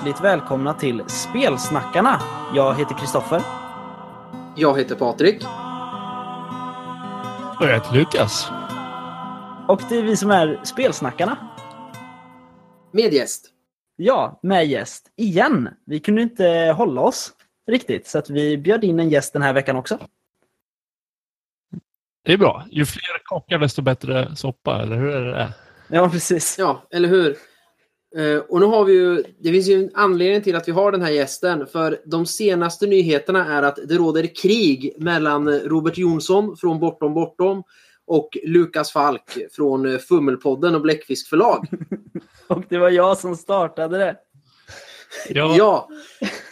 [0.00, 2.20] Hjärtligt välkomna till Spelsnackarna.
[2.54, 3.42] Jag heter Kristoffer.
[4.56, 5.36] Jag heter Patrik.
[7.58, 8.48] Och jag heter Lukas.
[9.68, 11.36] Och det är vi som är Spelsnackarna.
[12.92, 13.50] Med gäst.
[13.96, 15.12] Ja, med gäst.
[15.16, 15.68] Igen.
[15.86, 17.32] Vi kunde inte hålla oss
[17.70, 19.98] riktigt, så att vi bjöd in en gäst den här veckan också.
[22.24, 22.64] Det är bra.
[22.70, 25.52] Ju fler kockar desto bättre soppa, eller hur är det?
[25.88, 26.58] Ja, precis.
[26.58, 27.36] Ja, eller hur?
[28.16, 30.92] Eh, och nu har vi ju, det finns ju en anledning till att vi har
[30.92, 31.66] den här gästen.
[31.66, 37.62] För de senaste nyheterna är att det råder krig mellan Robert Jonsson från Bortom Bortom
[38.06, 41.66] och Lukas Falk från Fummelpodden och Bläckfisk förlag.
[42.46, 44.16] och det var jag som startade det.
[45.28, 45.88] Jag, ja.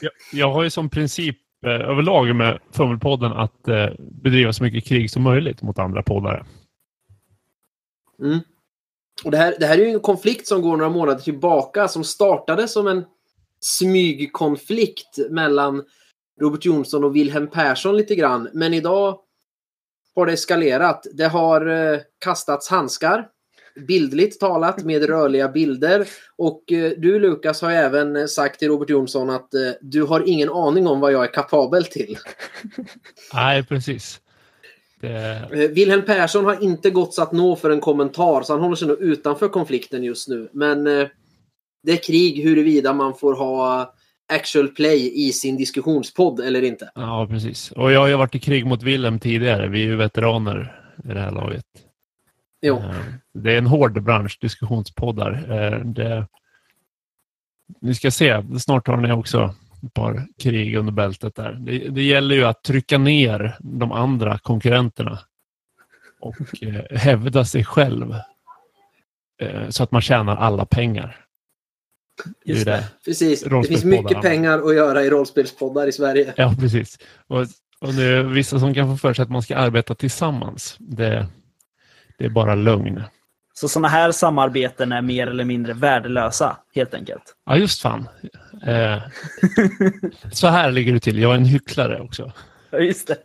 [0.00, 4.84] Jag, jag, har ju som princip eh, överlag med Fummelpodden att eh, bedriva så mycket
[4.84, 6.44] krig som möjligt mot andra poddare.
[8.22, 8.38] Mm.
[9.24, 12.04] Och det, här, det här är ju en konflikt som går några månader tillbaka som
[12.04, 13.04] startade som en
[13.60, 15.84] smygkonflikt mellan
[16.40, 18.48] Robert Jonsson och Wilhelm Persson lite grann.
[18.52, 19.18] Men idag
[20.14, 21.06] har det eskalerat.
[21.12, 23.28] Det har eh, kastats handskar.
[23.88, 26.08] Bildligt talat med rörliga bilder.
[26.36, 29.48] Och eh, du Lukas har även eh, sagt till Robert Jonsson att
[29.80, 32.18] du har ingen aning om vad jag är kapabel till.
[33.34, 34.20] Nej, precis.
[35.00, 35.36] Det...
[35.52, 38.88] Eh, Wilhelm Persson har inte gått att nå för en kommentar så han håller sig
[38.88, 40.48] nog utanför konflikten just nu.
[40.52, 41.08] Men eh,
[41.82, 43.94] det är krig huruvida man får ha
[44.32, 46.90] actual play i sin diskussionspodd eller inte.
[46.94, 47.70] Ja, precis.
[47.70, 49.68] Och jag har ju varit i krig mot Wilhelm tidigare.
[49.68, 51.64] Vi är ju veteraner i det här laget.
[52.62, 52.76] Jo.
[52.76, 52.94] Eh,
[53.34, 55.30] det är en hård bransch, diskussionspoddar.
[55.84, 56.26] Det...
[57.80, 59.54] Ni ska se, snart har ni också
[59.86, 61.52] ett par krig under bältet där.
[61.52, 65.18] Det, det gäller ju att trycka ner de andra konkurrenterna
[66.20, 68.14] och eh, hävda sig själv
[69.40, 71.24] eh, så att man tjänar alla pengar.
[72.44, 72.88] Just det, det.
[73.04, 73.42] precis.
[73.42, 76.34] Det finns mycket pengar att göra i rollspelspoddar i Sverige.
[76.36, 76.98] Ja, precis.
[77.26, 77.40] Och,
[77.80, 80.76] och det är vissa som kan få för sig att man ska arbeta tillsammans.
[80.78, 81.26] Det,
[82.18, 83.02] det är bara lögn.
[83.60, 87.22] Så sådana här samarbeten är mer eller mindre värdelösa, helt enkelt.
[87.46, 88.08] Ja, just fan.
[88.66, 89.02] Eh,
[90.32, 91.18] så här ligger det till.
[91.18, 92.32] Jag är en hycklare också.
[92.70, 93.16] Ja, just det.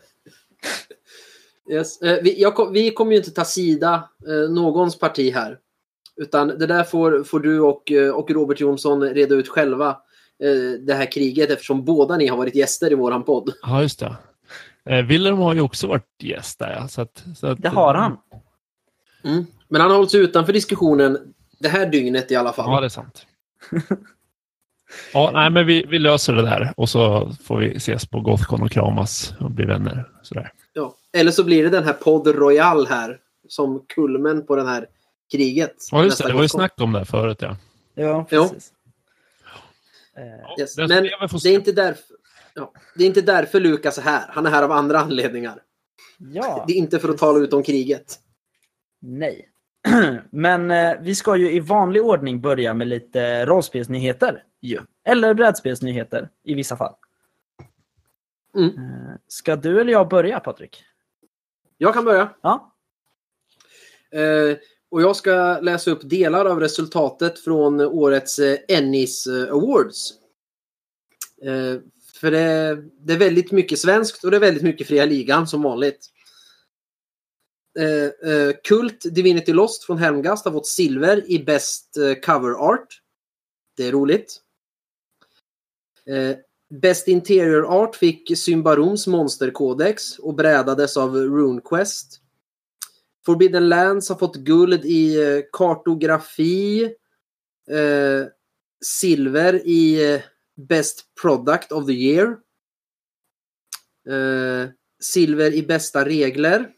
[1.72, 2.02] Yes.
[2.02, 5.58] Eh, vi, jag, vi kommer ju inte ta sida eh, någons parti här.
[6.16, 9.90] Utan det där får, får du och, eh, och Robert Jonsson reda ut själva.
[10.44, 13.54] Eh, det här kriget eftersom båda ni har varit gäster i våran podd.
[13.62, 14.16] Ja, just det.
[14.90, 16.72] Eh, Willem har ju också varit gäst där.
[16.80, 18.18] Ja, så att, så att, det har han.
[19.24, 19.46] Mm.
[19.68, 22.72] Men han har hållit sig utanför diskussionen det här dygnet i alla fall.
[22.72, 23.26] Ja, det är sant.
[25.14, 28.62] ja, nej, men vi, vi löser det där och så får vi ses på Gothcon
[28.62, 30.10] och kramas och bli vänner.
[30.22, 30.52] Sådär.
[30.74, 30.96] Ja.
[31.14, 34.88] Eller så blir det den här podd Royal här som kulmen på den här
[35.32, 35.76] kriget.
[35.92, 36.28] Ja, just det.
[36.28, 37.58] Det var ju snack om det förut, ja.
[37.96, 38.72] Ja, precis.
[40.16, 40.56] Ja.
[40.60, 40.78] Yes.
[40.78, 40.96] Men det
[41.50, 42.04] är, inte därför,
[42.54, 44.26] ja, det är inte därför Lukas är här.
[44.30, 45.60] Han är här av andra anledningar.
[46.18, 48.20] Ja, det är inte för att tala ut om kriget.
[49.02, 49.50] Nej.
[50.30, 54.44] Men eh, vi ska ju i vanlig ordning börja med lite rollspelsnyheter.
[54.62, 54.80] Ju.
[55.06, 56.94] Eller brädspelsnyheter i vissa fall.
[58.56, 58.70] Mm.
[58.70, 60.84] Eh, ska du eller jag börja Patrik?
[61.78, 62.30] Jag kan börja.
[62.42, 62.74] Ja.
[64.12, 64.58] Eh,
[64.92, 70.14] och jag ska läsa upp delar av resultatet från årets eh, Ennis eh, Awards.
[71.44, 71.82] Eh,
[72.20, 75.62] för det, det, är väldigt mycket svenskt och det är väldigt mycket fria ligan som
[75.62, 76.10] vanligt.
[77.80, 83.02] Eh, eh, Kult Divinity Lost från Helmgast har fått silver i Best eh, Cover Art.
[83.78, 84.42] Det är roligt.
[86.06, 86.38] Eh,
[86.82, 92.20] Best Interior Art fick Symbarons Monsterkodex och brädades av RuneQuest.
[93.26, 96.84] Forbidden Lands har fått guld i eh, kartografi.
[97.70, 98.28] Eh,
[98.86, 100.22] silver i eh,
[100.56, 102.38] Best Product of the Year.
[104.10, 106.72] Eh, silver i bästa regler.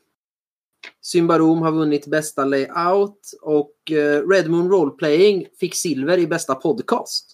[1.01, 7.31] Symbarom har vunnit bästa layout och eh, Red Moon Roleplaying fick silver i bästa podcast.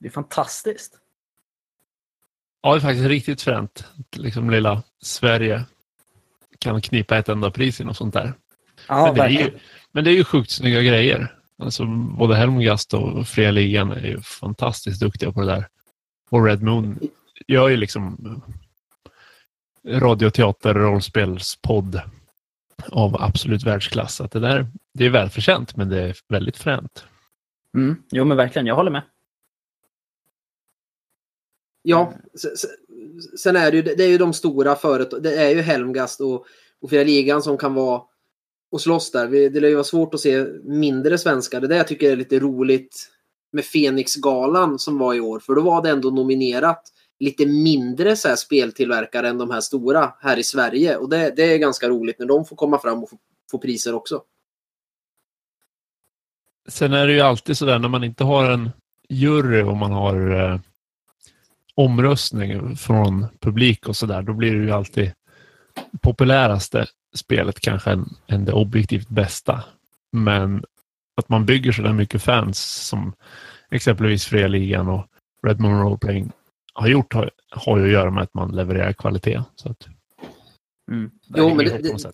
[0.00, 0.98] Det är fantastiskt.
[2.62, 3.84] Ja, det är faktiskt riktigt fränt.
[4.16, 5.64] Liksom lilla Sverige
[6.58, 8.34] kan knipa ett enda pris i något sånt där.
[8.88, 9.58] Ja, men, det är ju,
[9.92, 11.36] men det är ju sjukt snygga grejer.
[11.58, 11.84] Alltså,
[12.18, 15.68] både Helmgast och Fria Ligan är ju fantastiskt duktiga på det där.
[16.30, 16.98] Och Red Moon
[17.46, 18.16] gör ju liksom
[19.86, 22.00] radioteater, rollspelspodd
[22.88, 24.20] av absolut världsklass.
[24.20, 27.04] Att det, där, det är välförtjänt, men det är väldigt fränt.
[27.74, 27.96] Mm.
[28.10, 28.66] Jo, men verkligen.
[28.66, 29.02] Jag håller med.
[31.82, 32.14] Ja,
[33.38, 35.22] sen är det ju, det är ju de stora företagen.
[35.22, 36.46] Det är ju Helmgast och,
[36.80, 38.02] och Fria Ligan som kan vara
[38.70, 39.28] och slåss där.
[39.28, 41.60] Det lär ju vara svårt att se mindre svenskar.
[41.60, 43.10] Det är det jag tycker är lite roligt
[43.52, 45.40] med Fenixgalan som var i år.
[45.40, 46.82] För då var det ändå nominerat
[47.20, 50.96] lite mindre så här speltillverkare än de här stora här i Sverige.
[50.96, 53.16] Och det, det är ganska roligt när de får komma fram och få,
[53.50, 54.22] få priser också.
[56.68, 58.70] Sen är det ju alltid sådär när man inte har en
[59.08, 60.60] jury och man har eh,
[61.74, 65.12] omröstning från publik och sådär, då blir det ju alltid
[66.00, 69.64] populäraste spelet kanske än, än det objektivt bästa.
[70.12, 70.64] Men
[71.16, 73.12] att man bygger så där mycket fans som
[73.70, 75.06] exempelvis Fria Ligan och
[75.46, 76.32] Redmond Roleplaying
[76.80, 79.42] har gjort har, har ju att göra med att man levererar kvalitet.
[79.54, 79.86] Så att,
[80.90, 81.10] Mm.
[81.36, 82.12] Jo, men det- det-.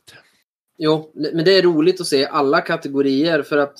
[0.78, 3.74] Jo, men det är roligt att se alla kategorier för att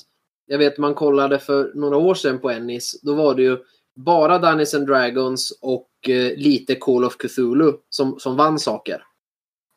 [0.45, 3.01] jag vet man kollade för några år sedan på Ennis.
[3.01, 3.57] Då var det ju
[3.95, 9.03] bara Dungeons and Dragons och eh, lite Call of Cthulhu som, som vann saker.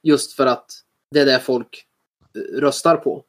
[0.03, 0.67] Just för att
[1.11, 1.85] det är det folk
[2.37, 3.25] eh, röstar på.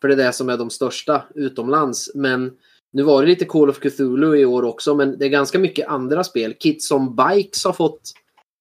[0.00, 2.10] För det är det som är de största utomlands.
[2.14, 2.56] Men
[2.92, 5.88] nu var det lite Call of Cthulhu i år också, men det är ganska mycket
[5.88, 6.54] andra spel.
[6.54, 8.12] Kids on Bikes har fått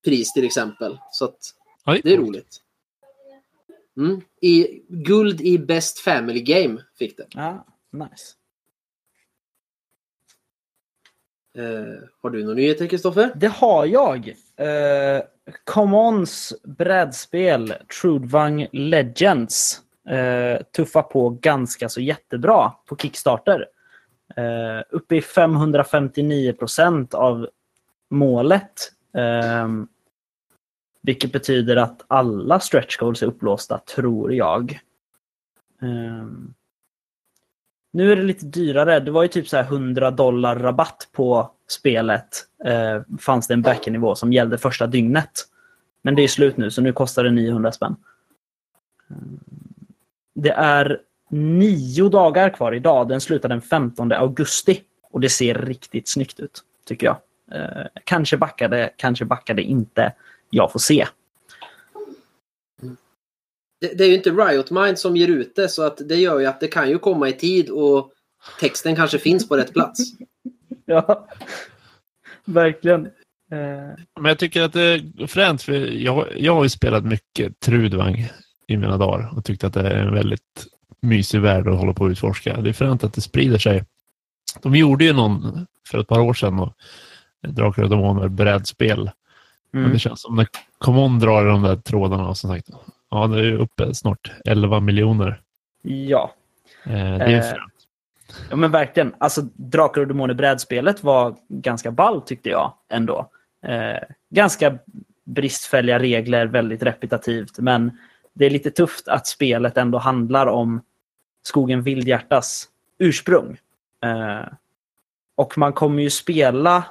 [0.06, 0.98] pris till exempel.
[1.12, 1.38] Så att
[1.86, 2.62] Ja, det är roligt.
[3.98, 4.22] Mm.
[4.42, 7.27] I, guld i Best Family Game fick det.
[7.30, 8.33] Ja, nice.
[11.57, 13.31] Eh, har du några nyheter Kristoffer?
[13.36, 14.36] Det har jag.
[14.62, 15.22] Uh,
[15.63, 19.81] Commons brädspel Trudvang Legends
[20.12, 23.66] uh, tuffar på ganska så jättebra på Kickstarter.
[24.36, 27.50] Eh, uh, uppe i 559 procent av
[28.10, 28.92] målet.
[29.13, 29.88] Ehm,
[31.01, 34.80] vilket betyder att alla stretch goals är upplåsta, tror jag.
[35.81, 36.54] Ehm,
[37.94, 39.00] nu är det lite dyrare.
[39.00, 42.48] Det var ju typ så här 100 dollar rabatt på spelet.
[42.66, 45.31] Eh, fanns det en backernivå som gällde första dygnet.
[46.01, 47.95] Men det är slut nu, så nu kostar det 900 spänn.
[49.10, 49.39] Ehm,
[50.36, 53.07] det är nio dagar kvar idag.
[53.07, 54.81] Den slutar den 15 augusti.
[55.12, 57.18] Och det ser riktigt snyggt ut, tycker jag.
[57.51, 60.13] Eh, kanske backade, kanske backade inte.
[60.50, 61.07] Jag får se.
[63.81, 66.39] Det, det är ju inte Riot Mind som ger ut det så att det gör
[66.39, 68.12] ju att det kan ju komma i tid och
[68.60, 70.01] texten kanske finns på rätt plats.
[70.88, 71.27] Ja,
[72.45, 73.06] verkligen.
[73.51, 77.60] Eh, Men jag tycker att det är fränt, för jag, jag har ju spelat mycket
[77.60, 78.30] Trudvang
[78.68, 80.68] i mina dagar och tyckt att det är en väldigt
[81.05, 82.61] mysig värld att hålla på och utforska.
[82.61, 83.83] Det är fränt att det sprider sig.
[84.61, 86.73] De gjorde ju någon för ett par år sedan, och
[87.47, 89.11] Drakar och Demoner brädspel.
[89.71, 89.93] Men mm.
[89.93, 90.47] det känns som när
[90.77, 92.69] Common drar i de där trådarna och som sagt,
[93.11, 95.41] ja det är ju uppe snart 11 miljoner.
[95.81, 96.31] Ja.
[96.83, 97.73] Eh, det är Eh, fränt.
[98.49, 99.13] Ja men verkligen.
[99.17, 103.29] Alltså Drakar och Demoner brädspelet var ganska ball tyckte jag ändå.
[103.65, 104.77] Eh, ganska
[105.25, 107.59] bristfälliga regler, väldigt repetitivt.
[107.59, 107.97] Men
[108.33, 110.81] det är lite tufft att spelet ändå handlar om
[111.47, 113.57] skogen Vildhjärtas ursprung.
[114.03, 114.47] Eh,
[115.36, 116.83] och man kommer ju spela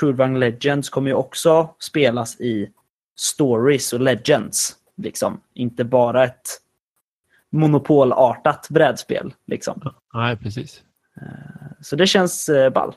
[0.00, 2.70] Trudvang Legends kommer ju också spelas i
[3.16, 4.76] stories och legends.
[4.96, 5.40] Liksom.
[5.54, 6.60] Inte bara ett
[7.50, 9.34] monopolartat brädspel.
[9.46, 9.94] Liksom.
[10.14, 10.82] Nej, precis.
[11.80, 12.94] Så det känns eh, ball.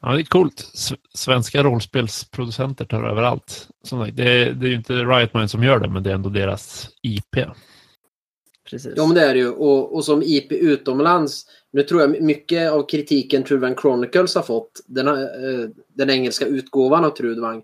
[0.00, 0.70] Ja, det är coolt.
[1.14, 3.68] Svenska rollspelsproducenter tar överallt.
[4.12, 6.28] Det, är, det är ju inte Riot Mind som gör det, men det är ändå
[6.28, 7.36] deras IP.
[8.72, 8.92] Precis.
[8.96, 9.48] Ja men det är det ju.
[9.48, 11.46] Och, och som IP utomlands.
[11.72, 14.80] Nu tror jag mycket av kritiken Trudvang Chronicles har fått.
[14.86, 17.62] Den, eh, den engelska utgåvan av Trudvang.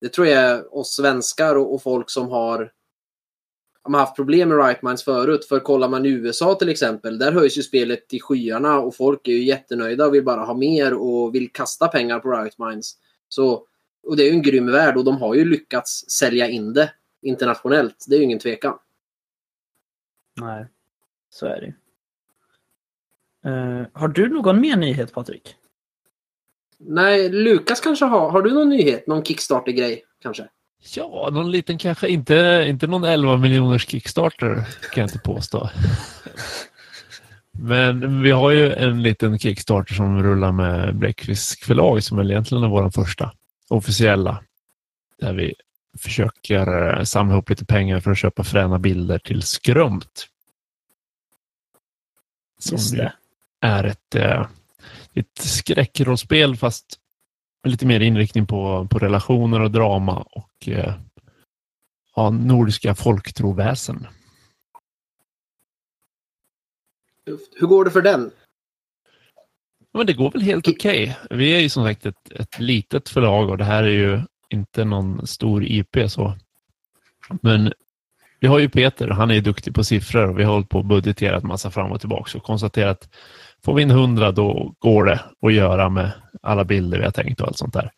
[0.00, 2.72] Det tror jag är oss svenskar och, och folk som har
[3.84, 5.44] de har haft problem med Right Minds förut.
[5.44, 9.28] För kollar man i USA till exempel, där höjs ju spelet till skyarna och folk
[9.28, 12.96] är ju jättenöjda och vill bara ha mer och vill kasta pengar på Right Minds.
[13.28, 13.66] Så,
[14.06, 16.90] och det är ju en grym värld och de har ju lyckats sälja in det
[17.22, 18.04] internationellt.
[18.08, 18.74] Det är ju ingen tvekan.
[20.40, 20.66] Nej,
[21.30, 21.72] så är det ju.
[23.44, 25.56] Eh, har du någon mer nyhet Patrik?
[26.78, 28.30] Nej, Lukas kanske har.
[28.30, 29.06] Har du någon nyhet?
[29.06, 30.48] Någon Kickstarter-grej kanske?
[30.96, 34.54] Ja, någon liten kanske, inte, inte någon 11 miljoners Kickstarter
[34.92, 35.70] kan jag inte påstå.
[37.52, 42.64] Men vi har ju en liten Kickstarter som rullar med Bläckfisk förlag som väl egentligen
[42.64, 43.32] är vår första
[43.68, 44.42] officiella.
[45.20, 45.54] Där vi
[45.98, 50.28] försöker eh, samla ihop lite pengar för att köpa fräna bilder till Skrömt.
[52.58, 53.12] Som ju det.
[53.60, 54.46] är ett, eh,
[55.14, 56.98] ett skräckrollspel fast
[57.62, 60.94] med lite mer inriktning på, på relationer och drama och eh,
[62.16, 64.06] ja, nordiska folktroväsen.
[67.54, 68.30] Hur går det för den?
[69.94, 71.18] Men det går väl helt okej.
[71.30, 74.20] Vi är ju som sagt ett, ett litet förlag och det här är ju
[74.52, 76.34] inte någon stor IP så.
[77.42, 77.72] Men
[78.40, 80.78] vi har ju Peter, han är ju duktig på siffror och vi har hållit på
[80.78, 83.08] och budgeterat massa fram och tillbaka och konstaterat att
[83.64, 87.40] får vi in 100 då går det att göra med alla bilder vi har tänkt
[87.40, 87.90] och allt sånt där.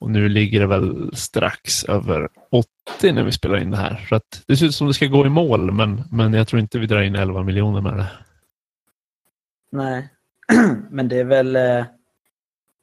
[0.00, 4.06] Och nu ligger det väl strax över 80 när vi spelar in det här.
[4.08, 6.60] Så att det ser ut som det ska gå i mål, men, men jag tror
[6.60, 8.06] inte vi drar in 11 miljoner med det.
[9.72, 10.08] Nej,
[10.90, 11.84] men det är väl, eh,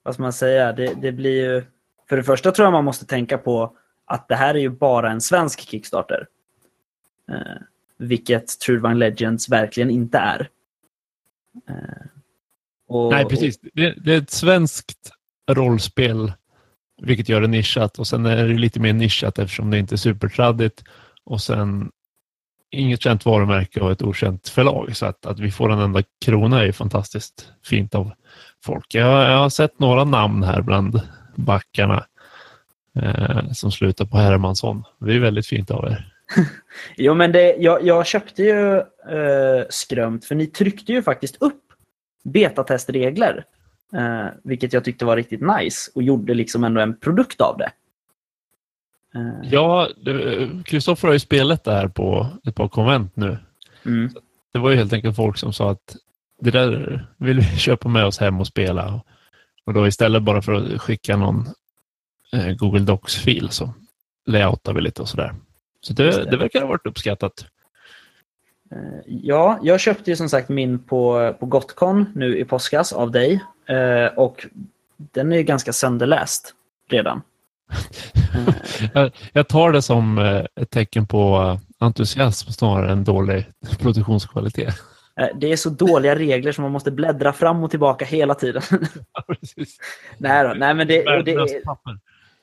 [0.03, 1.63] vad ska man säga, det, det blir ju,
[2.09, 5.11] för det första tror jag man måste tänka på att det här är ju bara
[5.11, 6.27] en svensk Kickstarter.
[7.31, 7.61] Eh,
[7.97, 10.49] vilket Trudvang Legends verkligen inte är.
[11.69, 12.07] Eh,
[12.87, 13.59] och, Nej, precis.
[13.73, 15.11] Det, det, är ett svenskt
[15.51, 16.33] rollspel,
[17.01, 17.99] vilket gör det nischat.
[17.99, 20.83] Och sen är det lite mer nischat eftersom det inte är supertraddigt.
[21.23, 21.91] Och sen
[22.69, 24.95] inget känt varumärke och ett okänt förlag.
[24.95, 28.11] Så att, att vi får en enda krona är fantastiskt fint av
[28.65, 28.95] folk.
[28.95, 31.01] Jag, jag har sett några namn här bland
[31.37, 32.05] backarna
[32.95, 34.83] eh, som slutar på Hermansson.
[34.99, 36.13] Det är väldigt fint av er.
[36.97, 41.63] jo, men det, jag, jag köpte ju eh, Skrömt för ni tryckte ju faktiskt upp
[42.23, 43.45] betatestregler.
[43.93, 47.71] Eh, vilket jag tyckte var riktigt nice och gjorde liksom ändå en produkt av det.
[49.15, 49.49] Eh.
[49.51, 49.87] Ja,
[50.65, 53.37] Kristoffer har ju spelat det här på ett par konvent nu.
[53.85, 54.09] Mm.
[54.53, 55.95] Det var ju helt enkelt folk som sa att
[56.41, 59.01] det där vill vi köpa med oss hem och spela.
[59.67, 61.47] Och då istället bara för att skicka någon
[62.33, 63.73] eh, Google Docs-fil så
[64.25, 65.35] layoutar vi lite och sådär.
[65.81, 66.37] Så det, det.
[66.37, 67.45] verkar ha varit uppskattat.
[68.71, 73.11] Eh, ja, jag köpte ju som sagt min på, på Gotcon nu i påskas av
[73.11, 73.43] dig.
[73.69, 74.45] Eh, och
[74.97, 76.53] den är ganska sönderläst
[76.89, 77.21] redan.
[79.33, 83.45] jag tar det som eh, ett tecken på entusiasm snarare än dålig
[83.79, 84.75] produktionskvalitet.
[85.35, 88.61] Det är så dåliga regler som man måste bläddra fram och tillbaka hela tiden.
[89.13, 89.23] Ja,
[90.17, 91.61] nej, då, nej men det, det är,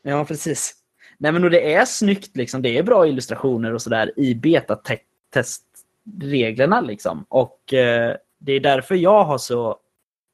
[0.02, 0.74] Ja, precis.
[1.18, 2.36] Nej, men det är snyggt.
[2.36, 2.62] Liksom.
[2.62, 6.80] Det är bra illustrationer och sådär i betatestreglerna.
[6.80, 7.24] Liksom.
[7.28, 9.78] Och eh, det är därför jag har så...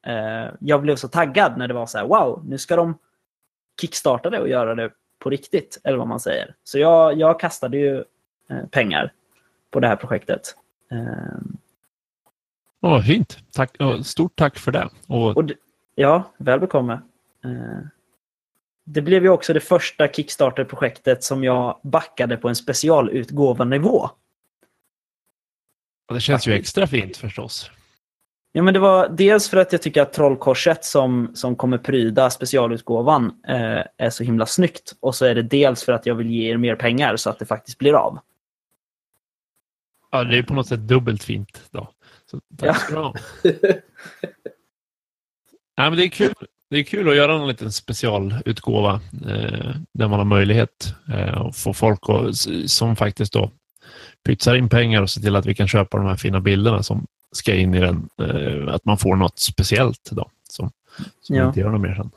[0.05, 2.97] Eh, jag blev så taggad när det var så här, wow, nu ska de
[3.81, 6.55] kickstarta det och göra det på riktigt, eller vad man säger.
[6.63, 7.97] Så jag, jag kastade ju
[8.49, 9.13] eh, pengar
[9.71, 10.55] på det här projektet.
[12.83, 13.37] Eh, oh, fint.
[13.53, 14.89] Tack, stort tack för det.
[15.07, 15.37] Och...
[15.37, 15.51] och
[15.95, 16.93] ja, väl bekomme.
[17.45, 17.87] Eh,
[18.85, 24.09] det blev ju också det första Kickstarter-projektet som jag backade på en specialutgåvanivå.
[26.13, 27.71] det känns ju extra fint förstås.
[28.53, 32.29] Ja, men det var dels för att jag tycker att trollkorset som, som kommer pryda
[32.29, 34.95] specialutgåvan eh, är så himla snyggt.
[34.99, 37.39] Och så är det dels för att jag vill ge er mer pengar så att
[37.39, 38.19] det faktiskt blir av.
[40.11, 41.87] Ja, det är på något sätt dubbelt fint då.
[42.31, 43.13] Så tack ska du ha.
[45.77, 46.33] Nej, men det är kul.
[46.69, 48.93] Det är kul att göra en liten specialutgåva
[49.27, 52.35] eh, där man har möjlighet eh, att få folk att,
[52.69, 53.51] som faktiskt då
[54.25, 57.07] pytsar in pengar och ser till att vi kan köpa de här fina bilderna som
[57.31, 58.09] ska in i den.
[58.21, 60.71] Eh, att man får något speciellt då som,
[61.21, 61.47] som ja.
[61.47, 62.11] inte gör något mer sen.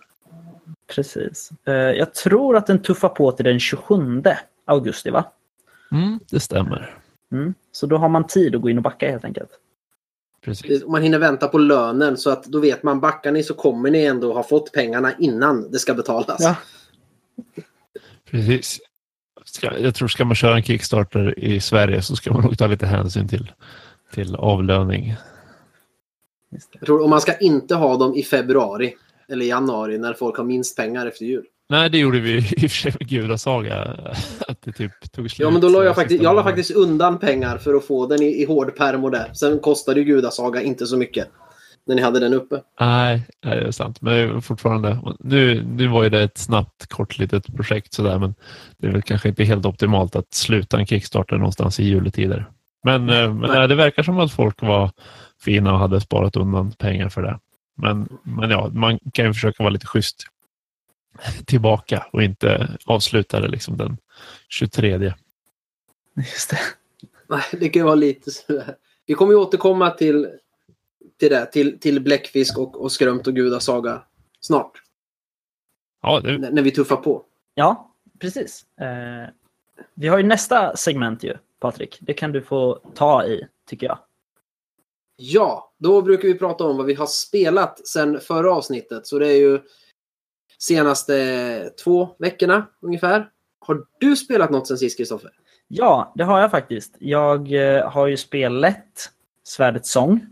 [0.94, 1.50] Precis.
[1.66, 4.22] Eh, jag tror att den tuffar på till den 27
[4.64, 5.24] augusti, va?
[5.92, 6.98] Mm, det stämmer.
[7.32, 7.54] Mm.
[7.72, 9.50] Så då har man tid att gå in och backa helt enkelt.
[10.44, 10.86] Precis.
[10.86, 14.04] Man hinner vänta på lönen så att då vet man backar ni så kommer ni
[14.04, 16.40] ändå ha fått pengarna innan det ska betalas.
[16.40, 16.56] Ja.
[18.30, 18.80] Precis.
[19.62, 22.86] Jag tror ska man köra en Kickstarter i Sverige så ska man nog ta lite
[22.86, 23.52] hänsyn till,
[24.14, 25.14] till avlöning.
[26.72, 28.94] Jag tror om man ska inte ha dem i februari
[29.28, 31.44] eller januari när folk har minst pengar efter jul.
[31.68, 33.82] Nej, det gjorde vi i och för sig med Gudasaga.
[34.48, 35.44] Att det typ tog slut.
[35.44, 38.22] Ja, men då la jag, faktiskt, jag la faktiskt undan pengar för att få den
[38.22, 39.30] i, i hård pärm och där.
[39.32, 41.28] Sen kostade ju Gudasaga inte så mycket
[41.86, 42.60] när ni hade den uppe.
[42.80, 44.00] Nej, det är sant.
[44.00, 44.98] Men fortfarande.
[45.20, 48.34] Nu, nu var ju det ett snabbt, kort litet projekt sådär, men
[48.78, 52.50] det är väl kanske inte helt optimalt att sluta en Kickstarter någonstans i juletider.
[52.84, 54.90] Men, eh, men nej, det verkar som att folk var
[55.44, 57.38] fina och hade sparat undan pengar för det.
[57.76, 60.26] Men, men ja, man kan ju försöka vara lite schysst
[61.44, 63.96] tillbaka och inte avsluta det liksom den
[64.48, 65.12] 23.
[66.16, 66.58] Just det.
[67.26, 68.76] Nej, det kan vara lite sådär.
[69.06, 70.28] Vi kommer ju återkomma till,
[71.18, 74.02] till det, till, till bläckfisk och, och skrömt och gudasaga
[74.40, 74.82] snart.
[76.02, 76.34] Ja, det...
[76.34, 77.24] N när vi tuffar på.
[77.54, 78.66] Ja, precis.
[78.80, 79.28] Eh,
[79.94, 81.98] vi har ju nästa segment ju, Patrik.
[82.00, 83.98] Det kan du få ta i, tycker jag.
[85.16, 89.06] Ja, då brukar vi prata om vad vi har spelat sedan förra avsnittet.
[89.06, 89.60] Så det är ju
[90.64, 93.28] senaste två veckorna ungefär.
[93.58, 95.30] Har du spelat något sen sist, Kristoffer?
[95.68, 96.96] Ja, det har jag faktiskt.
[96.98, 99.10] Jag eh, har ju spelat
[99.42, 100.26] Svärdets sång.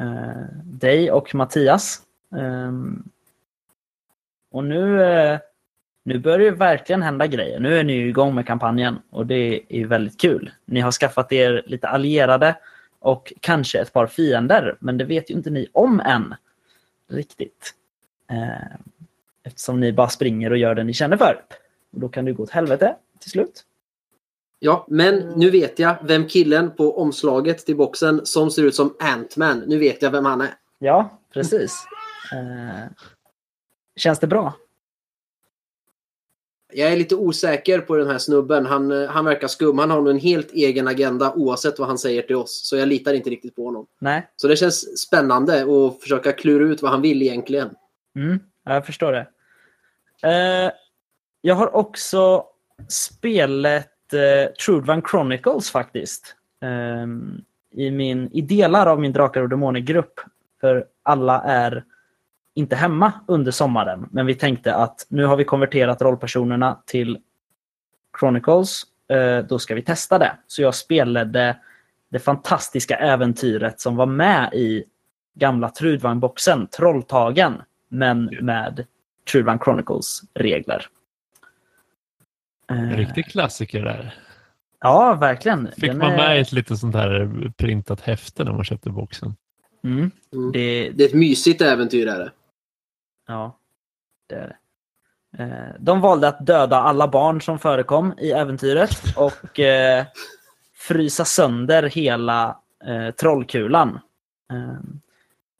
[0.00, 2.02] Eh, dig och Mattias.
[2.36, 2.72] Eh,
[4.50, 5.38] och nu, eh,
[6.02, 7.60] nu börjar det verkligen hända grejer.
[7.60, 10.50] Nu är ni igång med kampanjen och det är väldigt kul.
[10.64, 12.56] Ni har skaffat er lite allierade
[12.98, 14.76] och kanske ett par fiender.
[14.80, 16.34] Men det vet ju inte ni om än.
[17.10, 17.74] Riktigt.
[18.30, 18.82] Ehm,
[19.44, 21.44] Eftersom ni bara springer och gör det ni känner för.
[21.92, 23.64] Och då kan det gå åt helvete till slut.
[24.58, 28.94] Ja, men nu vet jag vem killen på omslaget till boxen som ser ut som
[29.00, 29.58] Ant-Man.
[29.66, 30.54] Nu vet jag vem han är.
[30.78, 31.86] Ja, precis.
[32.32, 32.90] Eh,
[33.96, 34.54] känns det bra?
[36.72, 38.66] Jag är lite osäker på den här snubben.
[38.66, 39.78] Han, eh, han verkar skum.
[39.78, 42.60] Han har nog en helt egen agenda oavsett vad han säger till oss.
[42.68, 43.86] Så jag litar inte riktigt på honom.
[43.98, 44.28] Nej.
[44.36, 47.70] Så det känns spännande att försöka klura ut vad han vill egentligen.
[48.16, 49.26] Mm, jag förstår det.
[50.22, 50.72] Eh,
[51.40, 52.44] jag har också
[52.88, 56.36] spelat eh, Trudvang Chronicles faktiskt.
[56.62, 57.06] Eh,
[57.82, 60.20] i, min, I delar av min Drakar och Demoner-grupp.
[60.60, 61.84] För alla är
[62.54, 64.08] inte hemma under sommaren.
[64.10, 67.18] Men vi tänkte att nu har vi konverterat rollpersonerna till
[68.20, 68.82] Chronicles.
[69.08, 70.36] Eh, då ska vi testa det.
[70.46, 71.56] Så jag spelade
[72.08, 74.84] det fantastiska äventyret som var med i
[75.34, 78.86] gamla Trudvang-boxen, Trolltagen, men med
[79.32, 80.86] Trudvang Chronicles-regler.
[82.68, 84.14] En Eh, riktig klassiker där.
[84.80, 85.66] Ja, verkligen.
[85.72, 89.36] Fick Den man är- med ett litet sånt här printat häfte när man köpte boxen?
[89.84, 90.52] Mm, Mm.
[90.52, 92.06] det, Det är ett mysigt äventyr.
[92.08, 92.32] Är det.
[93.26, 93.58] Ja,
[94.28, 95.42] det är det.
[95.42, 100.04] Eh, De valde att döda alla barn som förekom i äventyret och eh,
[100.74, 103.98] frysa sönder hela eh, trollkulan.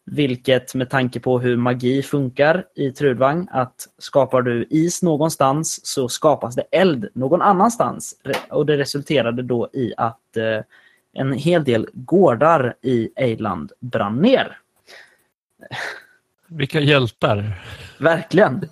[0.06, 6.08] Vilket med tanke på hur magi funkar i Trudvang, att skapar du is någonstans så
[6.08, 8.14] skapas det eld någon annanstans.
[8.50, 10.61] Och det resulterade då i att eh,
[11.12, 14.58] en hel del gårdar i Eiland brann ner.
[16.46, 17.62] Vilka hjältar!
[17.98, 18.68] Verkligen.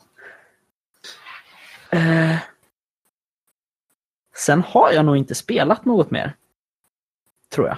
[1.91, 2.37] Eh,
[4.37, 6.37] sen har jag nog inte spelat något mer.
[7.55, 7.77] Tror jag.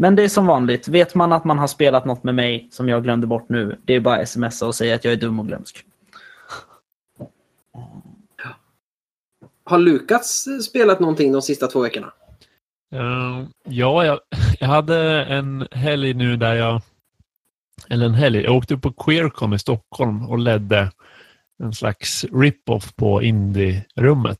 [0.00, 0.88] Men det är som vanligt.
[0.88, 3.94] Vet man att man har spelat något med mig som jag glömde bort nu, det
[3.94, 5.84] är bara att smsa och säga att jag är dum och glömsk.
[9.64, 12.12] Har Lukas spelat någonting de sista två veckorna?
[12.94, 14.20] Eh, ja, jag,
[14.60, 16.82] jag hade en helg nu där jag...
[17.88, 18.42] Eller en helg.
[18.42, 20.92] Jag åkte upp på Queercon i Stockholm och ledde
[21.62, 24.38] en slags rip-off på indie-rummet.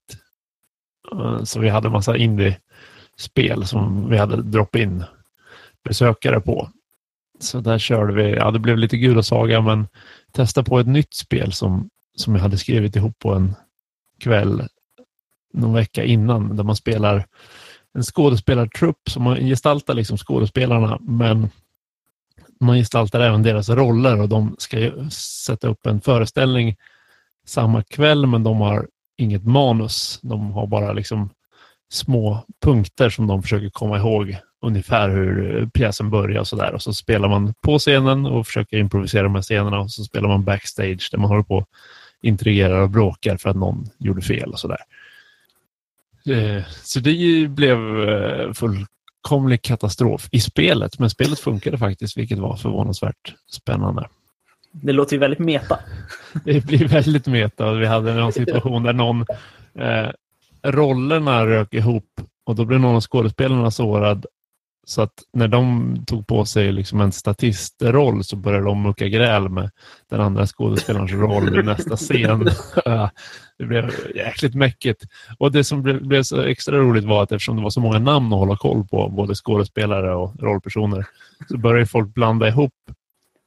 [1.12, 5.04] Eh, Så vi hade massa indie-spel som vi hade drop-in
[5.84, 6.70] besökare på.
[7.40, 8.34] Så där körde vi.
[8.36, 9.88] Ja, det blev lite gula saga men
[10.32, 13.54] testa på ett nytt spel som, som jag hade skrivit ihop på en
[14.20, 14.68] kväll
[15.52, 17.26] någon vecka innan där man spelar
[17.94, 21.50] en skådespelartrupp som man gestaltar liksom skådespelarna men
[22.60, 26.76] man gestaltar även deras roller och de ska ju sätta upp en föreställning
[27.46, 30.20] samma kväll men de har inget manus.
[30.22, 31.30] De har bara liksom
[31.90, 36.74] små punkter som de försöker komma ihåg ungefär hur pjäsen börjar och sådär.
[36.74, 40.28] Och så spelar man på scenen och försöker improvisera de här scenerna och så spelar
[40.28, 41.68] man backstage där man håller på och
[42.22, 44.80] intrigerar och bråkar för att någon gjorde fel och sådär.
[46.30, 52.56] Eh, Så det blev eh, fullkomlig katastrof i spelet, men spelet funkade faktiskt, vilket var
[52.56, 54.08] förvånansvärt spännande.
[54.72, 55.78] Det låter ju väldigt meta.
[56.44, 57.72] Det blir väldigt meta.
[57.72, 59.24] Vi hade någon situation där någon
[59.78, 60.08] eh,
[60.62, 64.26] rollerna rök ihop och då blev någon av skådespelarna sårad.
[64.86, 69.48] Så att när de tog på sig liksom en statistroll så började de mucka gräl
[69.48, 69.70] med
[70.10, 72.44] den andra skådespelarens roll i nästa scen.
[73.58, 75.02] det blev jäkligt mäckigt.
[75.38, 78.32] Och det som blev, så extra roligt var att eftersom det var så många namn
[78.32, 81.06] att hålla koll på, både skådespelare och rollpersoner,
[81.48, 82.72] så började folk blanda ihop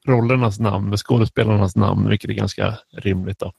[0.08, 3.40] rollernas namn med skådespelarnas namn, vilket är ganska rimligt.
[3.40, 3.52] Då.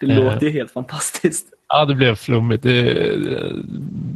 [0.00, 0.24] Det Eh.
[0.24, 1.46] låter ju helt fantastiskt.
[1.68, 2.62] Ja, det blev flummigt.
[2.62, 3.52] Det är eh,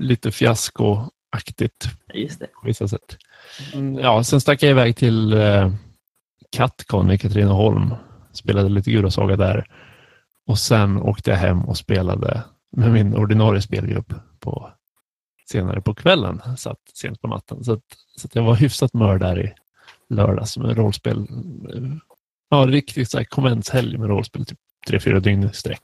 [0.00, 1.84] lite fiaskoaktigt
[2.14, 2.46] Just det.
[2.46, 3.16] på vissa sätt.
[3.74, 5.72] Mm, Ja, sen stack jag iväg till eh,
[6.50, 7.94] Katcon i Katrineholm.
[8.32, 9.66] Spelade lite Gudasaga där.
[10.46, 12.42] Och sen åkte jag hem och spelade
[12.76, 14.70] med min ordinarie spelgrupp på,
[15.50, 16.40] senare på kvällen.
[16.58, 17.64] Satt sent på natten.
[17.64, 17.82] Så, att,
[18.16, 19.52] så att jag var hyfsat mör där i
[20.14, 21.26] lördags med rollspel.
[22.50, 24.46] Ja, riktigt så här konventshelg med rollspel.
[24.46, 24.58] Typ
[24.88, 25.80] tre, fyra dygn i sträck.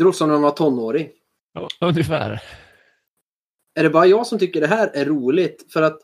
[0.00, 1.08] Det låter som när man var tonåring.
[1.52, 2.42] Ja, ungefär.
[3.74, 5.72] Är det bara jag som tycker det här är roligt?
[5.72, 5.98] För att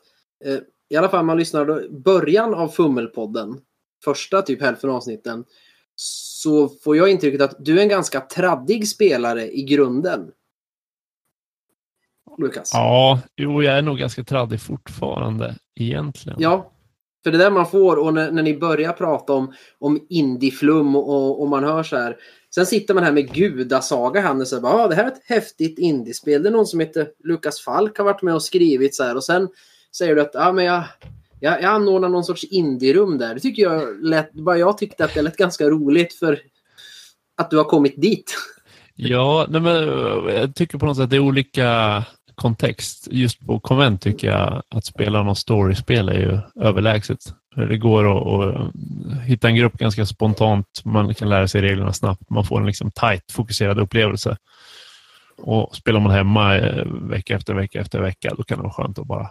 [0.45, 0.57] eh,
[0.89, 3.61] i alla fall man lyssnar då, början av Fummelpodden,
[4.03, 5.45] första typ hälften av avsnitten,
[5.95, 10.31] så får jag intrycket att du är en ganska traddig spelare i grunden.
[12.37, 12.69] Lukas.
[12.73, 16.37] Ja, jo, jag är nog ganska traddig fortfarande egentligen.
[16.41, 16.71] Ja.
[17.23, 20.95] För det är där man får och när, när ni börjar prata om, om indieflum
[20.95, 22.17] och, och man hör så här.
[22.57, 25.79] Sen sitter man här med gudasaga han och säger ah, det här är ett häftigt
[25.79, 26.43] indiespel.
[26.43, 29.23] Det är någon som heter Lukas Falk har varit med och skrivit så här och
[29.23, 29.47] sen
[29.97, 30.83] säger du att ah, men jag,
[31.39, 33.33] jag, jag anordnar någon sorts indierum där.
[33.33, 36.39] Det tycker jag lät, bara jag tyckte att det lät ganska roligt för
[37.37, 38.35] att du har kommit dit.
[38.95, 39.75] Ja, nej men,
[40.35, 42.03] jag tycker på något sätt att det är olika
[42.35, 43.07] kontext.
[43.11, 47.19] Just på konvent tycker jag att spela någon storyspel är ju överlägset.
[47.65, 48.71] Det går att, att,
[49.23, 50.81] hitta en grupp ganska spontant.
[50.85, 52.29] Man kan lära sig reglerna snabbt.
[52.29, 54.37] Man får en liksom tight, fokuserad upplevelse.
[55.37, 58.99] Och Spelar man hemma eh, vecka efter vecka efter vecka, då kan det vara skönt
[58.99, 59.29] att bara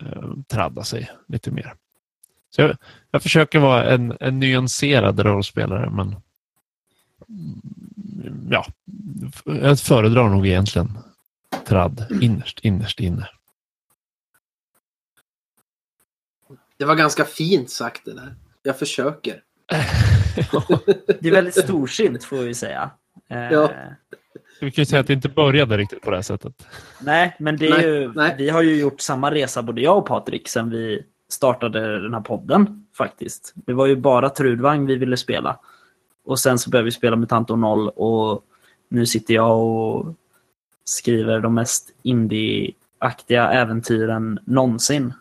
[0.00, 1.74] eh, tradda sig lite mer.
[2.50, 2.76] Så jag,
[3.10, 6.16] jag försöker vara en, en nyanserad rollspelare, men
[7.28, 8.66] mm, ja,
[9.44, 10.98] jag föredrar nog egentligen
[11.66, 13.28] tradd innerst, innerst inne.
[16.82, 18.34] Det var ganska fint sagt det där.
[18.62, 19.34] Jag försöker.
[21.20, 22.90] det är väldigt storsint får vi säga.
[23.28, 23.70] Ja.
[24.60, 26.66] Vi kan ju säga att det inte började riktigt på det här sättet.
[27.00, 28.34] Nej, men det är Nej, ju, nej.
[28.38, 32.20] vi har ju gjort samma resa både jag och Patrik sen vi startade den här
[32.20, 33.52] podden faktiskt.
[33.54, 35.58] Det var ju bara Trudvang vi ville spela.
[36.24, 38.44] Och sen så började vi spela Mutanto 0 och
[38.88, 40.14] nu sitter jag och
[40.84, 45.12] skriver de mest indie-aktiga äventyren någonsin.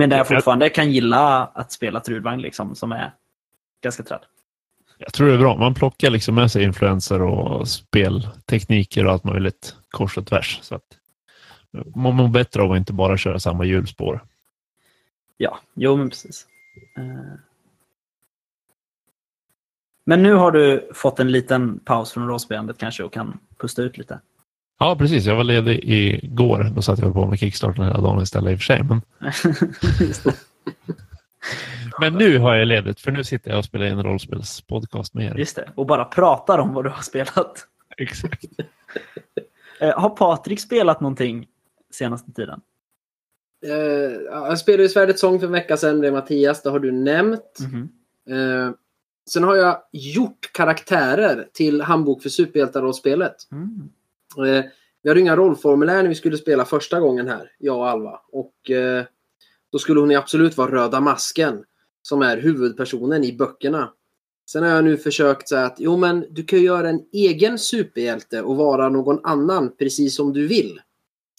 [0.00, 3.12] Men där jag fortfarande kan gilla att spela Trudvang liksom, som är
[3.82, 4.20] ganska träd.
[4.98, 5.56] Jag tror det är bra.
[5.56, 10.58] Man plockar liksom med sig influenser och speltekniker och allt möjligt kors och tvärs.
[10.62, 10.82] Så att
[11.94, 14.24] man mår bättre av att inte bara köra samma hjulspår.
[15.36, 16.46] Ja, jo men precis.
[16.98, 17.34] Eh.
[20.04, 23.98] Men nu har du fått en liten paus från rollspelandet kanske och kan pusta ut
[23.98, 24.20] lite.
[24.82, 25.24] Ja, precis.
[25.24, 26.72] Jag var ledig igår.
[26.74, 28.82] Då satt jag på med Kickstarter hela dagen istället i och för sig.
[28.82, 29.02] Men,
[32.00, 35.26] men nu har jag ledigt för nu sitter jag och spelar in en rollspelspodcast med
[35.26, 35.34] er.
[35.38, 35.68] Just det.
[35.74, 37.66] Och bara pratar om vad du har spelat.
[37.96, 38.44] Exakt.
[39.80, 41.46] Eh, Har Patrik spelat någonting
[41.92, 42.60] senaste tiden?
[43.60, 46.62] Ja, jag spelade ju Svärdets sång för en vecka sedan med Mattias.
[46.62, 47.58] Det har du nämnt.
[47.60, 47.88] Mhm.
[48.30, 48.70] Eh,
[49.30, 53.34] sen har jag gjort karaktärer till Handbok för superhjältar-rollspelet.
[53.52, 53.88] Mm.
[54.38, 54.64] Eh,
[55.02, 58.20] vi hade inga rollformulär när vi skulle spela första gången här, jag och Alva.
[58.32, 59.04] Och eh,
[59.72, 61.64] då skulle hon ju absolut vara Röda Masken,
[62.02, 63.92] som är huvudpersonen i böckerna.
[64.50, 67.58] Sen har jag nu försökt säga att jo men du kan ju göra en egen
[67.58, 70.80] superhjälte och vara någon annan precis som du vill.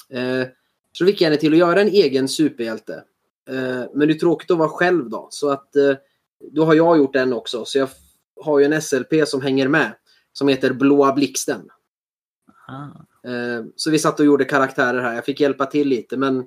[0.09, 0.47] Eh,
[0.91, 3.03] så fick jag henne till att göra en egen superhjälte.
[3.49, 5.27] Eh, men det är tråkigt att vara själv då.
[5.31, 5.95] Så att eh,
[6.51, 7.65] då har jag gjort en också.
[7.65, 7.89] Så jag
[8.41, 9.91] har ju en SLP som hänger med.
[10.33, 11.61] Som heter Blåa Blixten.
[12.71, 13.29] Ah.
[13.29, 15.15] Eh, Så vi satt och gjorde karaktärer här.
[15.15, 16.45] Jag fick hjälpa till lite men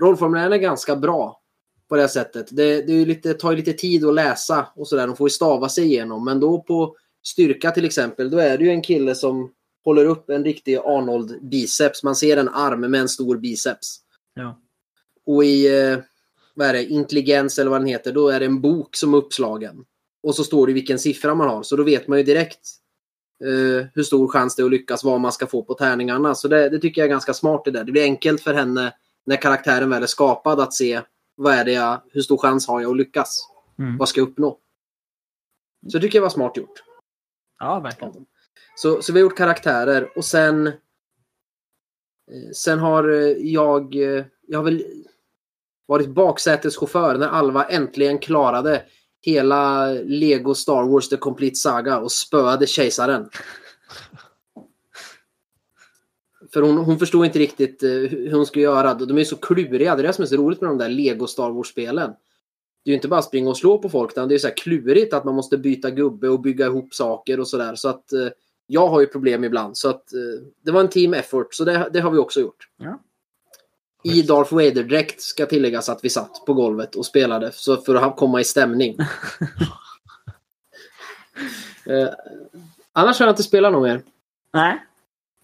[0.00, 1.40] rollformulären är ganska bra
[1.88, 2.46] på det sättet.
[2.50, 5.06] Det, det lite, tar lite tid att läsa och sådär.
[5.06, 6.24] De får ju stava sig igenom.
[6.24, 9.52] Men då på styrka till exempel, då är det ju en kille som
[9.84, 12.02] håller upp en riktig Arnold biceps.
[12.02, 14.00] Man ser en arm med en stor biceps.
[14.34, 14.60] Ja.
[15.26, 15.98] Och i eh,
[16.54, 19.18] vad är det, intelligens eller vad den heter, då är det en bok som är
[19.18, 19.84] uppslagen.
[20.22, 21.62] Och så står det vilken siffra man har.
[21.62, 22.79] Så då vet man ju direkt
[23.44, 26.34] eh, hur stor chans det är att lyckas, vad man ska få på tärningarna.
[26.34, 27.84] Så det, det tycker jag är ganska smart det där.
[27.84, 28.94] Det blir enkelt för henne
[29.26, 31.00] när karaktären väl är skapad att se
[31.34, 33.48] vad är det jag, hur stor chans har jag att lyckas?
[33.78, 33.98] Mm.
[33.98, 34.58] Vad ska jag uppnå?
[35.88, 36.82] Så det tycker jag var smart gjort.
[37.58, 38.26] ja, verkligen.
[38.76, 40.72] Så, så vi har gjort karaktärer och sen eh,
[42.54, 44.84] Sen har eh, jag, eh, jag har väl
[45.86, 48.82] varit baksäteschaufför när Alva äntligen klarade
[49.22, 53.28] hela Lego Star Wars The Complete Saga och spöade kejsaren.
[56.52, 58.94] För hon, hon förstod inte riktigt eh, hur hon skulle göra.
[58.94, 59.96] De är så kluriga.
[59.96, 62.10] Det är det som är så roligt med de där Lego Star Wars-spelen.
[62.84, 64.56] Det är ju inte bara springa och slå på folk, utan det är så här
[64.56, 67.74] klurigt att man måste byta gubbe och bygga ihop saker och sådär.
[67.74, 68.28] Så att eh,
[68.66, 69.76] jag har ju problem ibland.
[69.76, 72.68] Så att eh, det var en team effort, så det, det har vi också gjort.
[72.76, 73.00] Ja.
[74.02, 78.16] I Darth Vader-dräkt ska tilläggas att vi satt på golvet och spelade så för att
[78.16, 78.96] komma i stämning.
[81.86, 82.08] eh,
[82.92, 84.02] annars har jag inte spelat något mer.
[84.52, 84.84] Nej.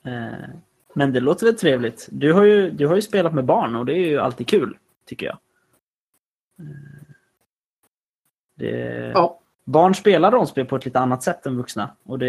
[0.04, 0.48] Eh,
[0.92, 2.08] Men det låter väl trevligt.
[2.10, 4.78] Du har, ju, du har ju spelat med barn och det är ju alltid kul,
[5.06, 5.38] tycker jag.
[6.58, 6.66] Eh,
[8.54, 9.40] Det, Ja.
[9.64, 11.90] Barn spelar rollspel på ett lite annat sätt än vuxna.
[12.04, 12.28] Och det,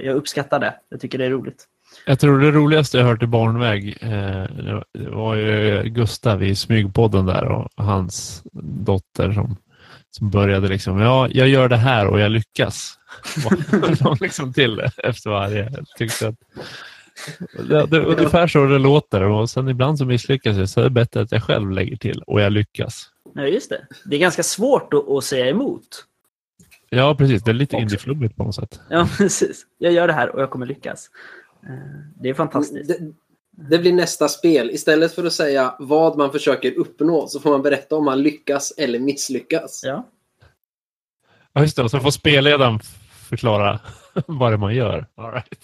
[0.00, 0.80] jag uppskattar det.
[0.88, 1.68] Jag tycker det är roligt.
[2.06, 4.44] Jag tror det roligaste jag hört i barnväg eh,
[4.92, 9.56] det var ju Gustav i Smygpodden där och hans dotter som,
[10.10, 12.94] som började liksom, ja, jag gör det här och jag lyckas.
[14.00, 15.72] Var liksom till efter varje.
[15.98, 16.34] Tyckte att
[17.68, 20.84] Det, det är ungefär så det låter och sen ibland så misslyckas jag så är
[20.84, 23.10] det bättre att jag själv lägger till och jag lyckas.
[23.34, 23.86] Ja, just det.
[24.04, 26.04] Det är ganska svårt att, att säga emot.
[26.90, 27.42] Ja, precis.
[27.42, 28.80] Det är lite indieflummigt på något sätt.
[28.90, 29.66] Ja, precis.
[29.78, 31.10] Jag gör det här och jag kommer lyckas.
[31.68, 31.74] Eh,
[32.22, 32.88] Det är fantastiskt.
[32.88, 33.12] Det,
[33.70, 34.70] det blir nästa spel.
[34.70, 38.72] Istället för att säga vad man försöker uppnå så får man berätta om man lyckas
[38.76, 39.80] eller misslyckas.
[39.84, 40.08] Ja,
[41.52, 41.82] Ja, just det.
[41.82, 42.80] Och så får spelledaren
[43.28, 43.80] förklara
[44.26, 45.06] vad det man gör.
[45.14, 45.58] All right.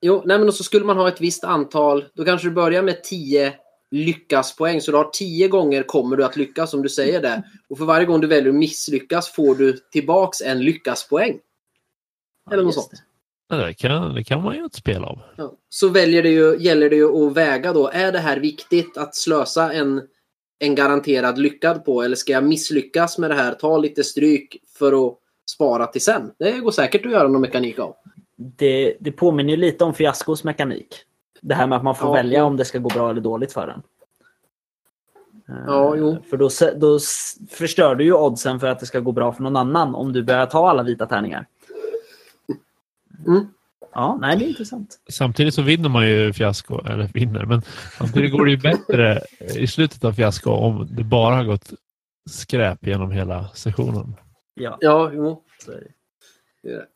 [0.00, 2.04] Jo, nej men och så skulle man ha ett visst antal.
[2.14, 3.54] Då kanske du börjar med 10
[3.90, 4.80] lyckaspoäng.
[4.80, 7.42] Så du har 10 gånger kommer du att lyckas om du säger det.
[7.68, 11.38] Och för varje gång du väljer att misslyckas får du tillbaks en lyckaspoäng.
[12.50, 12.92] Eller något just sånt.
[12.92, 12.98] Ja,
[13.48, 15.18] Det kan, det kan man ju ett spel av.
[15.36, 15.52] Ja.
[15.68, 17.88] Så väljer det ju, gäller det ju att väga då.
[17.88, 20.02] Är det här viktigt att slösa en,
[20.58, 22.02] en garanterad lyckad på?
[22.02, 23.52] Eller ska jag misslyckas med det här?
[23.54, 25.14] Ta lite stryk för att
[25.50, 26.30] spara till sen.
[26.38, 27.94] Det går säkert att göra någon mekanik av.
[28.36, 30.88] det, det påminner ju lite om fiaskos mekanik.
[31.40, 32.44] Det här med att man får Ja, välja jo.
[32.46, 33.82] om det ska gå bra eller dåligt för en.
[35.48, 36.16] Eh, Ja, jo.
[36.30, 36.98] För då, då
[37.50, 40.22] förstör du ju oddsen för att det ska gå bra för någon annan om du
[40.22, 41.46] börjar ta alla vita tärningar.
[43.26, 43.46] Mm.
[43.92, 44.98] Ja, nej, det är intressant.
[45.10, 47.62] Samtidigt så vinner man ju fiasko, eller vinner, men
[47.98, 49.20] samtidigt går det ju bättre
[49.54, 51.72] i slutet av fiasko om det bara har gått
[52.30, 54.16] skräp genom hela sessionen.
[54.54, 55.42] Ja, Ja, jo.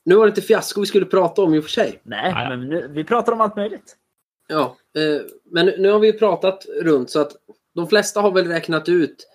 [0.04, 2.00] Nu var det inte fiasko vi skulle prata om i och för sig.
[2.02, 2.48] Nej, Nej.
[2.48, 3.96] men nu, vi pratar om allt möjligt.
[4.48, 7.32] Ja, eh, men nu har vi ju pratat runt så att
[7.74, 9.28] de flesta har väl räknat ut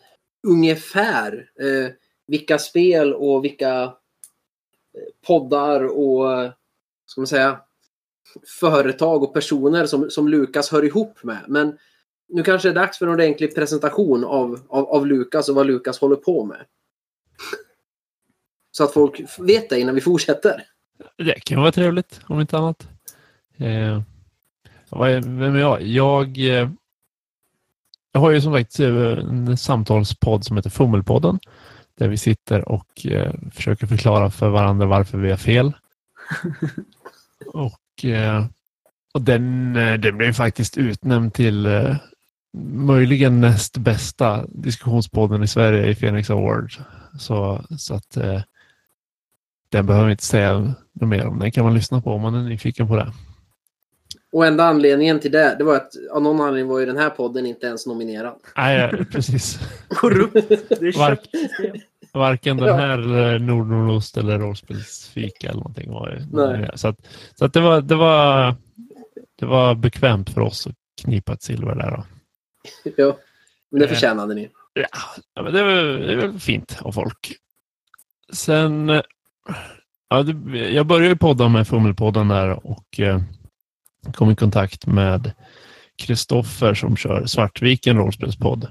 [0.47, 1.91] ungefär eh,
[2.27, 3.89] vilka spel och vilka eh,
[5.27, 6.51] poddar och eh,
[7.05, 7.59] ska man säga
[8.59, 11.45] företag och personer som, som Lukas hör ihop med.
[11.47, 11.77] Men
[12.29, 15.67] nu kanske det är dags för en ordentlig presentation av, av, av Lukas och vad
[15.67, 16.65] Lukas håller på med.
[18.71, 20.63] Så att folk vet det innan vi fortsätter.
[21.17, 22.87] Det kan vara trevligt, om inte annat.
[23.57, 24.01] Eh,
[24.99, 25.81] vem är jag?
[25.81, 26.69] Jag, eh,
[28.11, 31.39] jag har ju som sagt eh, en samtalspodd som heter Fummelpodden.
[31.97, 35.73] Där vi sitter och eh, försöker förklara för varandra varför vi har fel.
[37.47, 38.45] och, eh,
[39.13, 41.95] och den, eh, den blev faktiskt utnämnd till eh,
[42.73, 46.73] möjligen näst bästa diskussionspodden i Sverige i Phoenix Award.
[47.19, 48.41] Så, så att eh,
[49.69, 51.39] den behöver vi inte säga något mer om.
[51.39, 53.11] Den kan man lyssna på om man är nyfiken på det.
[54.31, 57.09] Och enda anledningen till det, det var att av någon anledning var ju den här
[57.09, 58.35] podden inte ens nominerad.
[58.57, 59.59] Nej, precis.
[59.87, 60.33] Korrupt.
[60.79, 61.29] Det är köpt.
[62.15, 62.73] Varken den Ja.
[62.75, 66.21] här eller Nordnordost eller rollspelsfika eller någonting var.
[66.31, 66.69] Nej.
[66.75, 66.95] Så, att,
[67.35, 68.55] så att det, var, det, var,
[69.39, 71.91] det var bekvämt för oss att knipa ett silver där.
[71.91, 72.03] Då.
[72.97, 73.17] Ja,
[73.71, 73.89] men det Eh.
[73.93, 74.49] förtjänade ni.
[74.73, 74.85] Ja,
[75.33, 75.65] ja, men det, är
[75.97, 77.33] det är väl fint av folk.
[78.33, 79.01] Sen, eh,
[80.09, 83.21] ja, det, jag började ju podda med Fummelpodden där och eh,
[84.13, 85.31] kom i kontakt med
[85.97, 88.67] Kristoffer som kör Svartviken rollspelspodd.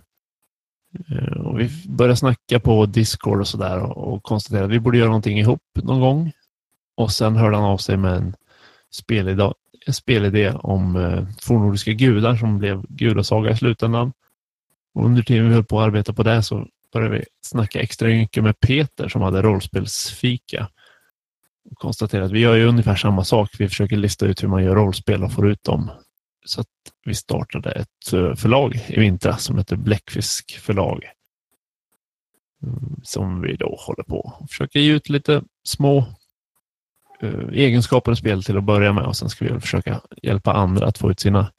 [1.10, 5.08] Eh, och vi började snacka på Discord och sådär och, konstaterade att vi borde göra
[5.08, 6.32] någonting ihop någon gång.
[6.96, 8.34] Och sen hörde han av sig med en
[8.90, 9.52] spelidé,
[9.86, 14.12] en spelidé om eh, fornnordiska gudar som blev gudasaga i slutändan.
[14.94, 18.08] Och under tiden vi höll på att arbeta på det så började vi snacka extra
[18.08, 20.68] mycket med Peter som hade rollspelsfika.
[21.70, 23.50] Och konstaterade att vi gör ju ungefär samma sak.
[23.58, 25.90] Vi försöker lista ut hur man gör rollspel och får ut dem.
[26.44, 26.66] Så att
[27.04, 31.04] vi startade ett eh, förlag i vintras som heter Bläckfisk förlag.
[32.62, 36.04] Mm, som vi då håller på och försöker ge ut lite små
[37.20, 40.52] eh, egenskaper och spel till att börja med och sen ska vi väl försöka hjälpa
[40.52, 41.52] andra att få ut sina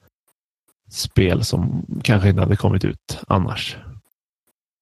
[0.90, 3.76] spel som kanske inte hade kommit ut annars.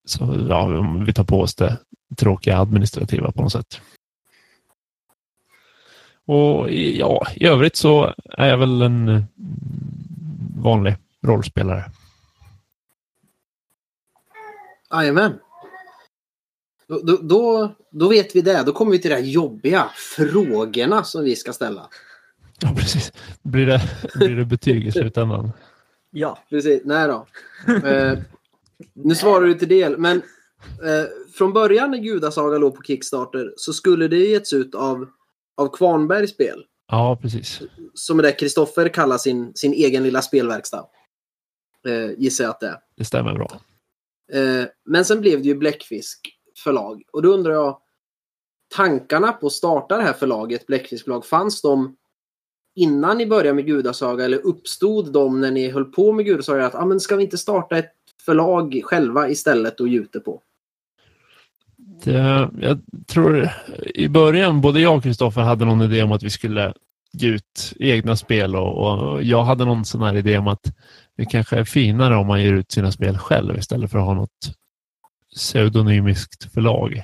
[0.04, 0.66] Så ja,
[1.06, 1.78] vi tar på oss det
[2.16, 3.80] tråkiga administrativa på något sätt.
[6.26, 9.24] Och ja, i övrigt så är jag väl en
[10.62, 11.84] vanlig rollspelare.
[14.92, 15.32] Jajamän.
[16.88, 18.62] Då, då, då, då vet vi det.
[18.66, 21.88] Då kommer vi till de här jobbiga frågorna som vi ska ställa.
[22.60, 23.12] Ja, precis.
[23.42, 23.82] Blir det,
[24.14, 25.52] blir det betyg i slutändan?
[26.16, 26.38] Ja.
[26.50, 26.82] Precis.
[26.84, 27.26] Nej då.
[27.88, 28.18] Eh,
[28.92, 33.72] nu svarar du till del, men eh, från början när Gudasaga låg på Kickstarter så
[33.72, 35.08] skulle det getts ut av,
[35.56, 36.64] av Kvarnbergs spel.
[36.88, 37.62] Ja, precis.
[37.94, 40.86] Som är det Kristoffer kallar sin, sin egen lilla spelverkstad.
[41.86, 42.78] Eh, gissar jag att det är.
[42.96, 43.60] Det stämmer bra.
[44.32, 47.02] Eh, men sen blev det ju Bläckfisk förlag.
[47.12, 47.78] Och då undrar jag,
[48.74, 51.96] tankarna på att starta det här förlaget, Bläckfisk förlag, fanns de
[52.74, 56.74] innan ni började med Gudasaga eller uppstod de när ni höll på med Gudasaga att
[56.74, 57.92] ah, men ska vi inte starta ett
[58.24, 60.42] förlag själva istället och gjuta på?
[62.02, 63.48] Det, jag tror
[63.94, 66.72] i början, både jag och Kristoffer hade någon idé om att vi skulle
[67.12, 70.72] ge ut egna spel och, och, jag hade någon sån här idé om att
[71.16, 74.14] det kanske är finare om man ger ut sina spel själv istället för att ha
[74.14, 74.54] något
[75.36, 77.02] pseudonymiskt förlag.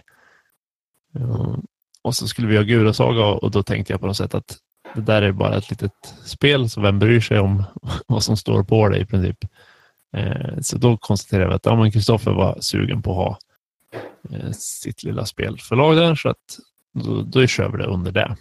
[1.19, 1.57] Eh,
[2.03, 4.57] och så skulle vi ha Gudasaga och då tänkte jag på något sätt att
[4.95, 7.65] det där är bara ett litet spel, så vem bryr sig om
[8.07, 9.39] vad som står på det i princip.
[10.17, 13.39] Eh, så då konstaterade vi att ja, Kristoffer var sugen på att ha
[14.31, 16.59] Eh, sitt lilla spelförlag där, så att
[16.93, 18.37] då, då kör vi det under det.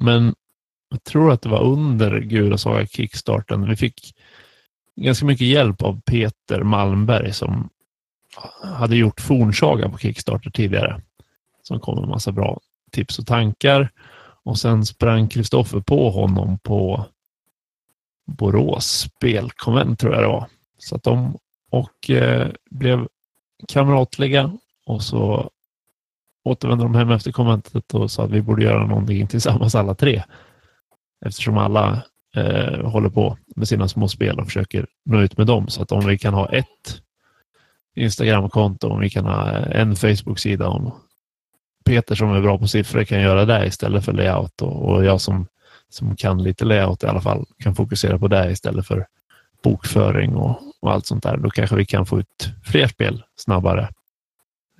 [0.00, 0.34] Men
[0.90, 3.68] jag tror att det var under Gula Saga Kickstarten.
[3.68, 4.14] Vi fick
[4.96, 7.68] ganska mycket hjälp av Peter Malmberg som
[8.62, 11.02] hade gjort Fornsaga på Kickstarter tidigare.
[11.62, 12.60] Som kom med massa bra
[12.90, 13.90] tips och tankar.
[14.44, 17.06] Och sen sprang Kristoffer på honom på
[18.26, 20.46] Borås spelkonvent tror jag det var.
[20.78, 21.38] Så att de
[21.70, 23.08] och eh, blev
[23.68, 24.52] kamratliga
[24.86, 25.50] och så
[26.44, 30.22] återvände de hem efter konventet och sa att vi borde göra någonting tillsammans alla tre.
[31.26, 32.02] Eftersom alla
[32.36, 35.68] eh, håller på med sina små spel och försöker nå ut med dem.
[35.68, 37.00] Så att om vi kan ha ett
[37.96, 40.94] Instagramkonto, om vi kan ha en Facebook-sida, om
[41.84, 45.20] Peter som är bra på siffror kan göra det istället för layout och, och jag
[45.20, 45.46] som,
[45.88, 49.06] som kan lite layout i alla fall kan fokusera på det istället för
[49.62, 51.36] bokföring och, och allt sånt där.
[51.36, 53.88] Då kanske vi kan få ut fler spel snabbare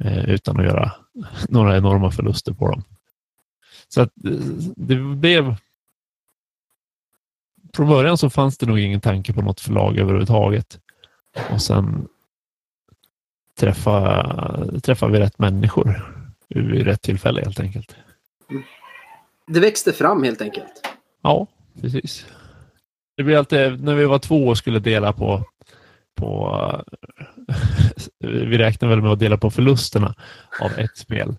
[0.01, 0.93] eh, utan att göra
[1.49, 2.83] några enorma förluster på dem.
[3.89, 4.33] Så att eh,
[4.77, 5.57] det blev...
[7.75, 10.81] Från början så fanns det nog ingen tanke på något förlag överhuvudtaget.
[11.51, 12.09] Och sen
[13.59, 16.15] träffade, träffade vi rätt människor
[16.49, 17.97] vid rätt tillfälle helt enkelt.
[19.47, 20.89] Det växte fram helt enkelt.
[21.23, 21.47] Ja,
[21.81, 22.27] precis.
[23.17, 25.45] Det blir alltid, när vi var två och skulle dela på,
[26.15, 26.61] på
[27.49, 30.15] eh, vi räknar väl med att dela på förlusterna
[30.61, 31.37] av ett spel.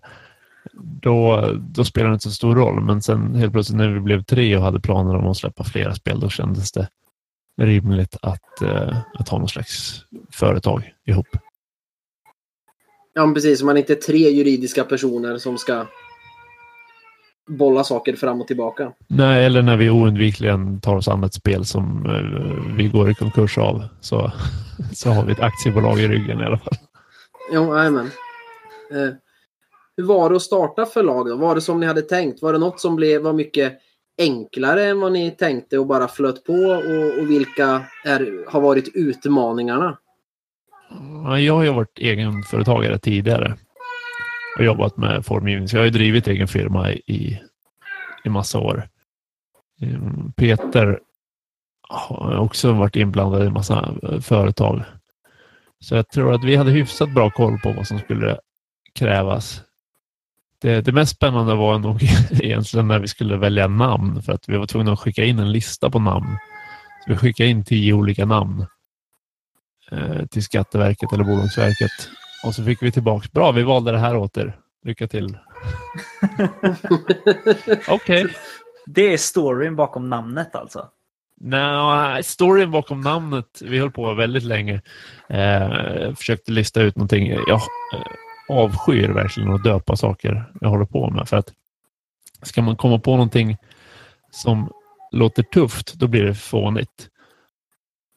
[1.02, 4.22] Då, då spelar det inte så stor roll, men sen helt plötsligt när vi blev
[4.22, 6.88] tre och hade planer om att släppa flera spel, då kändes det
[7.62, 11.28] rimligt att, eh, att ha någon slags företag ihop.
[13.12, 13.62] Ja, precis.
[13.62, 15.86] Man är inte tre juridiska personer som ska
[17.46, 18.92] bolla saker fram och tillbaka.
[19.08, 23.14] Nej, eller när vi oundvikligen tar oss an ett spel som uh, vi går i
[23.14, 24.32] konkurs av så,
[24.94, 26.74] så har vi ett aktiebolag i ryggen i alla fall.
[27.52, 28.10] Jo, jajamän.
[28.92, 29.12] Uh,
[29.96, 31.36] hur var det att starta förlag då?
[31.36, 32.42] Var det som ni hade tänkt?
[32.42, 33.78] Var det något som blev, var mycket
[34.18, 36.52] enklare än vad ni tänkte och bara flöt på?
[36.52, 39.98] Och, och vilka är, har varit utmaningarna?
[41.38, 43.56] Jag har ju varit egenföretagare tidigare
[44.58, 45.68] och jobbat med formgivning.
[45.68, 47.40] Så jag har ju drivit egen firma i,
[48.24, 48.88] i massa år.
[49.82, 51.00] Ehm, Peter
[51.88, 54.82] har också varit inblandad i massa eh, företag.
[55.80, 58.38] Så jag tror att vi hade hyfsat bra koll på vad som skulle
[58.94, 59.62] krävas.
[60.60, 64.56] Det, det mest spännande var nog egentligen när vi skulle välja namn för att vi
[64.56, 66.38] var tvungna att skicka in en lista på namn.
[67.04, 68.66] Så vi skickade in tio olika namn
[69.90, 72.10] eh, till Skatteverket eller Bolagsverket.
[72.44, 73.32] Och så fick vi tillbaks.
[73.32, 74.56] Bra, vi valde det här åt er.
[74.84, 75.38] Lycka till.
[77.88, 78.24] Okej.
[78.24, 78.34] Okay.
[78.86, 80.88] Det är storyn bakom namnet alltså?
[81.40, 83.62] Nej, storyn bakom namnet.
[83.62, 84.80] Vi höll på väldigt länge.
[85.28, 87.28] Eh, försökte lista ut någonting.
[87.28, 87.60] Jag
[87.94, 88.02] eh,
[88.48, 91.28] avskyr verkligen att döpa saker jag håller på med.
[91.28, 91.52] För att
[92.42, 93.56] ska man komma på någonting
[94.30, 94.72] som
[95.12, 97.08] låter tufft, då blir det fånigt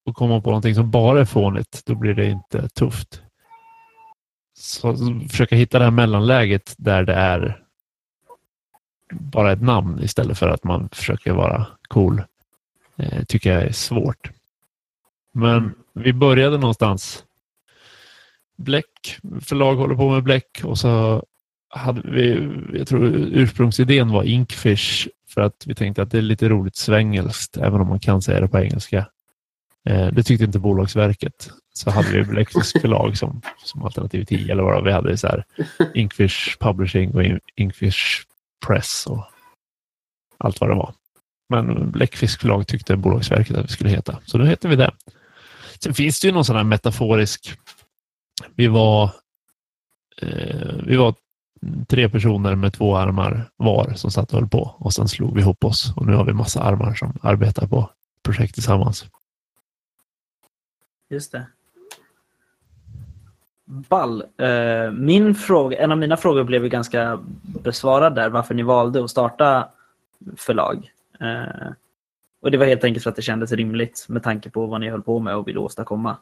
[0.06, 3.22] och komma på någonting som bara är fånigt, då blir det inte tufft.
[4.60, 4.96] Så
[5.30, 7.64] försöka hitta det här mellanläget där det är
[9.12, 12.24] bara ett namn istället för att man försöker vara cool,
[12.98, 14.32] eh, tycker jag är svårt.
[15.32, 17.24] Men vi började någonstans.
[18.56, 21.24] Bläck, förlag håller på med bläck och så
[21.70, 26.50] hade vi, jag tror ursprungsidén var Inkfish för att vi tänkte att det är lite
[26.50, 29.06] roligt svengelskt, även om man kan säga det på engelska.
[29.86, 31.50] Eh, det tyckte inte Bolagsverket.
[31.74, 35.18] Så hade vi Blackfish förlag som, som alternativ 10 eller vad vi hade.
[35.18, 35.46] Så här,
[35.96, 38.24] Inkfish Publishing och Inkfish
[38.68, 39.26] Press och
[40.38, 40.94] allt vad det var.
[41.50, 44.92] Men Bläckfisk förlag tyckte Bolagsverket att vi skulle heta, så då heter vi det.
[45.84, 47.60] Sen finns det ju någon sån här metaforisk...
[48.56, 49.12] Vi var,
[50.22, 51.16] eh, vi var
[51.88, 55.42] tre personer med två armar var som satt och höll på och sen slog vi
[55.42, 57.90] ihop oss och nu har vi massa armar som arbetar på
[58.24, 59.06] projekt tillsammans.
[61.10, 61.46] Just det.
[63.66, 64.24] Ball.
[64.38, 69.04] Eh, min fråga, en av mina frågor blev ju ganska besvarad där, varför ni valde
[69.04, 69.70] att starta
[70.38, 70.92] förlag.
[71.20, 71.72] Eh,
[72.42, 74.90] och det var helt enkelt för att det kändes rimligt med tanke på vad ni
[74.90, 76.18] höll på med och ville åstadkomma.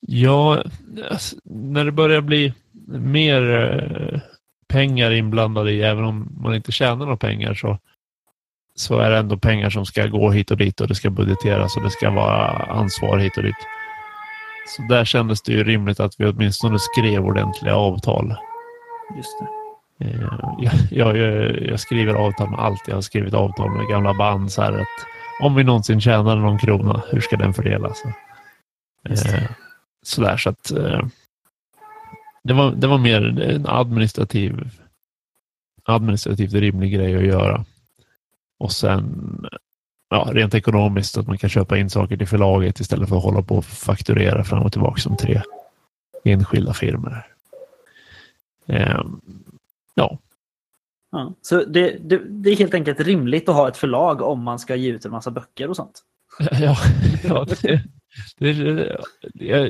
[0.00, 0.64] Ja,
[1.10, 2.54] alltså, när det börjar bli
[2.98, 4.20] mer eh,
[4.66, 7.78] pengar inblandade i, även om man inte tjänar några pengar, så
[8.78, 11.76] så är det ändå pengar som ska gå hit och dit och det ska budgeteras
[11.76, 13.66] och det ska vara ansvar hit och dit.
[14.76, 18.34] Så där kändes det ju rimligt att vi åtminstone skrev ordentliga avtal.
[19.16, 19.46] Just det.
[20.04, 20.20] Eh,
[20.90, 22.88] Jag, jag, jag skriver avtal med allt.
[22.88, 24.52] Jag har skrivit avtal med gamla band.
[24.52, 25.06] Så här att
[25.42, 28.02] om vi någonsin tjänar någon krona, hur ska den fördelas?
[29.08, 29.42] Eh,
[30.02, 31.00] Sådär, så att eh,
[32.44, 34.70] det var, det var mer en administrativ,
[35.84, 37.64] administrativt rimlig grej att göra.
[38.58, 39.46] Och sen
[40.10, 43.42] ja, rent ekonomiskt att man kan köpa in saker till förlaget istället för att hålla
[43.42, 45.42] på och fakturera fram och tillbaka som tre
[46.24, 47.26] enskilda firmor.
[48.66, 49.02] Eh,
[49.94, 50.18] ja,
[51.10, 51.34] Ja.
[51.42, 54.76] Så det, det, det är helt enkelt rimligt att ha ett förlag om man ska
[54.76, 56.02] ge ut en massa böcker och sånt.
[56.50, 56.76] Ja,
[57.24, 57.82] ja det,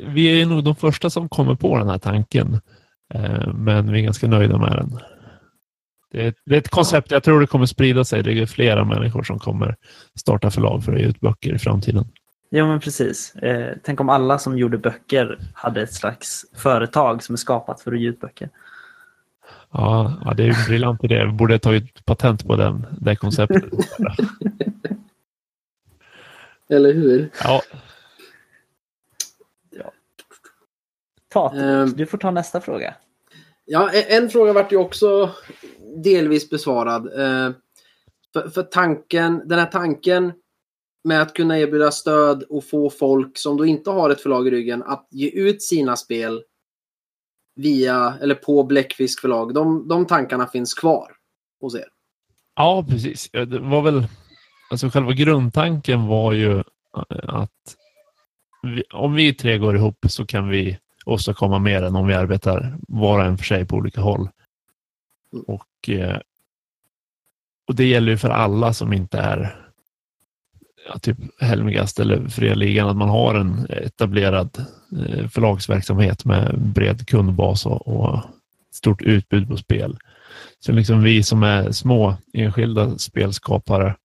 [0.07, 2.61] vi är nog de första som kommer på den här tanken.
[3.13, 4.99] Eh, Men vi är ganska nöjda med den.
[6.11, 8.23] Det är, det är ett koncept, jag tror det kommer sprida sig.
[8.23, 9.75] Det är flera människor som kommer
[10.19, 12.05] starta förlag för att ge ut böcker i framtiden.
[12.49, 13.35] Ja, men precis.
[13.35, 17.93] Eh, tänk om alla som gjorde böcker hade ett slags företag som är skapat för
[17.93, 18.49] att ge ut böcker.
[19.71, 21.25] Ja, ja det är en briljant idé.
[21.25, 23.63] Vi borde ta ut patent på den, det konceptet.
[26.69, 27.29] Eller hur?
[27.43, 27.61] Ja,
[31.33, 31.93] Ta, Ehm.
[31.95, 32.93] du får ta nästa fråga.
[33.71, 35.29] Ja, en, en fråga vart ju också
[36.03, 37.05] delvis besvarad.
[37.05, 37.51] Eh,
[38.33, 40.33] för, för tanken, den här tanken
[41.03, 44.51] med att kunna erbjuda stöd och få folk som då inte har ett förlag i
[44.51, 46.43] ryggen att ge ut sina spel
[47.55, 49.53] via eller på Bläckfisk förlag.
[49.53, 51.11] De, de tankarna finns kvar
[51.61, 51.87] hos er.
[52.55, 53.29] ja precis.
[53.31, 54.03] Det var väl,
[54.71, 56.63] alltså själva grundtanken var ju eh,
[57.23, 57.75] att
[58.63, 62.77] vi, om vi tre går ihop så kan vi åstadkomma mer än om vi arbetar
[62.87, 64.29] var och en för sig på olika håll.
[65.33, 65.45] Mm.
[65.47, 66.17] Och, eh,
[67.67, 69.55] och det gäller ju för alla som inte är
[70.87, 74.65] ja, typ Helmigast eller Fria Ligan, att man har en etablerad
[75.07, 78.19] eh, förlagsverksamhet med bred kundbas och, och
[78.71, 79.97] stort utbud på spel.
[80.59, 83.95] Så liksom vi som är små enskilda spelskapare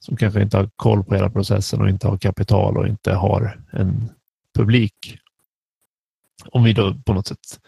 [0.00, 3.60] som kanske inte har koll på hela processen och inte har kapital och inte har
[3.72, 4.08] en
[4.54, 5.18] publik.
[6.44, 7.60] Om vi då på något sätt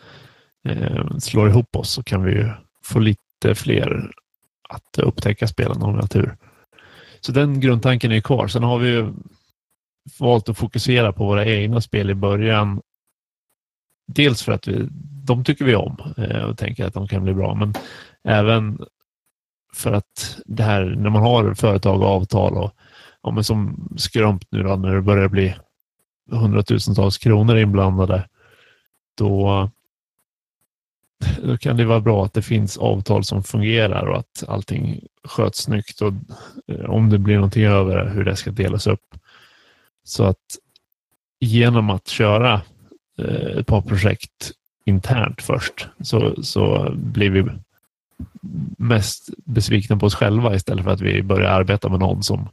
[0.68, 2.50] eh, slår ihop oss så kan vi ju
[2.84, 4.10] få lite fler
[4.68, 6.36] att upptäcka spelen om vi har tur.
[7.20, 8.48] Så den grundtanken är ju kvar.
[8.48, 9.12] Sen har vi ju
[10.18, 12.80] valt att fokusera på våra egna spel i början.
[14.06, 14.88] Dels för att vi,
[15.24, 17.74] de tycker vi om eh, och tänker att de kan bli bra, men
[18.24, 18.78] även
[19.74, 22.72] för att det här när man har företag och avtal och
[23.22, 25.54] ja, men som skrumpt nu då, när det börjar bli
[26.30, 28.28] hundratusentals kronor inblandade,
[29.16, 29.70] då,
[31.42, 35.62] då kan det vara bra att det finns avtal som fungerar och att allting sköts
[35.62, 36.12] snyggt och
[36.66, 39.14] eh, om det blir någonting över hur det ska delas upp.
[40.04, 40.58] Så att
[41.40, 42.62] genom att köra
[43.18, 44.52] eh, ett par projekt
[44.84, 47.44] internt först så, så blir vi
[48.78, 52.48] mest besvikna på oss själva istället för att vi börjar arbeta med någon som,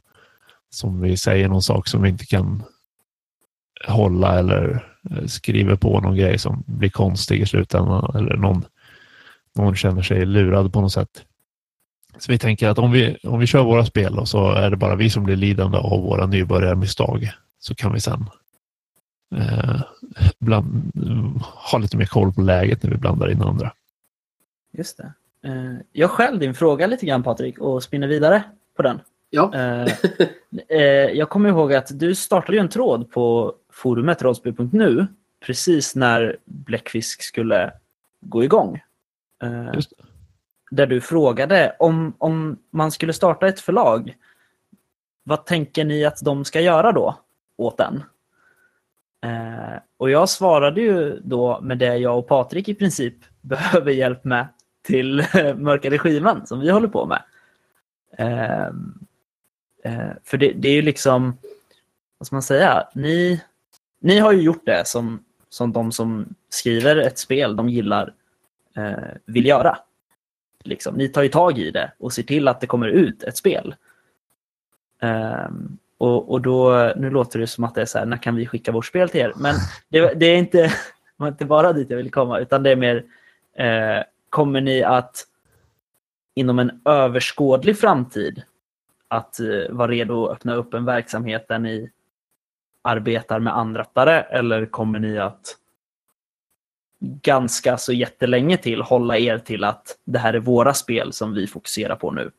[0.70, 2.62] som vi säger någon sak som vi inte kan
[3.86, 4.93] hålla eller
[5.26, 8.64] skriver på någon grej som blir konstig i slutändan eller någon,
[9.54, 11.24] någon känner sig lurad på något sätt.
[12.18, 14.76] Så vi tänker att om vi, om vi kör våra spel och så är det
[14.76, 18.24] bara vi som blir lidande av våra nybörjarmisstag så kan vi sen
[19.36, 19.80] eh,
[20.38, 20.92] bland,
[21.42, 23.72] ha lite mer koll på läget när vi blandar in andra.
[24.72, 25.12] Just det.
[25.48, 28.42] Eh, Jag skäl din fråga lite grann Patrik och spinner vidare
[28.76, 29.00] på den.
[29.30, 29.92] Ja, Eh,
[30.68, 30.80] eh,
[31.12, 35.06] Jag kommer ihåg att du startade ju en tråd på forumet rollspel.nu
[35.46, 37.72] precis när Bläckfisk skulle
[38.20, 38.82] gå igång.
[39.42, 39.80] Eh.
[40.70, 44.16] Där du frågade om, om man skulle starta ett förlag,
[45.22, 47.18] vad tänker ni att de ska göra då
[47.56, 48.02] åt den?
[49.24, 54.24] Eh, och jag svarade ju då med det jag och Patrik i princip behöver hjälp
[54.24, 54.48] med
[54.82, 57.22] till Mörka regimen som vi håller på med.
[58.18, 58.66] Eh,
[59.84, 61.38] eh, för det, det är ju liksom,
[62.18, 63.40] vad ska man säga, ni,
[64.04, 68.14] ni har ju gjort det som, som de som skriver ett spel de gillar
[68.76, 69.78] eh, vill göra.
[70.64, 73.36] Liksom, ni tar ju tag i det och ser till att det kommer ut ett
[73.36, 73.74] spel.
[75.00, 78.36] Ehm, och, och då, nu låter det som att det är så här, när kan
[78.36, 79.32] vi skicka vårt spel till er?
[79.36, 79.54] Men
[79.88, 80.72] det, det är inte,
[81.16, 83.04] var inte bara dit jag vill komma, utan det är mer,
[83.56, 85.26] eh, kommer ni att
[86.34, 88.42] inom en överskådlig framtid
[89.08, 91.90] att eh, vara redo att öppna upp en verksamhet där ni
[92.84, 95.56] arbetar med anrättare eller kommer ni att
[97.00, 101.46] ganska så jättelänge till hålla er till att det här är våra spel som vi
[101.46, 102.30] fokuserar på nu?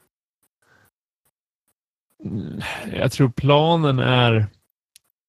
[2.23, 2.61] Mm,
[2.93, 4.45] jag tror planen är...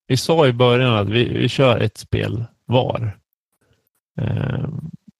[0.08, 3.18] Vi sa i början att vi, vi kör ett spel var.
[4.20, 4.68] Eh,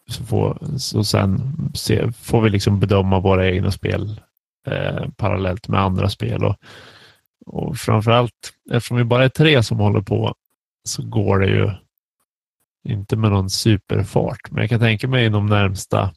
[0.09, 1.41] så, får, så sen
[1.75, 4.21] se, får vi liksom bedöma våra egna spel
[4.67, 6.45] eh, parallellt med andra spel.
[6.45, 6.57] Och,
[7.47, 10.35] och framförallt, eftersom vi bara är tre som håller på,
[10.85, 11.71] så går det ju
[12.89, 14.51] inte med någon superfart.
[14.51, 16.15] Men jag kan tänka mig inom närmsta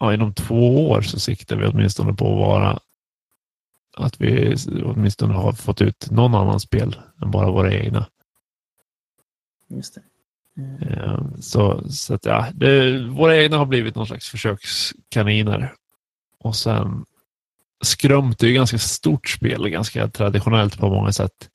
[0.00, 2.78] ja, inom två år så siktar vi åtminstone på att vara
[3.96, 8.06] att vi åtminstone har fått ut någon annan spel än bara våra egna.
[9.68, 10.02] Just det.
[10.56, 11.42] Mm.
[11.42, 15.72] Så, så att, ja, det, våra egna har blivit någon slags försökskaniner.
[16.38, 17.04] Och sen
[17.82, 21.48] Skrömt är ju ganska stort spel, ganska traditionellt på många sätt.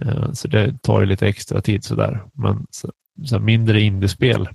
[0.00, 2.22] Eh, så det tar ju lite extra tid sådär.
[2.32, 2.92] Men så,
[3.26, 4.48] så mindre indiespel,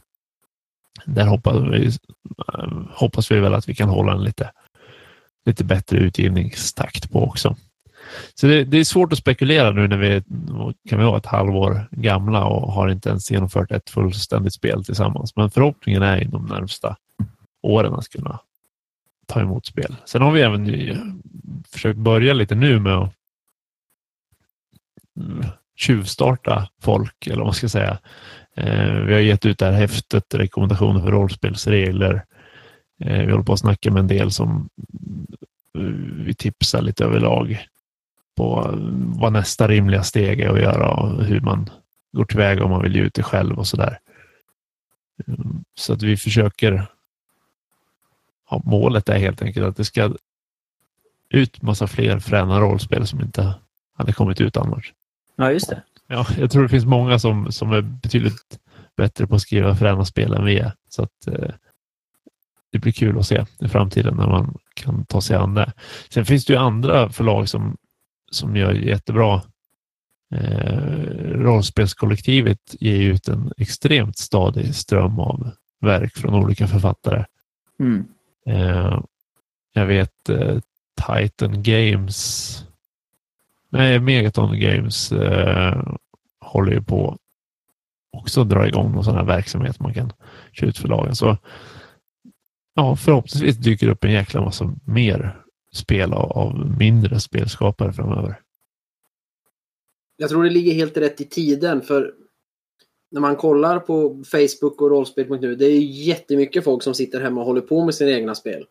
[1.06, 1.88] där hoppas vi,
[2.54, 4.52] eh, hoppas vi väl att vi kan hålla en lite,
[5.45, 7.56] lite bättre utgivningstakt på också.
[8.36, 10.24] Så det, det, är svårt att spekulera nu när vi
[10.89, 15.36] kan vi vara ett halvår gamla och har inte ens genomfört ett fullständigt spel tillsammans.
[15.36, 16.95] Men förhoppningen är inom de närmsta
[17.62, 18.39] åren att kunna
[19.30, 19.95] ta emot spel.
[20.05, 21.21] Sen har vi även
[21.67, 23.13] försökt börja lite nu med att
[25.19, 27.99] mm, tjuvstarta folk, eller vad man ska säga.
[28.55, 32.25] Eh, vi har gett ut det här häftet, rekommendationer för rollspelsregler.
[33.03, 34.69] Eh, vi håller på att snacka med en del som
[35.77, 35.84] eh,
[36.25, 37.65] vi tipsar lite överlag
[38.38, 38.69] på
[39.19, 41.69] vad nästa rimliga steg är att göra och hur man
[42.17, 43.99] går tillväga om man vill ge ut det själv och sådär.
[45.27, 46.88] Mm, så att vi försöker
[48.50, 50.14] ja, målet är helt enkelt att det ska
[51.30, 53.54] ut massa fler fräna rollspel som inte
[53.93, 54.93] hade kommit ut annars.
[55.36, 55.84] Ja, just det.
[56.08, 58.60] Ja, jag tror det finns många som, som är betydligt
[58.97, 60.72] bättre på att skriva fräna spel än vi är.
[60.89, 61.52] Så att, eh,
[62.72, 65.74] det blir kul att se i framtiden när man kan ta sig an det.
[66.10, 67.78] Sen finns det ju andra förlag som,
[68.32, 69.41] som gör jättebra.
[70.36, 70.78] Eh,
[71.20, 77.26] rollspelskollektivet ger ut en extremt stadig ström av verk från olika författare.
[77.80, 78.08] Mm.
[78.50, 79.00] Eh,
[79.74, 80.60] jag vet eh,
[81.08, 82.64] Titan Games,
[83.70, 85.84] nej Megaton Games eh,
[86.39, 87.18] håller ju på
[88.18, 90.14] också dra igång någon sån här verksamhet man kan
[90.52, 91.16] köra ut förlagen.
[91.16, 91.38] Så
[92.74, 95.41] ja, förhoppningsvis dyker det upp en jäkla massa mer
[95.74, 98.39] spel av, av mindre spelskapare framöver.
[100.18, 102.14] Jag tror det ligger helt rätt i tiden för
[103.12, 107.47] när man kollar på Facebook och rollspel.nu, det är jättemycket folk som sitter hemma och
[107.47, 108.66] håller på med sina egna spel.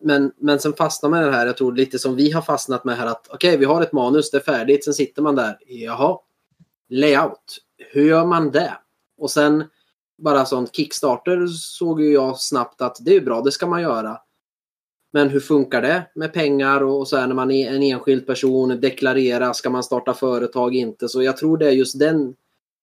[0.00, 2.84] Men, men sen fastnar man i det här, jag tror lite som vi har fastnat
[2.84, 5.34] med här att okej, okay, vi har ett manus, det är färdigt, sen sitter man
[5.34, 6.18] där, jaha,
[6.88, 7.58] layout,
[7.92, 8.76] hur gör man det?
[9.18, 9.64] Och sen
[10.18, 14.18] bara sånt Kickstarter såg ju jag snabbt att det är bra, det ska man göra.
[15.12, 18.80] Men hur funkar det med pengar och så här när man är en enskild person,
[18.80, 21.08] deklarera, ska man starta företag, inte?
[21.08, 22.34] Så jag tror det är just den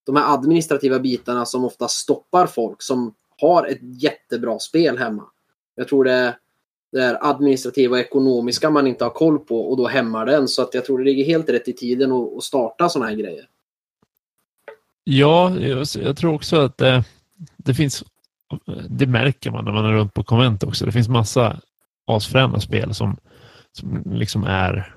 [0.05, 5.23] de här administrativa bitarna som ofta stoppar folk som har ett jättebra spel hemma.
[5.75, 6.37] Jag tror det är
[6.95, 10.47] det är administrativa och ekonomiska man inte har koll på och då hämmar den.
[10.47, 13.45] Så att jag tror det ligger helt rätt i tiden att starta sådana här grejer.
[15.03, 15.59] Ja,
[15.95, 17.03] jag, tror också att det,
[17.57, 18.03] det, finns,
[18.89, 20.85] det märker man när man är runt på konvent också.
[20.85, 21.61] Det finns massa
[22.05, 23.17] asfräna spel som,
[23.71, 24.95] som liksom är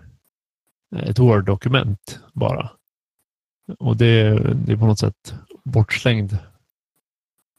[0.97, 2.71] ett Word-dokument bara.
[3.79, 6.39] Och det, det är på något sätt bortslängd,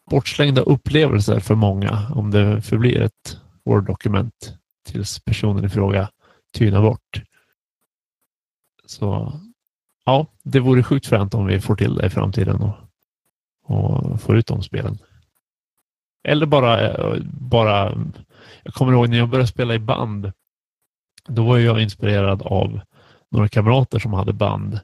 [0.10, 4.54] bortslängda upplevelser för många om det förblir ett Word-dokument
[4.86, 6.10] tills personen i fråga
[6.54, 7.24] tynar bort.
[8.86, 9.34] Så
[10.06, 12.76] ja, det vore sjukt fränt om vi får till det i framtiden och,
[13.64, 14.98] och får ut de spelen.
[16.24, 16.96] Eller bara,
[17.32, 17.98] bara,
[18.64, 20.32] jag kommer ihåg när jag började spela i band.
[21.28, 22.80] Då var jag inspirerad av
[23.32, 24.80] några kamrater som hade band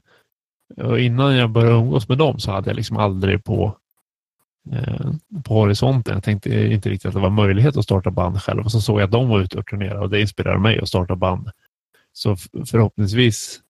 [0.76, 3.76] och innan jag började umgås med dem så hade jag liksom aldrig på,
[4.72, 5.10] eh,
[5.44, 6.14] på horisonten.
[6.14, 8.64] Jag tänkte inte riktigt att det var möjlighet att starta band själv.
[8.64, 10.88] Och så såg jag att de var ute och turnerade och det inspirerade mig att
[10.88, 11.50] starta band.
[12.12, 12.36] Så
[12.70, 13.60] förhoppningsvis,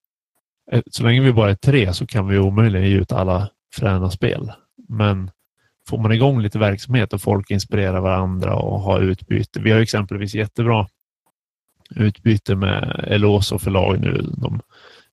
[0.73, 4.11] eh, så länge vi bara är tre så kan vi omöjligen ge ut alla fräna
[4.11, 4.53] spel.
[4.89, 5.31] Men
[5.89, 9.61] får man igång lite verksamhet och folk inspirerar varandra och har utbyte.
[9.61, 10.87] Vi har exempelvis jättebra
[11.91, 14.23] utbyte med Eloso och förlag nu.
[14.37, 14.61] De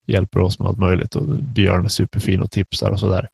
[0.06, 3.30] hjälper oss med allt möjligt och Björn är superfin och tipsar och sådär.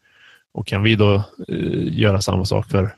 [0.52, 1.16] Och kan vi då
[1.48, 2.96] eh, göra samma sak för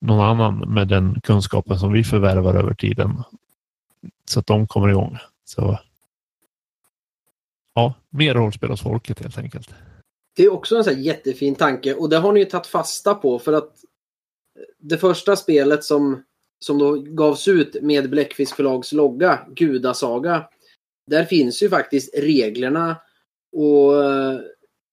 [0.00, 3.22] någon annan med den kunskapen som vi förvärvar över tiden
[4.24, 5.18] så att de kommer igång.
[5.44, 5.78] Så
[7.74, 9.74] ja, mer rollspel hos folket helt enkelt.
[10.36, 13.38] Det är också en sån jättefin tanke och det har ni ju tagit fasta på
[13.38, 13.72] för att
[14.78, 16.22] det första spelet som
[16.58, 20.44] som då gavs ut med Bläckfisk förlags logga, Gudasaga.
[21.10, 22.96] Där finns ju faktiskt reglerna
[23.52, 23.94] och,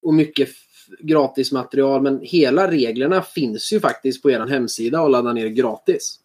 [0.03, 0.49] och mycket
[0.99, 2.01] gratis material.
[2.01, 6.19] Men hela reglerna finns ju faktiskt på er hemsida och ladda ner gratis.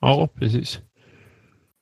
[0.00, 0.78] Ja, precis.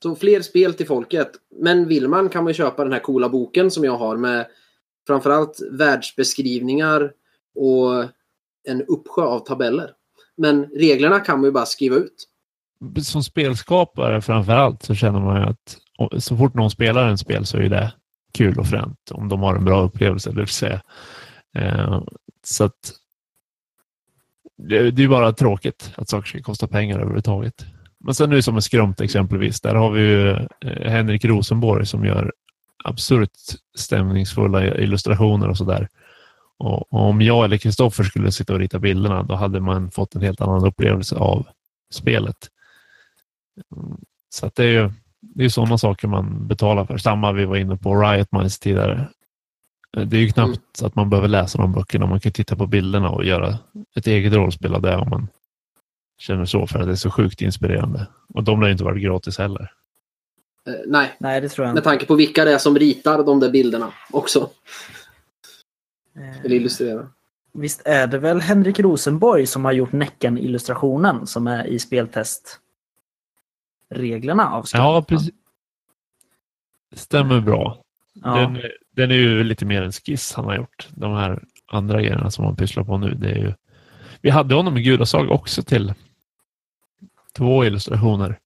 [0.02, 1.30] Så fler spel till folket.
[1.60, 4.46] Men vill man kan man köpa den här coola boken som jag har med
[5.06, 7.12] framförallt världsbeskrivningar
[7.54, 8.04] och
[8.68, 9.90] en uppsjö av tabeller.
[10.36, 12.28] Men reglerna kan man ju bara skriva ut.
[13.02, 15.81] Som spelskapare framförallt så känner man ju att
[16.18, 17.92] så fort någon spelar en spel så är det
[18.34, 20.30] kul och fränt om de har en bra upplevelse.
[20.30, 20.82] Det vill säga.
[21.58, 22.02] Eh,
[22.44, 22.92] så att
[24.68, 27.66] det, är bara tråkigt att saker ska kosta pengar överhuvudtaget.
[28.00, 32.04] Men sen nu som en skrumpt exempelvis, där har vi ju eh, Henrik Rosenborg som
[32.04, 32.32] gör
[32.84, 33.30] absurt
[33.78, 35.88] stämningsfulla illustrationer och sådär.
[36.58, 40.22] Och, om jag eller Kristoffer skulle sitta och rita bilderna, då hade man fått en
[40.22, 41.46] helt annan upplevelse av
[41.90, 42.36] spelet.
[43.76, 43.96] Mm,
[44.28, 44.90] så att det är ju
[45.22, 46.96] det är sådana saker man betalar för.
[46.96, 49.08] Samma vi var inne på Riot Minds tidigare.
[49.92, 50.86] Det är ju knappt mm.
[50.86, 52.06] att man behöver läsa de böckerna.
[52.06, 53.58] Man kan titta på bilderna och göra
[53.96, 55.28] ett eget rollspel av det om man
[56.18, 58.06] känner så för att det är så sjukt inspirerande.
[58.34, 59.72] Och de lär inte varit gratis heller.
[60.68, 61.16] Uh, nej.
[61.18, 63.92] nej, det tror jag Med tanke på vilka det är som ritar de där bilderna
[64.10, 64.40] också.
[66.18, 67.08] Uh, Eller illustrerar.
[67.54, 71.78] Visst är det väl Henrik Rosenborg som har gjort Näcken-illustrationen som är i
[73.92, 74.94] speltestreglerna av Skrumpan?
[74.94, 75.30] Ja, precis.
[76.94, 77.82] Stämmer bra.
[78.14, 78.36] Ja.
[78.36, 78.58] Den,
[78.90, 80.88] den, är ju lite mer en skiss han har gjort.
[80.90, 83.14] De här andra grejerna som han pysslar på nu.
[83.14, 83.54] Det är ju...
[84.20, 85.94] Vi hade honom i Gudasag också till
[87.36, 88.38] två illustrationer.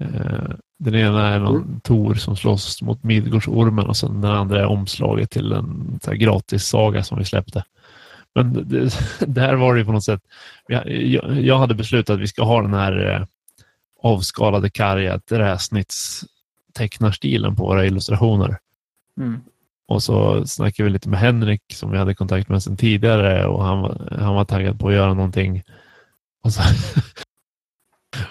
[0.00, 1.80] Eh, den ena är någon mm.
[1.80, 7.04] Tor som slåss mot Midgårdsormen och sen den andra är omslaget till en gratis saga
[7.04, 7.64] som vi släppte.
[8.34, 8.90] Men det,
[9.26, 10.22] där var det på något sätt.
[10.66, 10.90] Jag,
[11.40, 13.26] jag hade beslutat att vi ska ha den här eh,
[14.02, 18.58] avskalade karga träsnittstecknarstilen på våra illustrationer.
[19.20, 19.40] Mm.
[19.88, 23.64] Och så snackade vi lite med Henrik som vi hade kontakt med sedan tidigare och
[23.64, 25.62] han, han var taggad på att göra någonting.
[26.42, 26.62] Och så,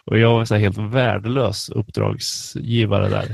[0.06, 3.28] Och jag var så helt värdelös uppdragsgivare där.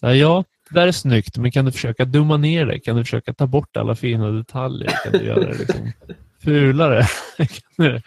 [0.00, 2.80] Så här, ja, det där är snyggt, men kan du försöka dumma ner det?
[2.80, 4.92] Kan du försöka ta bort alla fina detaljer?
[5.04, 5.92] Kan du göra det liksom
[6.44, 7.02] fulare?
[7.36, 8.00] kan du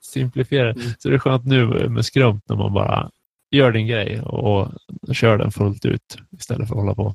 [0.00, 0.82] simplifiera mm.
[0.98, 3.10] Så det är skönt nu med skrumt när man bara
[3.50, 4.68] gör din grej och
[5.12, 7.14] kör den fullt ut istället för att hålla på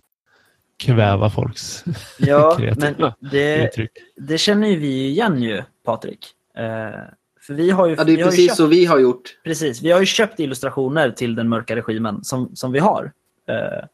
[0.78, 1.84] kväva folks
[2.20, 3.72] Ja, men det,
[4.18, 6.28] det känner ju vi igen ju, Patrik.
[6.57, 7.01] Eh,
[7.41, 9.38] för vi har ju, ja, det är precis köpt, så vi har gjort.
[9.43, 13.11] Precis, vi har ju köpt illustrationer till den mörka regimen som, som vi har.
[13.49, 13.86] Uh,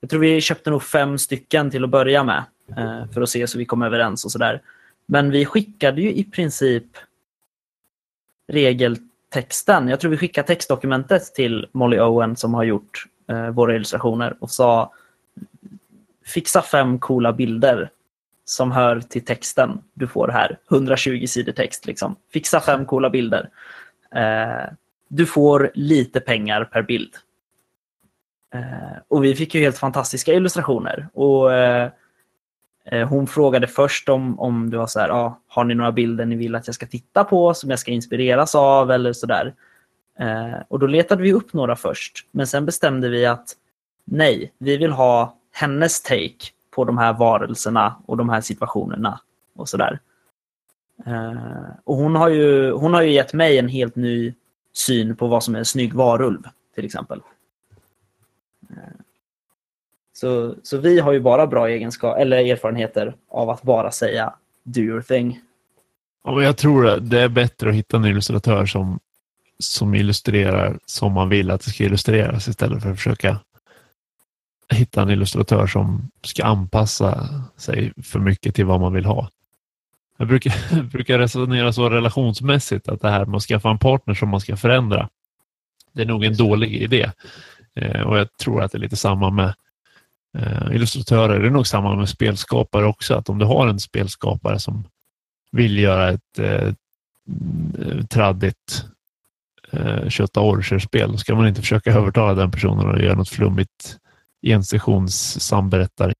[0.00, 2.44] jag tror vi köpte nog fem stycken till att börja med
[2.78, 4.62] uh, för att se så vi kom överens och sådär.
[5.10, 6.84] Men vi skickade ju i princip
[8.48, 9.88] regeltexten.
[9.88, 14.50] Jag tror vi skickade textdokumentet till Molly Owen som har gjort eh, våra illustrationer och
[14.50, 14.92] sa
[16.24, 17.90] fixa fem coola bilder
[18.44, 20.58] som hör till texten du får här.
[20.70, 21.86] 120 sidor text.
[21.86, 22.16] Liksom.
[22.32, 23.50] Fixa fem coola bilder.
[24.14, 24.72] Eh,
[25.08, 27.14] du får lite pengar per bild.
[28.54, 31.08] Eh, och vi fick ju helt fantastiska illustrationer.
[31.12, 31.90] Och eh
[32.90, 36.26] Eh, hon frågade först om, om du var så här, ah, har ni några bilder
[36.26, 39.54] ni vill att jag ska titta på som jag ska inspireras av eller sådär.
[40.18, 42.26] Eh, och då letade vi upp några först.
[42.30, 43.56] Men sen bestämde vi att
[44.04, 49.20] nej, vi vill ha hennes take på de här varelserna och de här situationerna
[49.56, 49.98] och sådär.
[51.06, 54.34] Eh, och hon har, ju, hon har ju gett mig en helt ny
[54.72, 56.42] syn på vad som är en snygg varulv,
[56.74, 57.20] till exempel.
[58.70, 58.76] Eh,
[60.20, 64.80] så, så vi har ju bara bra egenskap, eller erfarenheter av att bara säga do
[64.80, 65.40] your thing.
[66.24, 69.00] Ja, jag tror det är bättre att hitta en illustratör som,
[69.58, 73.38] som illustrerar som man vill att det ska illustreras istället för att försöka
[74.68, 79.30] hitta en illustratör som ska anpassa sig för mycket till vad man vill ha.
[80.16, 84.28] Jag brukar, brukar resonera så relationsmässigt att det här med att skaffa en partner som
[84.28, 85.08] man ska förändra,
[85.92, 87.10] det är nog en dålig idé.
[87.74, 89.54] Eh, och jag tror att det är lite samma med
[90.38, 91.40] eh, illustratörer.
[91.40, 94.84] Det är nog samma med spelskapare också, att om du har en spelskapare som
[95.52, 96.72] vill göra ett eh,
[97.78, 98.84] eh traddigt
[99.70, 103.98] eh, 28 orcher-spel, då ska man inte försöka övertala den personen att göra något flummigt
[104.42, 106.14] ensessions samberättar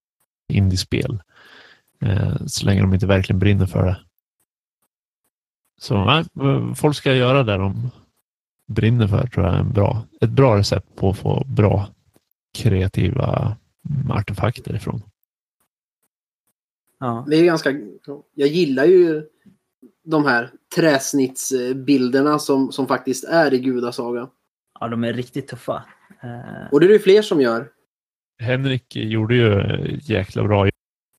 [0.52, 1.22] indiespel.
[2.00, 3.98] Eh, så länge de inte verkligen brinner för det.
[5.80, 7.90] Så nej, eh, folk ska göra det de
[8.66, 11.88] brinner för tror jag är en bra, ett bra recept på att få bra
[12.58, 13.56] kreativa
[14.10, 15.02] artefakter ifrån.
[17.00, 17.24] Ja.
[17.28, 17.74] Det är ganska,
[18.34, 19.22] jag gillar ju
[20.04, 24.28] de här träsnittsbilderna som, som faktiskt är i Gudasaga.
[24.80, 25.84] Ja, de är riktigt tuffa.
[26.22, 27.68] Eh, Och det är det fler som gör.
[28.38, 29.62] Henrik gjorde ju
[30.02, 30.68] jäkla bra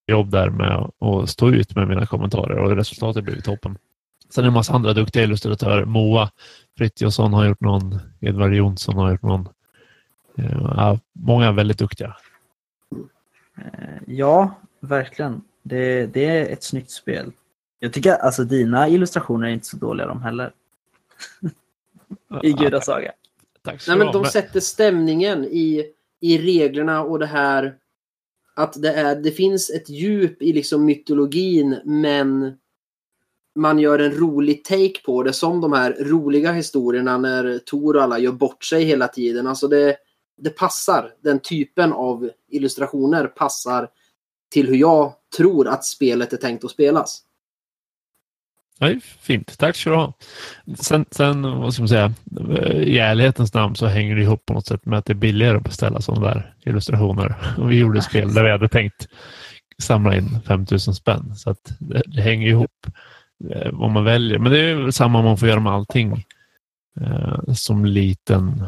[0.07, 3.77] jobb där med att stå ut med mina kommentarer och resultatet blev toppen.
[4.29, 5.85] Sen är det en massa andra duktiga illustratörer.
[5.85, 6.31] Moa
[6.77, 7.99] Frithiofsson har gjort någon.
[8.21, 9.47] Edvard Jonsson har gjort någon.
[10.37, 12.15] Eh, Ja, många väldigt duktiga.
[13.59, 15.41] Eh, ja, verkligen.
[15.61, 17.31] Det, det är ett snyggt spel.
[17.79, 20.53] Jag tycker alltså dina illustrationer är inte så dåliga de heller.
[22.43, 23.11] I Gudasaga.
[23.61, 25.85] Tack så Nej, men de sätter stämningen i,
[26.19, 27.75] i reglerna och det här
[28.55, 32.53] att det, är, det finns ett djup i liksom mytologin men
[33.55, 38.03] man gör en rolig take på det som de här roliga historierna när Tor och
[38.03, 39.47] alla gör bort sig hela tiden.
[39.47, 39.97] Alltså det,
[40.41, 41.11] det passar.
[41.23, 43.89] Den typen av illustrationer passar
[44.51, 47.23] till hur jag tror att spelet är tänkt att spelas.
[48.79, 49.59] Nej, fint.
[49.59, 50.13] Tack ska du ha.
[50.79, 52.13] Sen, sen vad ska man säga,
[52.73, 55.57] i ärlighetens namn så hänger det ihop på något sätt med att det är billigare
[55.57, 57.55] att beställa sådana där illustrationer.
[57.57, 59.07] Och vi gjorde spel där vi hade tänkt
[59.81, 61.35] samla in 5000 spänn.
[61.35, 62.87] Så att det, det hänger ihop
[63.49, 64.39] eh, vad man väljer.
[64.39, 66.25] Men det är väl samma man får göra med allting
[67.01, 68.65] eh, som liten,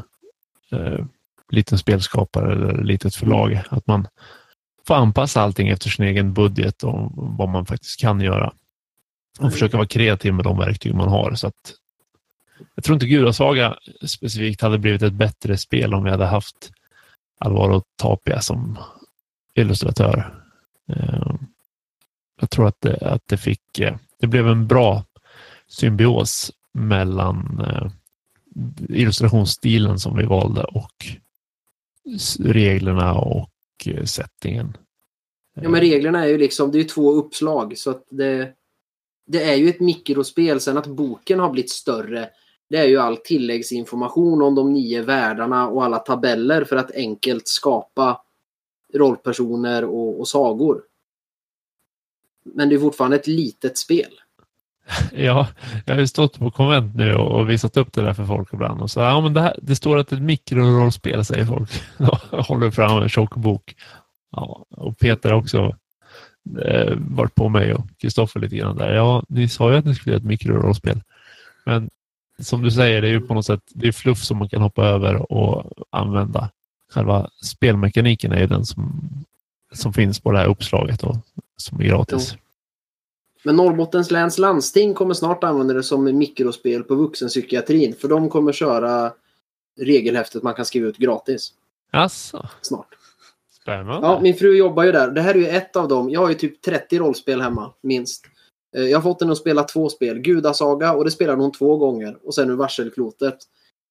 [0.71, 1.05] eh,
[1.51, 3.61] liten spelskapare eller litet förlag.
[3.69, 4.07] Att man
[4.87, 8.53] får anpassa allting efter sin egen budget och vad man faktiskt kan göra
[9.39, 11.35] och försöka vara kreativ med de verktyg man har.
[11.35, 11.73] Så att
[12.75, 13.75] jag tror inte Gudasaga
[14.07, 16.71] specifikt hade blivit ett bättre spel om vi hade haft
[17.37, 18.77] Alvaro Tapia som
[19.53, 20.33] illustratör.
[20.89, 21.35] Eh,
[22.41, 25.03] Jag tror att det, att det fick, eh, det blev en bra
[25.67, 27.91] symbios mellan eh,
[28.89, 31.05] illustrationsstilen som vi valde och
[32.39, 33.49] reglerna och
[33.85, 34.77] eh, settingen.
[35.53, 38.53] Ja, men reglerna är ju liksom, det är ju två uppslag så att det,
[39.25, 40.59] det är ju ett mikrospel.
[40.59, 42.29] Sen att boken har blivit större,
[42.69, 47.47] det är ju all tilläggsinformation om de nio världarna och alla tabeller för att enkelt
[47.47, 48.21] skapa
[48.93, 50.83] rollpersoner och, och sagor.
[52.43, 54.21] Men det är fortfarande ett litet spel.
[55.15, 55.47] Ja,
[55.85, 58.81] jag har ju stått på konvent nu och visat upp det där för folk ibland.
[58.81, 61.69] Och så, ja, men det, här, det står att det är ett mikrorollspel, säger folk.
[62.31, 63.75] Jag håller fram en tjock bok.
[64.31, 65.75] Ja, och Peter har också
[66.65, 68.93] eh, varit på mig och Kristoffer lite grann där.
[68.93, 71.01] Ja, ni sa ju att ni skulle göra ett mikrorollspel.
[71.65, 71.89] Men
[72.39, 74.61] som du säger, det är ju på något sätt det är fluff som man kan
[74.61, 76.49] hoppa över och använda.
[76.93, 79.01] Själva spelmekaniken är ju den som,
[79.73, 81.17] som finns på det här uppslaget och
[81.57, 82.37] som är gratis.
[83.43, 87.95] Men Norrbottens läns landsting kommer snart använda det som mikrospel på vuxenpsykiatrin.
[87.95, 89.13] För de kommer köra
[89.79, 91.53] regelhäftet man kan skriva ut gratis
[91.91, 92.95] Alltså, snart.
[93.61, 94.07] spännande.
[94.07, 95.11] Ja, min fru jobbar ju där.
[95.11, 96.09] Det här är ju ett av dem.
[96.09, 98.25] Jag har ju typ 30 rollspel hemma, minst.
[98.77, 100.19] Eh, Jag har fått henne att spela två spel.
[100.19, 102.17] Gudasaga och det spelade hon två gånger.
[102.23, 103.37] Och sen nu Varselklotet.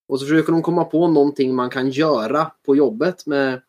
[0.09, 3.61] Och så försöker hon komma på någonting man kan göra på jobbet med,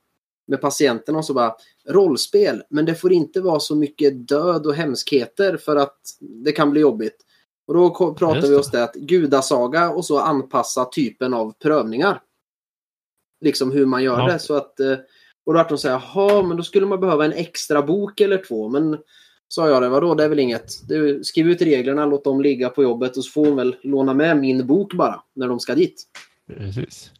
[0.47, 1.55] med patienterna och så bara
[1.87, 2.63] rollspel.
[2.69, 6.81] Men det får inte vara så mycket död och hemskheter för att det kan bli
[6.81, 7.17] jobbigt.
[7.67, 12.21] Och då pratar vi oss det att gudasaga och så anpassa typen av prövningar.
[13.41, 14.27] Liksom hur man gör Ja.
[14.33, 14.39] det.
[14.39, 14.97] Så att, eh,
[15.45, 18.21] och då vart de så här, jaha, men då skulle man behöva en extra bok
[18.21, 18.69] eller två.
[18.69, 18.97] Men
[19.47, 20.87] sa jag det, vadå, det är väl inget.
[20.87, 24.13] Du, skriv ut reglerna, låt dem ligga på jobbet och så får hon väl låna
[24.13, 26.03] med min bok bara när de ska dit.
[26.47, 27.11] Precis.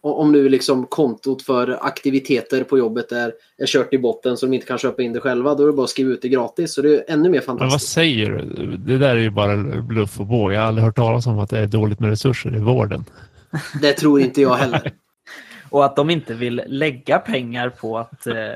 [0.00, 4.54] Om nu liksom kontot för aktiviteter på jobbet är, är kört i botten så de
[4.54, 6.74] inte kan köpa in det själva, då är det bara att skriva ut det gratis.
[6.74, 7.92] Så det är ännu mer Men vad fantastiskt.
[7.92, 8.76] säger du?
[8.76, 10.52] Det där är ju bara bluff och båg.
[10.52, 13.04] Jag har aldrig hört talas om att det är dåligt med resurser i vården.
[13.82, 14.92] Det tror inte jag heller.
[15.70, 18.34] Och att de inte vill lägga pengar på att, eh,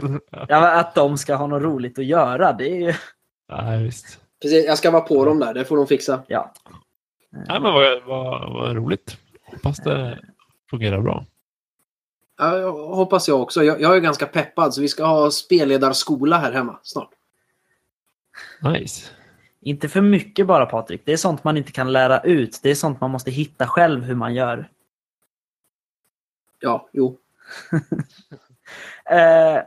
[0.00, 2.52] de, ja, att de ska ha något roligt att göra.
[2.52, 2.94] Det är ju...
[3.52, 4.20] Nej, visst.
[4.42, 6.22] Precis, jag ska vara på dem där, det får de fixa.
[6.26, 6.52] Ja.
[7.30, 9.16] Nej, men vad, vad, vad roligt.
[9.44, 10.18] Hoppas det
[10.70, 11.26] fungerar bra.
[12.38, 13.64] Ja, jag hoppas jag också.
[13.64, 17.10] Jag, jag är ganska peppad så vi ska ha spelledarskola här hemma snart.
[18.62, 19.10] Nice.
[19.60, 21.02] Inte för mycket bara Patrik.
[21.04, 22.60] Det är sånt man inte kan lära ut.
[22.62, 24.70] Det är sånt man måste hitta själv hur man gör.
[26.60, 27.18] Ja, jo.
[29.10, 29.62] Eh,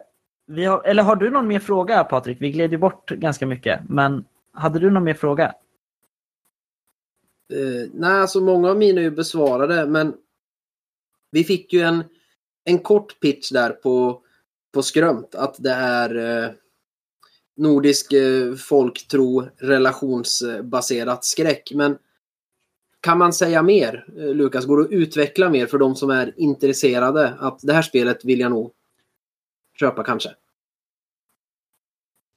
[0.45, 2.37] vi har, eller har du någon mer fråga Patrik?
[2.41, 3.79] Vi gled ju bort ganska mycket.
[3.89, 5.45] Men hade du någon mer fråga?
[7.53, 10.13] Eh, nej, alltså många av mina är ju besvarade, men
[11.31, 12.03] vi fick ju en,
[12.63, 14.21] en kort pitch där på,
[14.73, 16.51] på Skrömt att det är eh,
[17.57, 21.71] nordisk eh, folktro relationsbaserat skräck.
[21.75, 21.97] Men
[23.01, 24.65] kan man säga mer, eh, Lukas?
[24.65, 27.33] Går det att utveckla mer för de som är intresserade?
[27.39, 28.73] Att det här spelet vill jag nog
[29.79, 30.29] köpa kanske.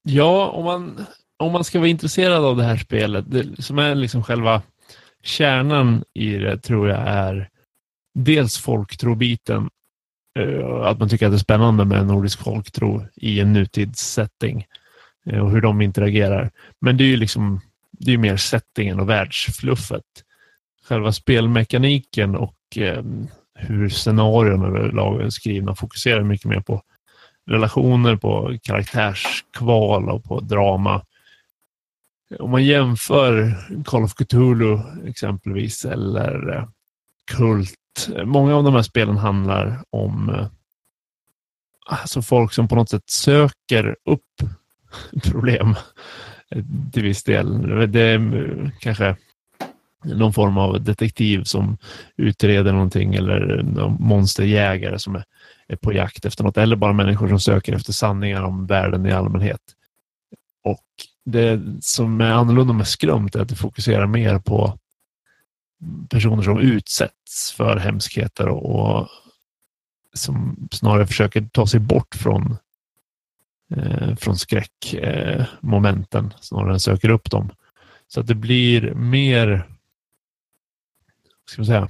[0.03, 3.95] Ja, om man, om man ska vara intresserad av det här spelet, det, som är
[3.95, 4.63] liksom själva
[5.23, 7.51] kärnan i det, tror jag är
[8.15, 9.71] dels folktrobiten.
[10.39, 14.67] Eh, att man tycker att det är spännande med nordisk folktro i en nutidssetting
[15.27, 16.51] eh, och hur de interagerar.
[16.81, 17.61] Men det är ju liksom
[17.99, 20.05] det är mer settingen och världsfluffet.
[20.89, 23.05] Själva spelmekaniken och eh,
[23.55, 26.83] hur scenarion överlag är skrivna fokuserar mycket mer på
[27.47, 31.05] relationer, på karaktärskval och på drama.
[32.39, 33.55] Om man jämför
[33.85, 36.69] Call of Cthulhu exempelvis eller
[37.37, 37.75] Kult.
[38.17, 40.47] Eh, många av de här spelen handlar om eh,
[41.87, 44.51] alltså folk som på något sätt söker upp
[45.23, 45.75] problem
[46.51, 47.61] eh, till viss del.
[47.93, 49.17] Det är mm, kanske
[50.05, 51.79] någon form av detektiv som
[52.17, 53.63] utreder någonting eller
[53.99, 55.25] monsterjägare som är,
[55.69, 59.13] är på jakt efter något eller bara människor som söker efter sanningar om världen i
[59.13, 59.61] allmänhet.
[60.65, 60.85] Och
[61.25, 64.79] det som är annorlunda med skrömt är att det fokuserar mer på
[66.11, 69.09] personer som utsätts för hemskheter och
[70.15, 72.57] som snarare försöker ta sig bort från,
[73.77, 77.51] eh, från skräckmomenten eh, snarare än söker upp dem.
[78.09, 79.49] Så att det blir mer
[81.47, 81.89] Vad ska man säga,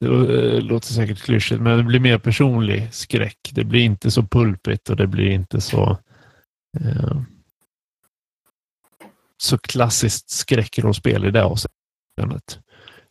[0.00, 3.50] det eh, låter säkert klyschigt, men det blir mer personlig skräck.
[3.52, 5.98] Det blir inte så pulpigt och det blir inte så
[6.80, 7.22] eh,
[9.36, 11.81] så klassiskt skräckrollspel i det avseendet.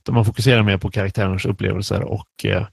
[0.10, 2.66] Man fokuserar mer på karaktärernas upplevelser och eh,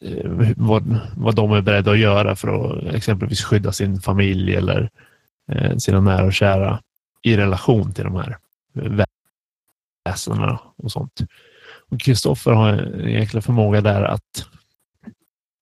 [0.00, 4.90] eh, vad, vad de är beredda att göra för att exempelvis skydda sin familj eller
[5.52, 6.80] eh, sina nära och kära
[7.22, 8.36] i relation till de här
[10.04, 11.20] väsendena och sånt.
[11.90, 14.46] Och Kristoffer har en jäkla förmåga där att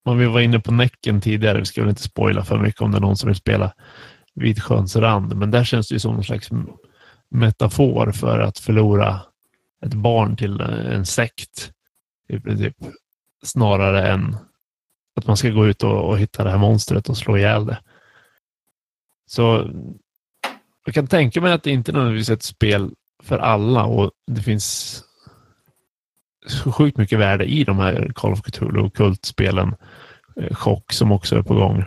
[0.04, 2.90] om vi var inne på Näcken tidigare, vi ska väl inte spoila för mycket om
[2.92, 3.72] det är någon som vill spela
[4.34, 6.48] Vidsjöns rand, men där känns det ju som någon slags
[7.30, 9.20] metafor för att förlora
[9.86, 11.72] ett barn till en sekt.
[12.28, 12.76] I princip.
[13.42, 14.36] Snarare än
[15.16, 17.78] att man ska gå ut och, och hitta det här monstret och slå ihjäl det.
[19.26, 19.70] Så
[20.84, 22.90] jag kan tänka mig att det inte nödvändigtvis är ett spel
[23.22, 25.02] för alla och det finns
[26.46, 29.74] så sjukt mycket värde i de här Call of Cthulhu och kultspelen.
[30.36, 31.84] Eh, chock som också är på gång.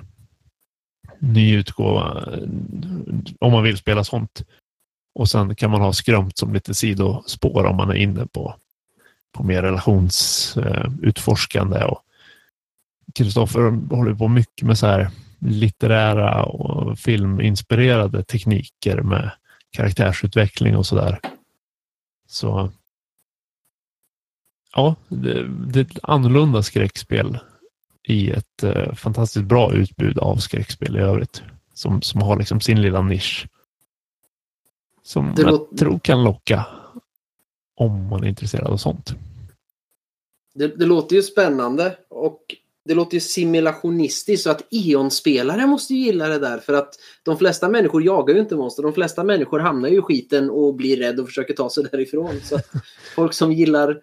[1.20, 2.30] Ny utgåva
[3.40, 4.44] om man vill spela sånt.
[5.16, 8.56] Och sen kan man ha skrömt som lite sidospår om man är inne på,
[9.32, 11.78] på mer relationsutforskande.
[11.78, 11.94] Eh,
[13.16, 15.10] Kristoffer håller på mycket med så här
[15.40, 19.32] litterära och filminspirerade tekniker med
[19.72, 21.20] karaktärsutveckling och sådär.
[22.28, 22.72] Så
[24.76, 27.40] ja, det, det, är ett annorlunda skräckspel
[28.08, 31.44] i ett eh, fantastiskt bra utbud av skräckspel i övrigt.
[31.74, 33.48] Som, som har liksom sin lilla nisch.
[35.04, 35.78] Som det jag låter...
[35.78, 36.66] tror kan locka
[37.76, 39.14] om man är intresserad av sånt.
[40.54, 46.06] Det, det låter ju spännande och det låter ju simulationistiskt så att Eon-spelare måste ju
[46.06, 46.94] gilla det där för att
[47.24, 48.84] de flesta människor jagar ju inte monster.
[48.84, 52.40] De flesta människor hamnar ju i skiten och blir rädd och försöker ta sig därifrån.
[52.44, 52.68] Så att
[53.16, 54.02] folk som gillar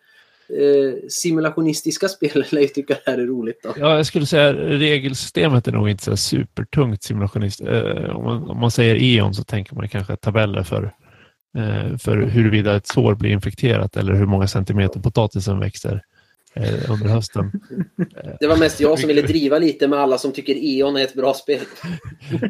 [0.59, 3.61] eh, simulationistiska spel lär ju tycka det här är roligt.
[3.62, 3.74] Då.
[3.76, 7.61] Ja, jag skulle säga regelsystemet är nog inte så supertungt simulationist.
[7.61, 10.94] Eh, om, man, om man säger Eon så tänker man kanske tabeller för
[11.59, 16.03] eh, för huruvida ett sår blir infekterat eller hur många centimeter potatisen växer
[16.55, 17.53] eh, under hösten.
[18.40, 21.14] Det var mest jag som ville driva lite med alla som tycker E.ON är ett
[21.14, 21.61] bra spel.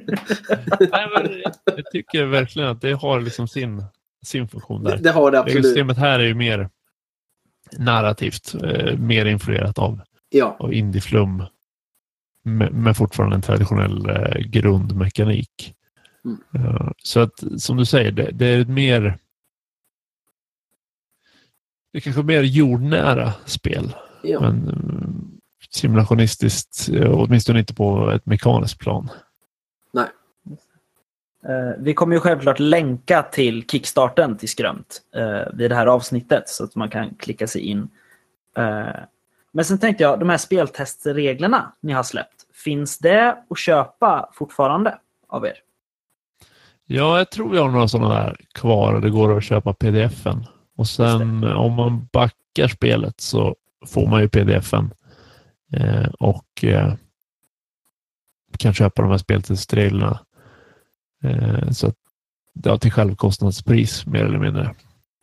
[0.81, 3.85] Nej, men jag tycker verkligen att det har liksom sin,
[4.27, 4.97] sin funktion där.
[4.97, 5.65] Det, har det absolut.
[5.65, 6.69] Systemet här är ju mer
[7.79, 10.01] narrativt, eh, mer influerat av,
[10.31, 10.57] ja.
[10.61, 11.45] av indieflum.
[12.43, 15.75] Med, fortfarande en traditionell eh, grundmekanik.
[16.25, 16.67] Mm.
[16.67, 19.19] Uh, så att som du säger, det, det är ett mer
[21.93, 23.95] det är kanske mer jordnära spel.
[24.23, 24.41] Ja.
[24.41, 25.09] Men eh,
[25.71, 29.09] simulationistiskt, eh, åtminstone inte på ett mekaniskt plan.
[31.49, 36.49] Uh, vi kommer ju självklart länka till kickstarten till Skrömt uh, vid det här avsnittet
[36.49, 37.89] så att man kan klicka sig in.
[38.59, 38.91] Uh,
[39.53, 44.99] men sen tänkte jag, de här speltestreglerna ni har släppt, finns det att köpa fortfarande
[45.29, 45.55] av er?
[46.87, 49.01] Ja, jag tror vi har några sådana där kvar.
[49.01, 50.47] Det går att köpa pdf-en.
[50.77, 54.91] Och sen om man backar spelet så får man ju pdf-en
[55.73, 56.95] eh, och eh,
[58.59, 60.21] kan köpa de här speltidsreglerna.
[61.25, 61.95] Eh, så att,
[62.63, 64.75] ja, till självkostnadspris mer eller mindre.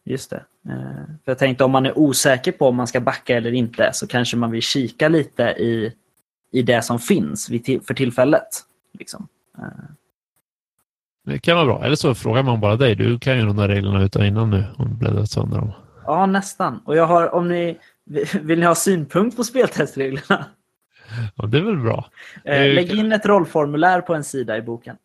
[0.05, 0.43] Just det.
[0.69, 3.89] Eh, för jag tänkte om man är osäker på om man ska backa eller inte
[3.93, 5.93] så kanske man vill kika lite i,
[6.51, 8.47] i det som finns vid, för tillfället.
[8.99, 9.27] Liksom.
[9.57, 9.63] Eh.
[11.25, 11.85] Det kan vara bra.
[11.85, 12.95] Eller så frågar man bara dig.
[12.95, 15.71] Du kan ju de där reglerna utan innan nu och bläddrat sönder dem.
[16.05, 16.81] Ja, nästan.
[16.85, 17.77] Och jag har, om ni
[18.41, 20.45] vill ni ha synpunkt på speltestreglerna?
[21.35, 22.09] Ja, det är väl bra.
[22.43, 24.95] Eh, lägg in ett rollformulär på en sida i boken.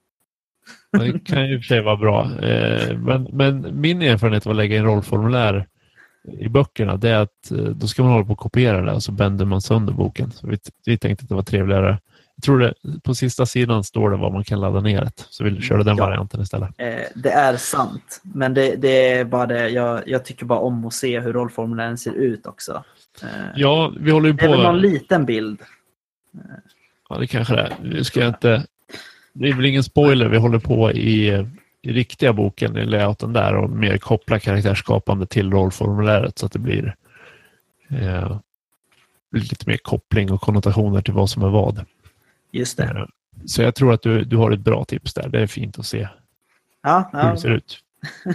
[0.92, 2.30] Det kan ju i och för sig vara bra.
[2.42, 5.66] Eh, men, men min erfarenhet av att lägga in rollformulär
[6.38, 9.02] i böckerna det är att eh, då ska man hålla på och kopiera det och
[9.02, 10.30] så bänder man sönder boken.
[10.30, 11.98] Så vi, vi tänkte att det var trevligare.
[12.36, 15.04] Jag tror det, på sista sidan står det vad man kan ladda ner.
[15.04, 16.04] Det, så vi körde den Ja.
[16.06, 16.70] varianten istället.
[16.78, 19.68] Eh, det är sant, men det, det är bara det.
[19.68, 22.84] Jag, jag tycker bara om att se hur rollformulären ser ut också.
[23.54, 24.62] Ja, vi håller ju det är väl på.
[24.62, 25.60] någon liten bild.
[27.08, 27.72] Ja, det kanske det är.
[27.82, 28.64] Nu ska jag inte...
[29.32, 30.28] Det är väl ingen spoiler.
[30.28, 31.28] Vi håller på i,
[31.82, 36.58] i riktiga boken, i layouten där och mer koppla karaktärsskapande till rollformuläret så att det
[36.58, 36.94] blir,
[37.90, 38.38] eh,
[39.32, 41.84] lite mer koppling och konnotationer till vad som är vad.
[42.52, 42.84] Just det.
[42.84, 43.04] Eh,
[43.46, 45.28] Så jag tror att du, du har ett bra tips där.
[45.28, 46.08] Det är fint att se
[46.82, 47.30] Ja, hur ja.
[47.32, 47.78] det ser ut.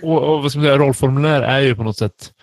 [0.03, 2.33] Och, och vad ska man säga, rollformulär är ju på något sätt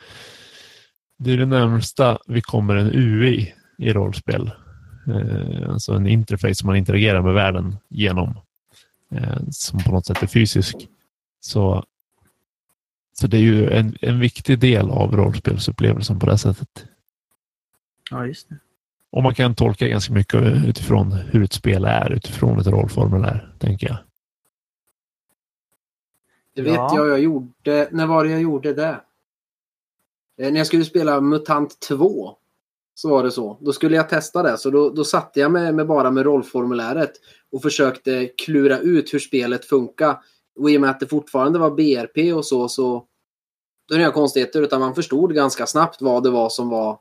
[1.19, 4.51] det är det närmsta vi kommer en UI i rollspel.
[5.09, 8.39] Eh, alltså en interface som man interagerar med världen genom.
[9.11, 10.89] Eh, som på något sätt är fysisk.
[11.41, 11.85] Så,
[13.13, 16.87] så det är ju en, en viktig del av rollspelsupplevelsen på det sättet.
[18.11, 18.57] ja, just det.
[19.11, 23.87] Och man kan tolka ganska mycket utifrån hur ett spel är, utifrån ett rollformulär, tänker
[23.87, 23.97] jag.
[26.55, 26.97] Det vet Ja.
[26.97, 27.89] jag jag gjorde.
[27.93, 29.01] När var det jag gjorde det?
[30.39, 32.37] Eh, när jag skulle spela MUTANT 2
[32.95, 33.59] så var det så.
[33.61, 34.59] Då skulle jag testa det.
[34.59, 37.13] Så då, då satte jag mig med bara med rollformuläret
[37.53, 40.19] och försökte klura ut hur spelet funkar.
[40.61, 43.05] Och i och med att det fortfarande var BRP och så, så
[43.89, 46.99] då är det inga konstigheter utan man förstod ganska snabbt vad det var som var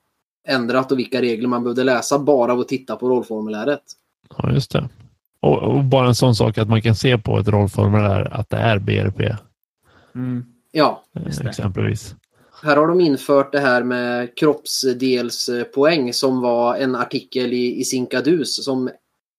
[0.48, 3.84] ändrat och vilka regler man behövde läsa bara av att titta på rollformuläret.
[4.38, 4.90] Ja, just det.
[5.40, 8.58] Och, och bara en sån sak att man kan se på ett rollformulär att det
[8.58, 9.36] är BRP,
[10.16, 10.46] Mm.
[10.72, 11.50] Ja, eh, Just det.
[11.50, 12.16] exempelvis.
[12.64, 18.66] Här har de infört det här med kroppsdelspoäng som var en artikel i, i Sinkadus
[18.66, 18.90] som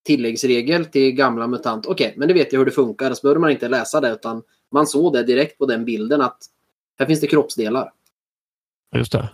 [0.07, 1.87] tilläggsregel till gamla MUTANT.
[1.87, 3.15] Okej, men det vet jag hur det funkar.
[3.15, 6.39] Så behöver man inte läsa det utan man såg det direkt på den bilden att
[6.99, 7.91] här finns det kroppsdelar.
[8.97, 9.31] Just det.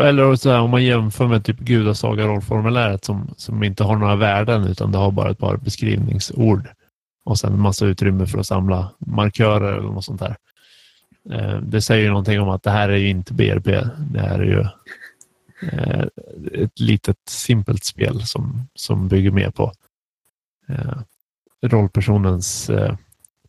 [0.00, 4.64] Eller så här, om man jämför med typ gudasaga-rollformuläret som, som inte har några värden
[4.64, 6.68] utan det har bara ett par beskrivningsord.
[7.24, 10.36] Och sen en massa utrymme för att samla markörer eller något sånt där.
[11.30, 13.66] Eh, Det säger ju någonting om att det här är ju inte BRP.
[13.98, 14.60] Det här är ju
[15.68, 16.04] eh,
[16.52, 19.72] ett litet simpelt spel som, som bygger mer på
[20.68, 20.98] eh,
[21.62, 22.70] rollpersonens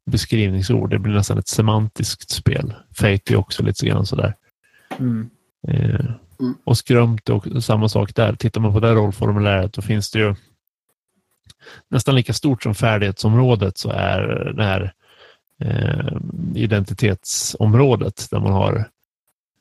[0.05, 0.89] beskrivningsord.
[0.89, 2.73] Det blir nästan ett semantiskt spel.
[2.95, 4.36] Fate är också lite grann sådär.
[4.99, 5.30] Mm.
[5.67, 6.05] Eh,
[6.39, 6.55] Mm.
[6.63, 8.36] Och skrömt och samma sak där.
[8.36, 10.36] Tittar man på det rollformuläret då finns det ju
[11.89, 14.21] nästan lika stort som färdighetsområdet så är
[14.57, 14.93] det här
[15.61, 16.17] eh,
[16.55, 18.89] identitetsområdet där man har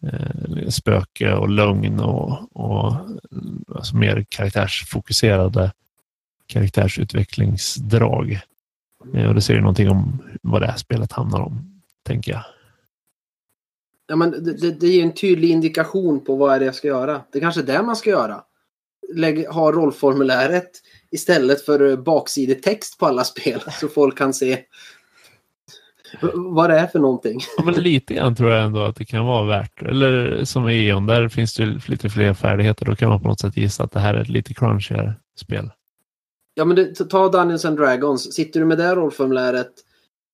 [0.02, 2.94] eh, spöke och lögn och, och
[3.74, 5.72] alltså mer karaktärsfokuserade
[6.46, 8.40] karaktärsutvecklingsdrag.
[9.14, 12.44] Eh, och det säger någonting om vad det här spelet handlar om, tänker jag.
[14.06, 16.88] Ja, men det, det, det ger en tydlig indikation på vad är det jag ska
[16.88, 17.22] göra.
[17.32, 18.42] Det är kanske är det man ska göra.
[19.14, 20.70] Lägg, ha rollformuläret
[21.10, 24.58] istället för eh, baksidetext på alla spel så folk kan se
[26.34, 27.40] vad det är för någonting.
[27.56, 29.82] Ja, men lite grann tror jag ändå att det kan vara värt.
[29.82, 32.86] Eller som i E.ON, där finns det lite fler färdigheter.
[32.86, 35.70] Då kan man på något sätt gissa att det här är ett lite crunchigare spel.
[36.54, 38.34] Ja, men det, ta Dungeons and Dragons.
[38.34, 39.70] Sitter du med det rollformuläret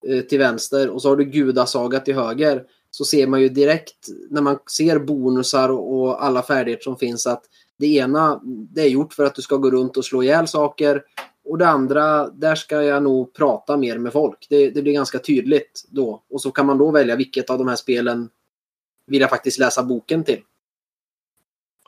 [0.08, 4.08] eh, till vänster och så har du gudasaga till höger så ser man ju direkt
[4.30, 7.42] när man ser bonusar och, och alla färdigheter som finns att
[7.78, 11.02] det ena det är gjort för att du ska gå runt och slå ihjäl saker
[11.44, 14.46] och det andra där ska jag nog prata mer med folk.
[14.50, 17.68] Det, det blir ganska tydligt då och så kan man då välja vilket av de
[17.68, 18.28] här spelen
[19.06, 20.40] vill jag faktiskt läsa boken till.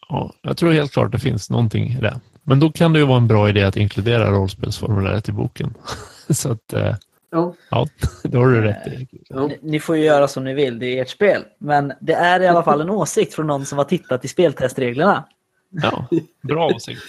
[0.09, 2.21] Ja, jag tror helt klart det finns någonting i det.
[2.43, 5.75] Men då kan det ju vara en bra idé att inkludera rollspelsformuläret i boken.
[6.29, 6.97] Så att, eh,
[7.33, 7.55] Ja.
[7.71, 7.87] ja,
[8.23, 9.09] det har du rätt i.
[9.29, 9.47] Ja.
[9.47, 11.45] Ni, ni får ju göra som ni vill, det är ert spel.
[11.59, 15.25] Men det är i alla fall en åsikt från någon som har tittat i speltestreglerna.
[15.71, 16.09] Ja,
[16.43, 17.03] bra åsikt.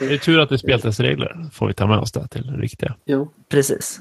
[0.00, 1.50] Det är tur att det är speltestregler.
[1.52, 2.94] får vi ta med oss det till det riktiga.
[3.04, 3.28] Ja.
[3.48, 4.00] Precis.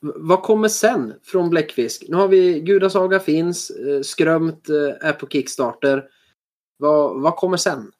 [0.00, 2.04] V- Vad kommer sen från Bläckfisk?
[2.08, 6.04] Nu har vi Gudasaga finns, eh, Skrömt eh, är på Kickstarter.
[6.76, 7.90] Vad, vad kommer sen?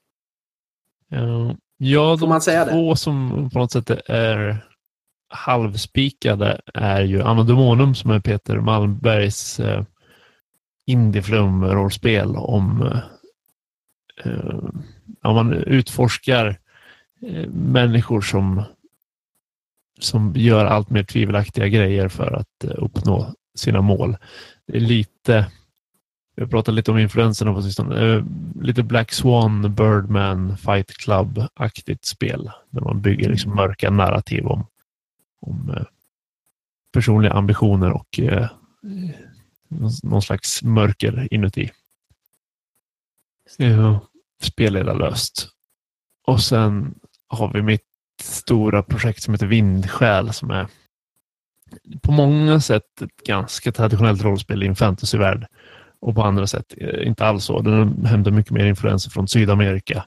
[1.79, 2.71] Ja, Får de man säga det?
[2.71, 4.65] två som på något sätt är
[5.29, 9.85] halvspikade är ju Anno Demonum som är Peter Malmbergs eh,
[10.87, 12.99] indieflum-rollspel om eh,
[14.33, 14.61] eh,
[15.23, 16.55] ja, man utforskar eh,
[17.51, 18.65] människor som
[19.99, 24.17] som gör allt mer tvivelaktiga grejer för att eh, uppnå sina mål.
[24.67, 25.51] Det är lite,
[26.37, 28.25] vi har pratat lite om influenserna på sistone, eh,
[28.61, 32.51] lite Black Swan, Birdman, Fight Club-aktigt spel.
[32.71, 34.67] Där man bygger liksom mörka narrativ om,
[35.41, 35.85] om eh,
[36.93, 38.21] personliga ambitioner och
[40.03, 41.71] någon slags mörker inuti.
[43.57, 44.01] Ja,
[44.43, 45.49] spelledarlöst.
[46.27, 46.95] Och sen
[47.29, 47.81] har vi mitt
[48.23, 50.67] stora projekt som heter Vindsjäl som är
[52.03, 55.47] på många sätt ett ganska traditionellt rollspel i en fantasyvärld.
[56.01, 57.61] Och på andra sätt eh, inte alls så.
[57.61, 60.05] Den hämtar mycket mer influenser från Sydamerika,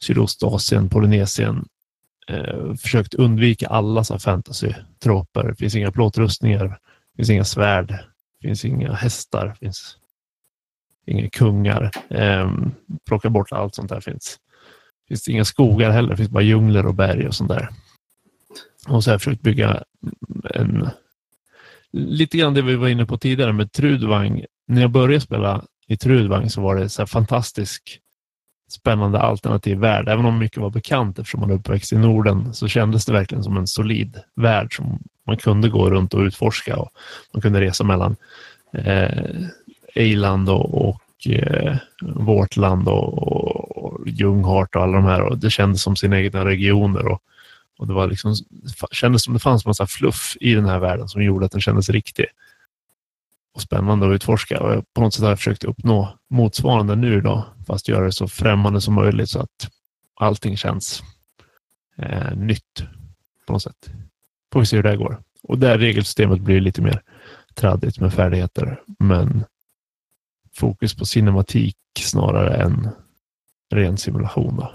[0.00, 1.64] Sydostasien, Polynesien.
[2.28, 5.48] Eh, försökt undvika alla fantasy-troper.
[5.48, 7.88] Det finns inga plåtrustningar, det finns inga svärd,
[8.40, 9.96] det finns inga hästar, det finns
[11.06, 11.90] inga kungar.
[12.08, 12.52] Eh,
[13.08, 14.38] plocka bort allt sånt där finns.
[15.08, 17.68] Det finns inga skogar heller, det finns bara djungler och berg och sånt där.
[18.88, 19.82] Och så har jag försökt bygga
[20.54, 20.88] en...
[21.92, 24.44] Lite grann det vi var inne på tidigare med Trudvang.
[24.68, 28.00] När jag började spela i Trudvang så var det så här fantastisk
[28.70, 30.08] spännande alternativ värld.
[30.08, 33.44] Även om mycket var bekant eftersom man är uppväxt i Norden så kändes det verkligen
[33.44, 36.90] som en solid värld som man kunde gå runt och utforska och
[37.32, 38.16] man kunde resa mellan
[38.72, 39.24] eh,
[39.94, 45.22] Eiland och, och eh, vårt land och, och Ljunghart och alla de här.
[45.22, 47.06] Och det kändes som sina egna regioner.
[47.06, 47.22] Och,
[47.78, 48.34] och det var liksom,
[48.90, 51.90] kändes som det fanns massa fluff i den här världen som gjorde att den kändes
[51.90, 52.26] riktig
[53.56, 54.60] och spännande att utforska.
[54.60, 58.28] Och på något sätt har jag försökt uppnå motsvarande nu då, fast göra det så
[58.28, 59.70] främmande som möjligt så att
[60.14, 61.02] allting känns
[61.98, 62.82] eh, nytt
[63.46, 63.90] på något sätt.
[64.52, 65.20] Får vi se hur det går.
[65.42, 67.02] Och det regelsystemet blir lite mer
[67.54, 69.44] traddigt med färdigheter, men
[70.56, 72.88] fokus på cinematik snarare än
[73.70, 74.56] ren simulation.
[74.56, 74.72] Då.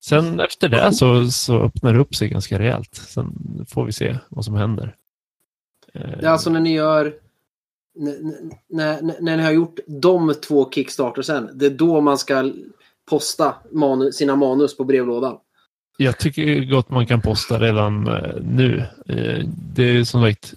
[0.00, 2.94] Sen efter det så, så öppnar det upp sig ganska rejält.
[2.94, 3.34] Sen
[3.68, 4.96] får vi se vad som händer.
[5.92, 7.14] Det är alltså när ni gör
[7.94, 12.52] när, när, när ni har gjort de två Kickstartersen, det är då man ska
[13.10, 15.38] posta manu, sina manus på brevlådan.
[15.96, 18.78] Jag tycker gott man kan posta redan eh, nu.
[19.06, 20.54] Eh, det är som sagt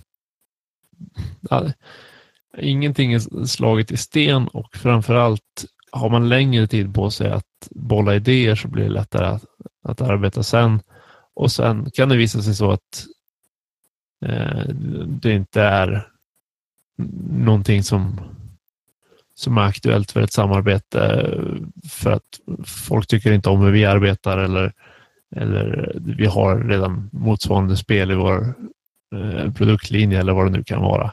[2.57, 8.15] ingenting är slaget i sten och framförallt har man längre tid på sig att bolla
[8.15, 9.45] idéer så blir det lättare att,
[9.83, 10.81] att arbeta sen.
[11.33, 13.05] Och sen kan det visa sig så att
[14.25, 14.65] eh,
[15.05, 16.07] det inte är
[17.31, 18.21] någonting som,
[19.35, 21.31] som är aktuellt för ett samarbete
[21.89, 24.73] för att folk tycker inte om hur vi arbetar eller,
[25.35, 28.53] eller vi har redan motsvarande spel i vår
[29.15, 31.11] eh, produktlinje eller vad det nu kan vara.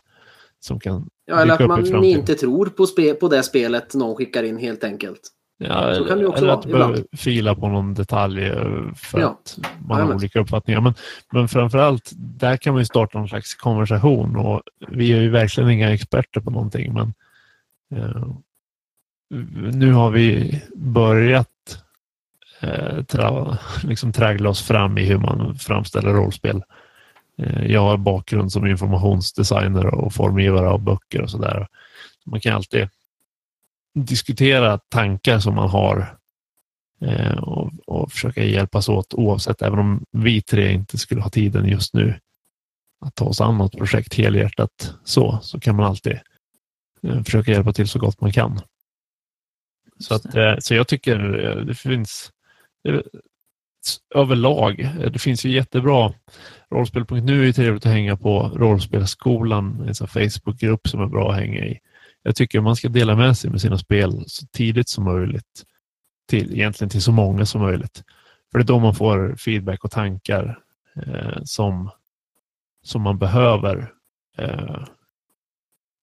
[0.60, 4.42] Som kan Ja, eller att man inte tror på, spe, på det spelet någon skickar
[4.42, 5.20] in helt enkelt.
[5.58, 9.28] Ja, så kan det också eller att behöver fila på någon detalj eh, för ja.
[9.28, 10.80] att man har olika uppfattningar.
[10.80, 10.94] Men,
[11.32, 15.70] men framförallt, där kan man ju starta någon slags konversation och vi är ju verkligen
[15.70, 16.92] inga experter på någonting.
[16.92, 17.14] Men
[17.94, 18.28] eh,
[19.72, 21.82] nu har vi börjat
[22.60, 26.62] eh, tra, liksom traggla oss fram i hur man framställer rollspel.
[27.38, 31.66] Eh, jag har bakgrund som informationsdesigner och formgivare av böcker och sådär.
[32.26, 32.88] Man kan alltid
[33.94, 36.18] diskutera tankar som man har
[37.00, 41.68] eh, och, och försöka hjälpas åt oavsett, även om vi tre inte skulle ha tiden
[41.68, 42.20] just nu
[43.00, 46.18] att ta oss an något projekt helhjärtat så, så kan man alltid
[47.02, 48.60] eh, försöka hjälpa till så gott man kan.
[50.00, 50.26] Så, att,
[50.64, 51.18] så jag tycker
[51.66, 52.32] det finns
[54.14, 54.88] överlag.
[55.12, 56.12] Det finns ju jättebra
[56.70, 58.50] Rollspel.nu är trevligt att hänga på.
[58.54, 61.78] Rollspelskolan är en Facebookgrupp som är bra att hänga i.
[62.22, 65.64] Jag tycker man ska dela med sig med sina spel så tidigt som möjligt.
[66.28, 68.02] Till, egentligen till så många som möjligt.
[68.50, 70.58] För det är då man får feedback och tankar
[71.06, 71.90] eh, som,
[72.82, 73.92] som man behöver.
[74.38, 74.84] Eh,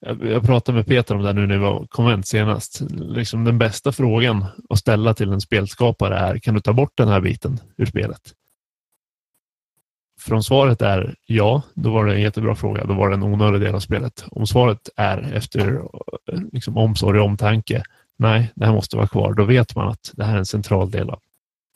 [0.06, 2.82] jag, jag pratade med Peter om det nu när vi var konvent senast.
[2.91, 7.07] Liksom den bästa frågan att ställa till en spelskapare är kan du ta bort den
[7.07, 8.22] här biten ur spelet?
[10.19, 12.86] För om svaret är ja, då var det en jättebra fråga.
[12.86, 14.26] Då var det en onödig del av spelet.
[14.32, 15.82] Om svaret är efter
[16.52, 17.84] liksom, omsorg och omtanke,
[18.18, 19.34] nej, det här måste vara kvar.
[19.34, 21.19] Då vet man att det här är en central del av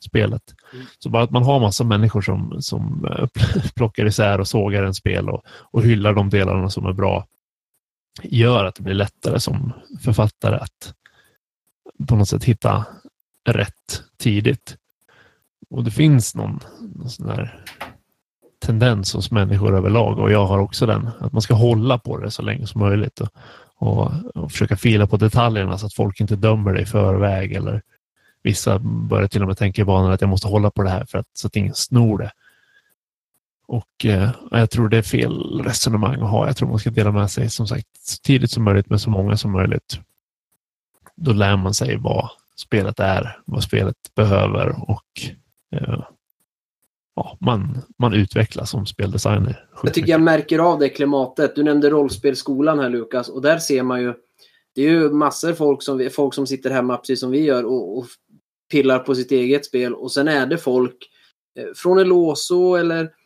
[0.05, 0.43] spelet.
[0.73, 0.85] Mm.
[0.99, 3.27] Så bara att man har massa människor som, som eh,
[3.75, 7.25] plockar isär och sågar en spel och, och hyllar de delarna som är bra
[8.23, 9.73] gör att det blir lättare som
[10.03, 10.93] författare att
[12.07, 12.85] på något sätt hitta
[13.49, 14.77] rätt tidigt.
[15.69, 16.59] Och det finns någon,
[16.95, 17.65] någon sån där
[18.65, 21.09] tendens hos människor överlag och jag har också den.
[21.19, 23.29] Att man ska hålla på det så länge som möjligt och,
[23.75, 27.81] och, och försöka fila på detaljerna så att folk inte dömer dig i förväg eller
[28.43, 31.05] vissa börjar till och med tänka i banan att jag måste hålla på det här
[31.05, 32.31] för att, så att ingen snor det.
[33.69, 36.47] Och eh, jag tror det är fel resonemang att ha.
[36.47, 39.09] Jag tror man ska dela med sig som sagt så tidigt som möjligt med så
[39.09, 39.99] många som möjligt.
[41.15, 45.05] Då lär man sig vad spelet är, vad spelet behöver och
[45.75, 46.03] eh,
[47.15, 49.65] ja, man, man utvecklas som speldesigner.
[49.83, 51.55] Jag tycker jag märker av det klimatet.
[51.55, 54.13] Du nämnde rollspelskolan här Lukas och där ser man ju
[54.75, 57.97] det är ju massor folk som, folk som sitter hemma precis som vi gör och,
[57.97, 58.05] och
[58.71, 61.09] pillar på sitt eget spel och sen är det folk
[61.59, 63.18] eh, från Eloso eller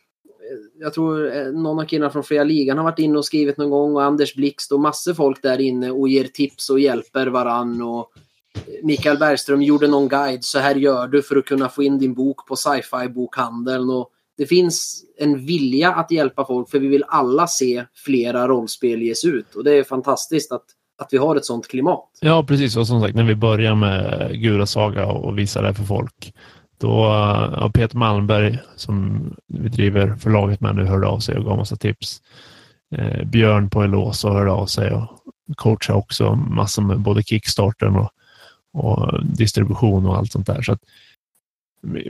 [0.78, 3.70] jag tror eh, någon av killarna från Fria Ligan har varit inne och skrivit någon
[3.70, 7.82] gång och Anders Blixt och massor folk där inne och ger tips och hjälper varann
[7.82, 8.12] och
[8.54, 10.44] eh, Mikael Bergström gjorde någon guide.
[10.44, 13.90] Så här gör du för att kunna få in din bok på sci-fi bokhandeln.
[13.90, 19.02] Och det finns en vilja att hjälpa folk för vi vill alla se flera rollspel
[19.02, 19.54] ges ut.
[19.54, 20.64] Och det är fantastiskt att,
[20.98, 22.08] att vi har ett sånt klimat.
[22.20, 22.76] Ja, precis.
[22.76, 26.32] Och som sagt, när vi börjar med Gudasaga och visar det för folk.
[26.78, 31.44] Då eh, har Peter Malmberg, som vi driver förlaget med nu, hörde av sig och
[31.44, 32.22] gav massa tips.
[32.96, 35.08] Eh, Björn på Elosa hörde av sig och
[35.56, 38.10] coachar också massor med både Kickstarten och
[38.74, 40.62] och distribution och allt sånt där.
[40.62, 40.80] Så att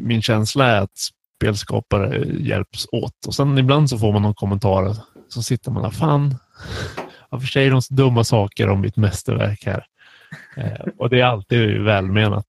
[0.00, 0.98] min känsla är att
[1.38, 3.26] spelskapare hjälps åt.
[3.26, 4.96] Och sen ibland så får man någon kommentar
[5.28, 6.36] så sitter man där, fan,
[7.30, 9.86] varför säger de så dumma saker om mitt mästerverk här?
[10.56, 12.46] Eh, och det är alltid välmenat.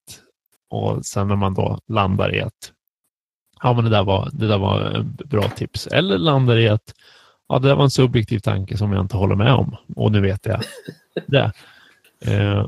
[0.76, 2.72] Och sen när man då landar i att
[3.64, 5.88] ja, men det, där var, det där var bra tips.
[5.88, 6.94] Eller landar i att
[7.50, 9.76] ja, det där var en subjektiv tanke som jag inte håller med om.
[9.96, 10.62] Och nu vet jag
[11.28, 11.52] det.
[12.26, 12.68] Eh,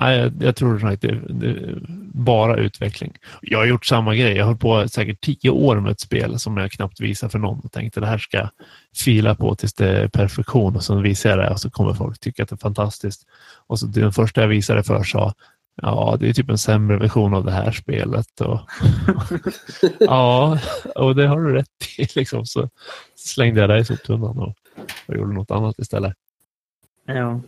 [0.00, 1.78] Nej, jag, tror att det, det
[2.12, 3.12] bara utveckling.
[3.40, 4.36] Jag har gjort samma grej.
[4.36, 7.60] Jag har på säkert tio år med ett spel som jag knappt visar för någon
[7.64, 8.50] och tänkte det här ska jag
[8.96, 12.20] fila på tills det är perfektion och så visar jag det och så kommer folk
[12.20, 13.26] tycka att det är fantastiskt.
[13.66, 15.34] Och så den första jag visade för sa
[15.82, 18.40] Ja, det är typ en sämre version av det här spelet.
[18.40, 18.60] Och,
[20.00, 20.58] ja,
[20.94, 22.06] och det har du rätt i.
[22.14, 22.46] Liksom.
[22.46, 22.68] Så
[23.16, 24.54] slängde jag det i soptunnan och,
[25.06, 26.14] och gjorde något annat istället.
[27.06, 27.40] Ja.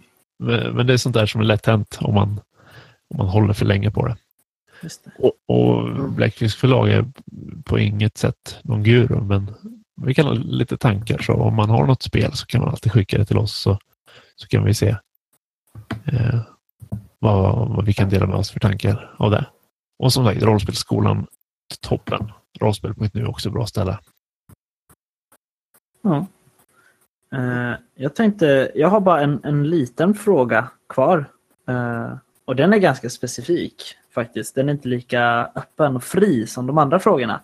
[0.73, 2.41] Men det är sånt där som är lätt hänt om man,
[3.09, 4.17] om man håller för länge på det.
[4.81, 4.89] det.
[5.19, 7.05] Och, och Blackfisk förlag är
[7.65, 9.55] på inget sätt någon guru, men
[10.03, 11.19] vi kan ha lite tankar.
[11.19, 13.79] Så om man har något spel så kan man alltid skicka det till oss så,
[14.37, 14.97] så kan vi se
[16.05, 16.41] eh,
[17.21, 19.47] vad, vad vi kan dela med oss för tankar av det.
[19.99, 21.27] Och som sagt, rollspelsskolan
[21.81, 22.33] toppen.
[22.61, 23.99] Rollspel.nu är också bra ställe.
[26.03, 26.27] Ja.
[27.35, 31.25] Uh, jag tänkte, jag har bara en, en liten fråga kvar.
[31.71, 32.15] Uh,
[32.45, 34.55] och den är ganska specifik faktiskt.
[34.55, 37.43] Den är inte lika öppen och fri som de andra frågorna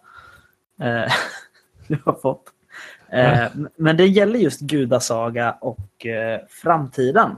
[0.83, 1.13] uh,
[1.87, 2.53] du har fått.
[3.77, 6.07] Men det gäller just gudasaga och
[6.49, 7.37] framtiden.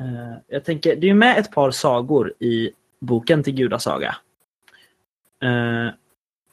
[0.00, 2.70] Eh, jag tänker, det är med ett par sagor i
[3.00, 4.16] boken till gudasaga.
[5.42, 5.94] Eh,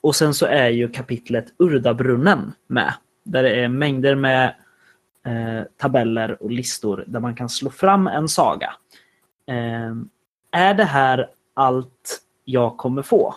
[0.05, 2.93] och sen så är ju kapitlet Urdabrunnen med.
[3.23, 4.55] Där det är mängder med
[5.27, 8.73] uh, tabeller och listor där man kan slå fram en saga.
[9.51, 9.95] Uh,
[10.51, 13.35] är det här allt jag kommer få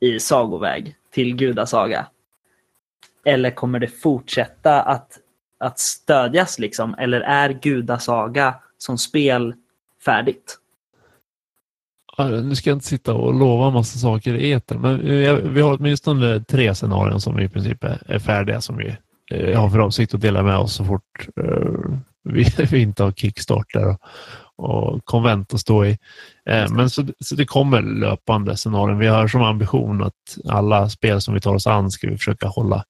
[0.00, 2.06] i sagoväg till gudasaga?
[3.24, 5.18] Eller kommer det fortsätta att,
[5.58, 6.94] att stödjas liksom?
[6.98, 9.54] Eller är gudasaga som spel
[10.04, 10.58] färdigt?
[12.18, 15.00] Nu ska jag inte sitta och lova massa saker i etern, men
[15.54, 18.96] vi har åtminstone tre scenarion som i princip är färdiga som vi
[19.30, 22.00] eh, har för avsikt att dela med oss så fort eh,
[22.70, 23.96] vi, inte har Kickstarter
[24.56, 25.98] och, konvent att stå i.
[26.46, 28.98] Eh, men så, så det kommer löpande scenarion.
[28.98, 32.48] Vi har som ambition att alla spel som vi tar oss an ska vi försöka
[32.48, 32.84] hålla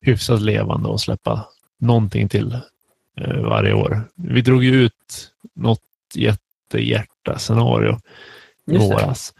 [0.00, 1.46] hyfsat levande och släppa
[1.80, 2.58] någonting till
[3.24, 4.02] varje år.
[4.14, 5.80] Vi drog ju ut något
[6.14, 8.00] jättehjärta-scenario
[8.70, 9.34] i våras.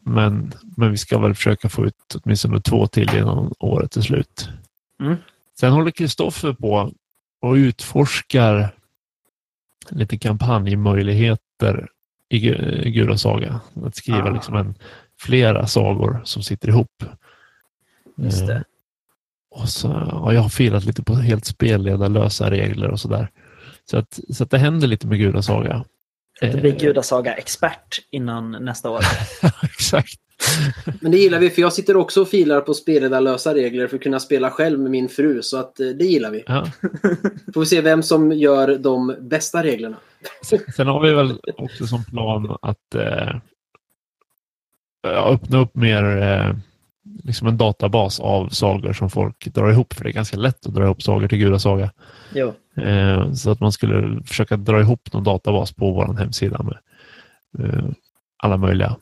[0.00, 4.48] Men, men vi ska väl försöka få ut åtminstone två till innan året är slut.
[5.00, 5.16] Mm.
[5.60, 6.92] Sen håller Kristoffer på
[7.40, 8.74] och utforskar
[9.90, 11.88] lite kampanjmöjligheter
[12.28, 12.38] i
[12.90, 13.60] Gura saga.
[13.84, 14.30] Att skriva ah.
[14.30, 14.74] liksom en,
[15.20, 17.04] flera sagor som sitter ihop.
[18.16, 18.64] Just det.
[19.54, 23.30] Eh, och så, ja, jag har filat lite på helt spelledarlösa regler och sådär.
[23.90, 25.84] Så att, så att det händer lite med Gudasaga.
[26.40, 29.00] Du blir Gudasaga-expert innan nästa år.
[29.62, 30.20] Exakt.
[31.00, 34.02] Men det gillar vi, för jag sitter också och filar på spelledarlösa regler för att
[34.02, 35.42] kunna spela själv med min fru.
[35.42, 36.44] Så att eh, det gillar vi.
[36.46, 36.66] Ja.
[37.54, 39.96] Får vi se vem som gör de bästa reglerna.
[40.76, 43.36] Sen har vi väl också som plan att eh,
[45.06, 46.56] öppna upp mer eh,
[47.24, 49.92] liksom en databas av sagor som folk drar ihop.
[49.94, 51.90] För det är ganska lätt att dra ihop sagor till Gudasaga.
[52.34, 52.54] Jo.
[52.76, 56.78] Eh, så att man skulle försöka dra ihop någon databas på vår hemsida med
[57.58, 57.84] eh,
[58.36, 58.96] alla möjliga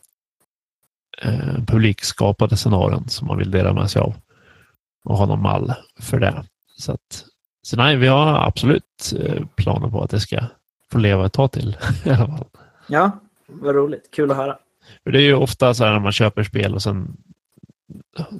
[1.23, 4.15] eh, publikskapade scenarion som man vill dela med sig av.
[5.05, 6.45] och ha någon mall för det.
[6.77, 7.25] Så, att,
[7.63, 9.13] så nej, vi har absolut
[9.57, 10.41] planer på att det ska
[10.93, 12.47] få leva ett tag till i alla fall.
[12.89, 13.11] Ja,
[13.47, 14.09] vad roligt.
[14.13, 14.57] Kul att höra.
[15.05, 17.17] För det är ju ofta så här när man köper spel och sen,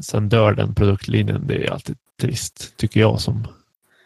[0.01, 1.47] sen dör den produktlinjen.
[1.47, 3.49] Det är alltid trist, tycker jag som,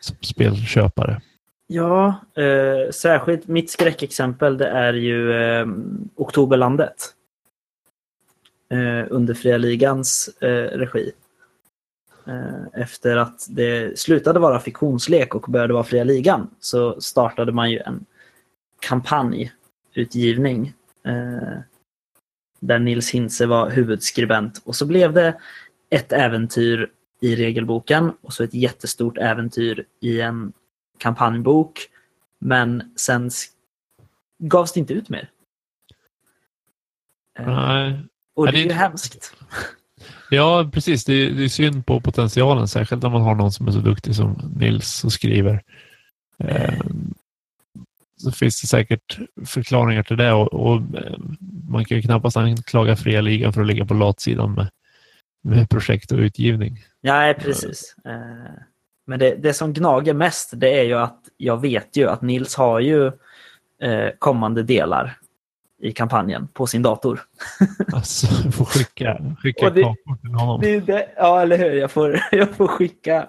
[0.01, 1.21] som spelköpare.
[1.67, 5.67] Ja, eh, särskilt mitt skräckexempel det är ju eh,
[6.17, 7.15] Oktoberlandet.
[8.71, 11.13] Eh, under Fria Ligans eh, regi.
[12.27, 17.71] Eh, efter att det slutade vara fiktionslek och började vara Fria Ligan så startade man
[17.71, 18.05] ju en
[18.81, 20.73] kampanjutgivning
[21.07, 21.59] eh,
[22.61, 25.41] där Nils Hintze var huvudskribent och så blev det
[25.91, 30.53] ett äventyr i regelboken och så ett jättestort äventyr i en
[30.99, 31.87] kampanjbok.
[32.39, 33.31] Men sen
[34.39, 35.31] gavs det inte ut mer.
[37.39, 37.99] Eh, Nej.
[38.35, 39.35] och det är det- ju hemskt.
[40.33, 41.05] Ja, precis.
[41.05, 43.79] Det är, det är synd på potentialen, särskilt om man har någon som är så
[43.79, 45.63] duktig som Nils och skriver.
[46.39, 46.81] Eh,
[48.21, 51.19] så finns det säkert förklaringar till det och, och eh,
[51.69, 54.67] man kan ju knappast anklaga Fria Ligan för att ligga på latsidan med,
[55.43, 56.79] med projekt och utgivning.
[57.03, 57.95] Nej, precis.
[58.05, 58.53] Eh,
[59.07, 62.57] Men det, det som gnager mest det är ju att jag vet ju att Nils
[62.57, 63.07] har ju
[63.83, 65.17] eh, kommande delar
[65.83, 67.21] i kampanjen på sin dator.
[67.93, 69.75] Alltså, jag får skicka, skicka det-
[70.23, 70.61] till honom.
[70.61, 71.73] Det det, ja, eller hur?
[71.73, 73.29] Jag får, jag får skicka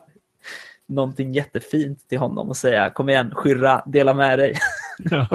[0.87, 4.53] någonting jättefint till honom och säga kom igen, Skyrra, dela med dig.
[5.09, 5.27] Ja.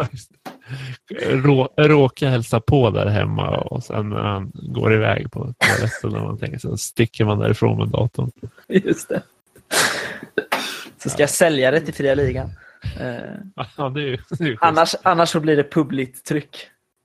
[1.21, 6.21] Rå, råka hälsa på där hemma och sen när han går iväg på toaletten när
[6.21, 8.31] man tänker så sticker man därifrån med datorn.
[8.69, 9.23] Just det.
[10.99, 12.51] Så ska jag sälja det till Fria Ligan.
[13.01, 13.17] Eh,
[13.77, 16.57] Ja, det är det är annars, annars så blir det publikt tryck.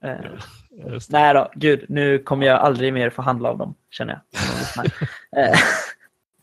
[0.03, 1.09] Eh, det.
[1.09, 4.19] nej då, gud, nu kommer jag aldrig mer få handla av dem, känner
[4.73, 4.85] jag.
[5.45, 5.57] Eh,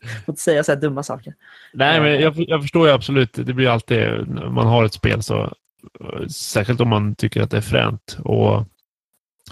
[0.25, 1.33] Får inte säga så här dumma saker.
[1.73, 3.33] Nej, men jag, jag förstår ju absolut.
[3.33, 3.97] Det blir alltid,
[4.27, 5.53] när man har ett spel så,
[6.29, 8.17] särskilt om man tycker att det är fränt.
[8.19, 8.65] Och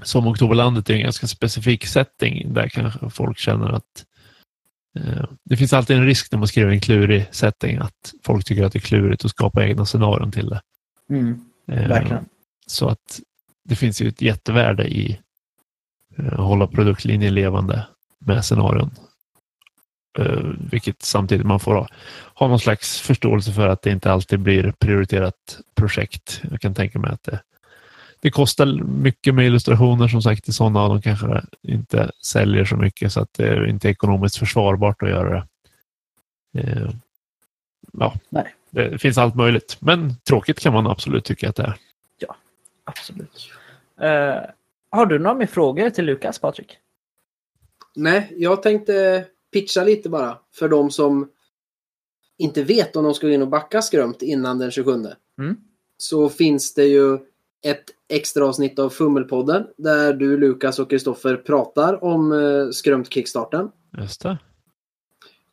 [0.02, 4.06] som Oktoberlandet är en ganska specifik setting där kanske folk känner att
[5.00, 8.64] eh, det finns alltid en risk när man skriver en klurig setting att folk tycker
[8.64, 10.62] att det är klurigt att skapa egna scenarion till det.
[11.10, 11.42] Mm,
[11.72, 12.26] Eh, verkligen.
[12.68, 13.20] Så att
[13.66, 15.20] det finns ju ett jättevärde i
[16.18, 17.88] eh, att hålla produktlinjen levande
[18.20, 18.92] med scenarion.
[20.18, 21.88] Eh, vilket samtidigt man får ha,
[22.34, 26.42] ha någon slags förståelse för att det inte alltid blir prioriterat projekt.
[26.52, 27.40] Jag kan tänka mig att det,
[28.20, 32.76] det kostar mycket med illustrationer som sagt i sådana och de kanske inte säljer så
[32.76, 35.48] mycket så att det är inte ekonomiskt försvarbart att göra
[36.54, 36.62] det.
[36.62, 36.90] Eh,
[37.94, 38.54] ja, Nej.
[38.70, 39.78] det finns allt möjligt.
[39.80, 41.78] Men tråkigt kan man absolut tycka att det är.
[42.88, 43.50] Absolut.
[44.02, 44.36] Eh,
[44.90, 46.78] har du några mer frågor till Lukas, Patrik?
[47.96, 51.30] Nej, jag tänkte pitcha lite bara för de som
[52.38, 54.92] inte vet om de ska gå in och backa skrömt innan den 27.
[54.92, 55.58] Mm.
[55.98, 57.14] Så finns det ju
[57.66, 63.70] ett extra avsnitt av Fummelpodden där du, Lukas och Kristoffer pratar om eh, skrömt kickstarten.
[63.98, 64.38] Just det.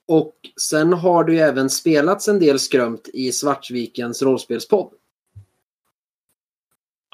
[0.07, 4.93] Och sen har ju även spelats en del skrömt i Svartsvikens rollspelspodd.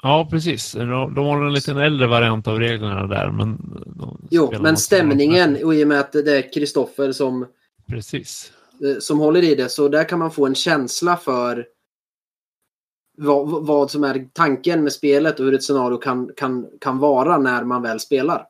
[0.01, 0.71] Ja, precis.
[0.71, 3.31] De, de har en liten äldre variant av reglerna där.
[3.31, 3.57] Men
[4.29, 7.45] Jo, men stämningen, och i och med att det är Kristoffer som,
[7.87, 8.53] Precis.
[8.83, 11.67] eh, som håller i det, så där kan man få en känsla för
[13.17, 17.37] vad, vad som är tanken med spelet och hur ett scenario kan, kan, kan vara
[17.37, 18.47] när man väl spelar.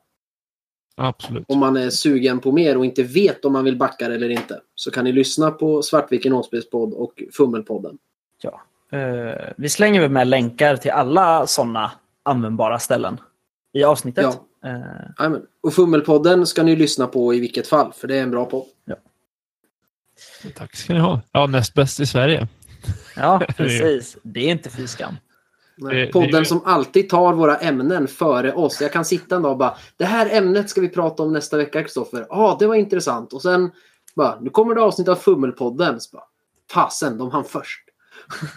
[0.95, 1.45] Absolut.
[1.47, 4.61] Om man är sugen på mer och inte vet om man vill backa eller inte.
[4.75, 7.97] Så kan ni lyssna på Svartviken Åspelspodd och Fummelpodden.
[8.41, 8.61] Ja.
[8.91, 11.91] Eh, vi slänger väl med länkar till alla sådana
[12.23, 13.17] användbara ställen
[13.73, 14.23] i avsnittet.
[14.23, 14.45] Ja.
[15.17, 15.41] Amen.
[15.63, 18.65] Och Fummelpodden ska ni lyssna på i vilket fall, för det är en bra podd.
[20.55, 21.21] Tack ska ni ha.
[21.31, 22.47] Ja, näst bäst i Sverige.
[23.15, 24.17] ja, precis.
[24.23, 25.15] Det är inte fy skam.
[25.77, 28.81] Nej, Det- det Podden ju- som alltid tar våra ämnen före oss.
[28.81, 31.57] Jag kan sitta en dag och bara Det här ämnet ska vi prata om nästa
[31.57, 32.25] vecka Kristoffer.
[32.29, 33.33] Ja, det var intressant.
[33.33, 33.71] Och sen
[34.15, 35.99] bara Nu kommer det avsnitt av Fummelpodden.
[36.01, 36.23] Så bara,
[36.71, 37.79] Fasen, de hann först.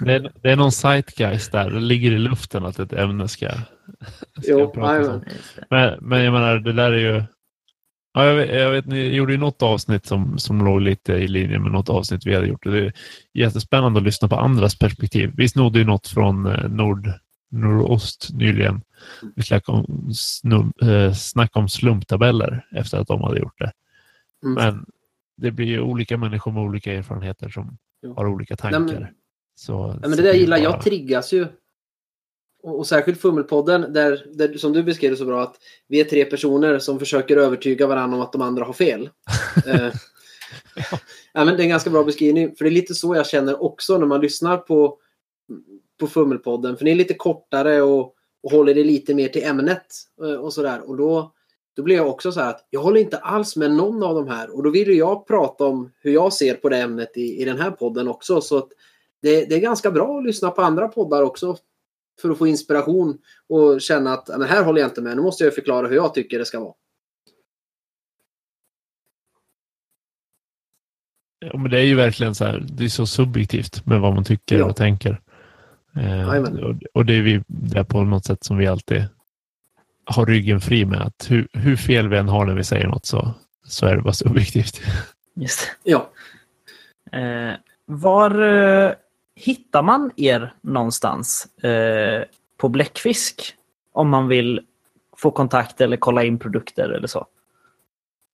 [0.00, 1.70] Det är, det är någon zeitgeist där.
[1.70, 3.62] Det ligger i luften att ett ämne ska, ska
[4.42, 5.24] Jo, pratas om.
[5.70, 7.22] Men, men jag menar, det där är ju...
[8.16, 11.28] Ja, jag, vet, jag vet, ni gjorde ju något avsnitt som, som låg lite i
[11.28, 12.62] linje med något avsnitt vi hade gjort.
[12.64, 12.92] Det är
[13.34, 15.32] jättespännande att lyssna på andras perspektiv.
[15.36, 17.10] Vi snodde ju något från eh, nord,
[17.50, 18.82] nordost nyligen.
[19.36, 23.72] Vi snackade om, snum, eh, snackade om slumptabeller efter att de hade gjort det.
[24.44, 24.54] Mm.
[24.54, 24.86] Men
[25.36, 28.14] det blir ju olika människor med olika erfarenheter som Jo.
[28.16, 28.94] har olika Nej, tankar.
[29.00, 29.08] men-
[29.54, 29.72] så,
[30.02, 30.82] Ja, men det där är gillar bara- jag.
[30.82, 31.46] triggas ju.
[32.62, 35.56] Och, och särskilt Fummelpodden, där, där, som du beskrev det så bra, att
[35.88, 39.10] vi är tre personer som försöker övertyga varandra om att de andra har fel.
[39.66, 39.92] eh,
[41.32, 42.56] ja, men det är en ganska bra beskrivning.
[42.56, 44.98] För det är lite så jag känner också när man lyssnar på,
[46.00, 46.76] på Fummelpodden.
[46.76, 49.86] För ni är lite kortare och, och håller det lite mer till ämnet
[50.22, 50.80] eh, och sådär.
[50.90, 51.32] Och då,
[51.76, 54.28] då blir jag också så här att jag håller inte alls med någon av de
[54.28, 54.56] här.
[54.56, 57.58] Och då vill jag prata om hur jag ser på det ämnet i, i den
[57.60, 58.40] här podden också.
[58.40, 58.68] Så att
[59.24, 61.56] det, det är ganska bra att lyssna på andra poddar också.
[62.20, 63.18] För att få inspiration
[63.48, 65.16] och känna att men här håller jag inte med.
[65.16, 66.74] Nu måste jag förklara hur jag tycker det ska vara.
[71.38, 74.24] Ja, men det är ju verkligen så här, det är så subjektivt med vad man
[74.24, 74.64] tycker Ja.
[74.64, 75.20] och tänker.
[75.96, 76.44] Eh,
[76.92, 79.04] och det är vi där på något sätt som vi alltid
[80.04, 81.00] har ryggen fri med.
[81.02, 83.34] Att hur, hur fel vi än har när vi säger något så,
[83.66, 84.80] så är det bara subjektivt.
[85.34, 85.90] Just det.
[85.90, 86.10] Ja.
[87.18, 87.54] Eh,
[87.86, 88.92] var eh,
[89.36, 92.22] hittar man er någonstans eh,
[92.56, 93.54] på Bläckfisk?
[93.92, 94.60] Om man vill
[95.16, 97.26] få kontakt eller kolla in produkter eller så.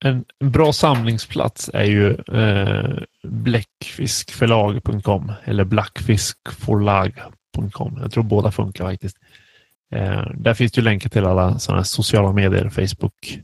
[0.04, 7.98] En, en bra samlingsplats är ju eh, bläckfiskförlag.com eller blackfiskforlag.com.
[8.02, 9.16] Jag tror båda funkar faktiskt.
[9.92, 12.68] Eh, där finns det ju länkar till alla sådana sociala medier.
[12.68, 13.40] Facebook,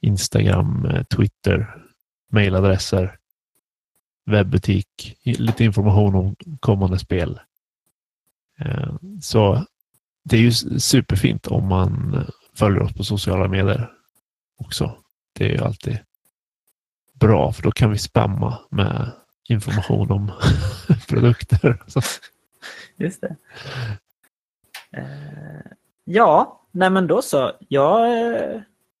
[0.00, 1.74] Instagram, eh, Twitter,
[2.30, 3.16] mejladresser
[4.26, 7.40] webbutik, lite information om kommande spel.
[8.58, 9.66] Eh, så
[10.24, 13.92] det är ju superfint om man eh, följer oss på sociala medier
[14.58, 14.96] också.
[15.32, 15.98] Det är ju alltid
[17.12, 19.10] bra för då kan vi spamma med
[19.48, 20.32] information om
[21.08, 21.82] produkter.
[21.86, 22.00] Så,
[22.96, 23.36] Just det.
[24.92, 25.72] Eh,
[26.04, 27.52] ja, nej men då så.
[27.68, 28.08] Jag,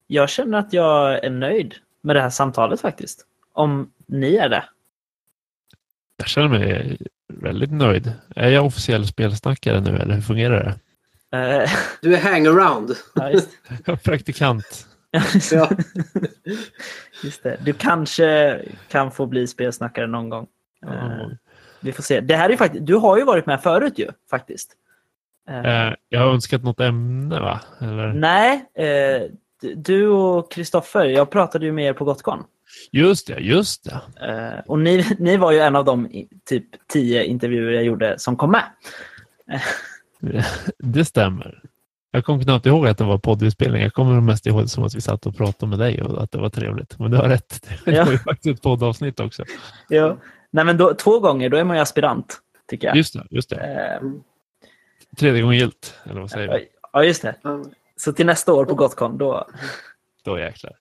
[0.06, 3.26] jag känner att jag är nöjd med det här samtalet faktiskt.
[3.52, 4.64] Om ni är det
[6.16, 6.96] jag känner mig
[7.28, 8.12] väldigt nöjd.
[8.36, 11.38] Är jag officiell spelsnackare nu eller hur fungerar det?
[11.38, 11.70] Eh,
[12.02, 12.90] Du är hangaround.
[13.14, 13.48] ja, just,
[14.04, 14.86] praktikant.
[15.52, 15.70] Ja.
[17.24, 17.56] just det.
[17.64, 20.46] Du kanske kan få bli spelsnackare någon gång.
[20.86, 21.26] Eh,
[21.80, 22.20] vi får se.
[22.20, 24.72] Det här är faktiskt, du har ju varit med förut ju, faktiskt.
[25.50, 27.60] Eh, Jag har önskat något ämne va?
[27.80, 28.12] Eller?
[28.12, 28.64] Nej,
[29.76, 32.44] du och Kristoffer, jag pratade ju med er på Gotcon.
[32.92, 34.26] Just det, just det.
[34.28, 36.08] Eh, och ni, ni var ju en av de
[36.48, 38.64] typ tio intervjuer jag gjorde som kom med.
[40.78, 41.62] Det stämmer.
[42.10, 43.82] Jag kommer knappt ihåg att det var poddinspelning.
[43.82, 46.30] Jag kommer mest ihåg det som att vi satt och pratade med dig och att
[46.32, 46.98] det var trevligt.
[46.98, 47.66] Men du har rätt.
[47.84, 48.04] Det Ja.
[48.04, 49.44] var ju faktiskt ett poddavsnitt också.
[49.88, 50.16] Ja.
[50.50, 52.38] Nej, men då, två gånger, då är man ju aspirant,
[52.70, 52.96] tycker jag.
[52.96, 53.56] Just det, just det.
[53.56, 54.08] Eh,
[55.18, 56.66] Tredje gången gilt, eller vad säger vi?
[56.92, 57.34] ja, just det.
[57.42, 57.64] Ja.
[57.96, 59.48] Så till nästa år på Gotcon, då...
[60.24, 60.72] Då jäklar.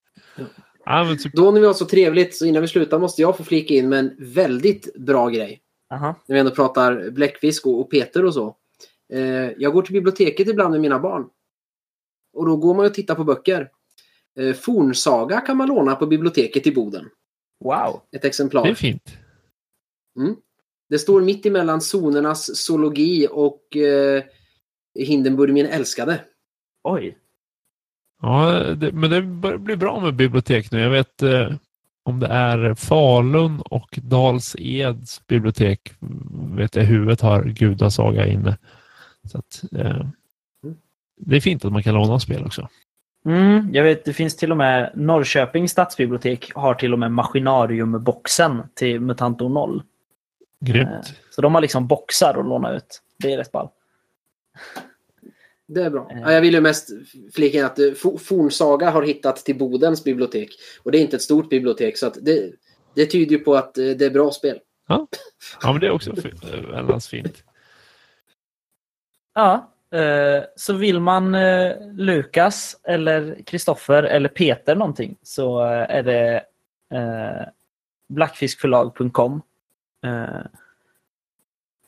[0.86, 1.16] Ja.
[1.20, 3.74] Typ, Då när vi har så trevligt, så innan vi slutar måste jag få flika
[3.74, 5.62] in med en väldigt bra grej.
[5.94, 6.16] Aha.
[6.28, 8.56] När vi ändå pratar bläckfisk och, och Peter och så.
[9.14, 11.30] Eh, jag går till biblioteket ibland med mina barn.
[12.34, 13.70] Och då går man och tittar på böcker.
[14.40, 17.10] Eh, Fornsaga kan man låna på biblioteket i Boden.
[17.64, 18.02] Wow.
[18.12, 18.64] Ett exemplar.
[18.64, 19.18] det är fint.
[20.90, 24.24] Det står mitt emellan zonernas zoologi och eh,
[25.00, 26.22] Hindenburg min älskade.
[26.84, 27.18] Oj.
[28.26, 30.80] Ja, det, men det börjar bli bra med bibliotek nu.
[30.80, 31.52] Jag vet eh,
[32.04, 35.94] om det är Falun och Dals Eds bibliotek.
[36.56, 38.58] Vet jag huvudet har Gudasaga inne.
[39.32, 40.06] Så att, eh,
[41.18, 42.70] det är fint att man kan låna spel också.
[43.26, 48.64] Mm, jag vet, det finns till och med Norrköpings stadsbibliotek har till och med Maskinarium-boxen
[48.74, 49.76] till Mutanto 0.
[49.76, 49.84] Eh,
[50.60, 51.14] Grymt.
[51.30, 53.02] Så de har liksom boxar att låna ut.
[53.18, 53.70] Det är rätt ball.
[55.68, 56.12] Det är bra.
[56.12, 56.20] Eh.
[56.22, 56.90] Ja, jag vill ju mest
[57.34, 60.50] flika in att eh, Fo- Fornsaga har hittat till Bodens bibliotek.
[60.84, 62.52] Och det är inte ett stort bibliotek så att det,
[62.96, 64.60] det tyder ju på att eh, det är bra spel.
[65.62, 66.44] Ja, men det är också väldigt fint.
[69.34, 69.72] Ja,
[70.56, 71.36] så vill man
[71.98, 75.60] Lukas eller Kristoffer eller Peter någonting så
[75.90, 76.44] är det
[78.10, 79.42] blackfiskförlag.com.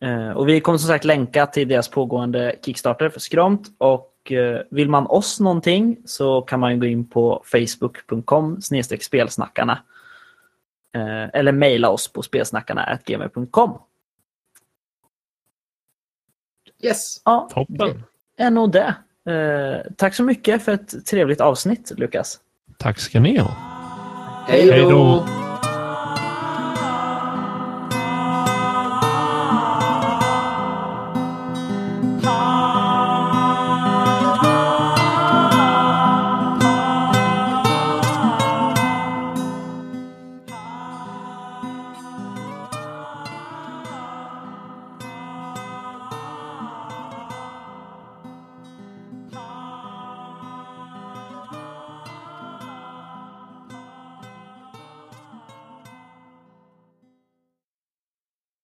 [0.02, 4.62] Eh, och vi kommer som sagt länka till deras pågående Kickstarter för Skront och eh,
[4.70, 8.62] vill man oss någonting så kan man gå in på facebook.com
[9.02, 9.84] spelsnackarna
[10.96, 13.78] eh, eller mejla oss på spelsnackarna.gmail.com.
[16.84, 17.22] Yes!
[17.26, 18.04] Ja, Toppen.
[18.38, 18.96] det är nog det.
[19.96, 22.40] Tack så mycket för ett trevligt avsnitt, Lukas.
[22.78, 23.52] Tack ska ni ha.
[24.48, 25.47] Hej då!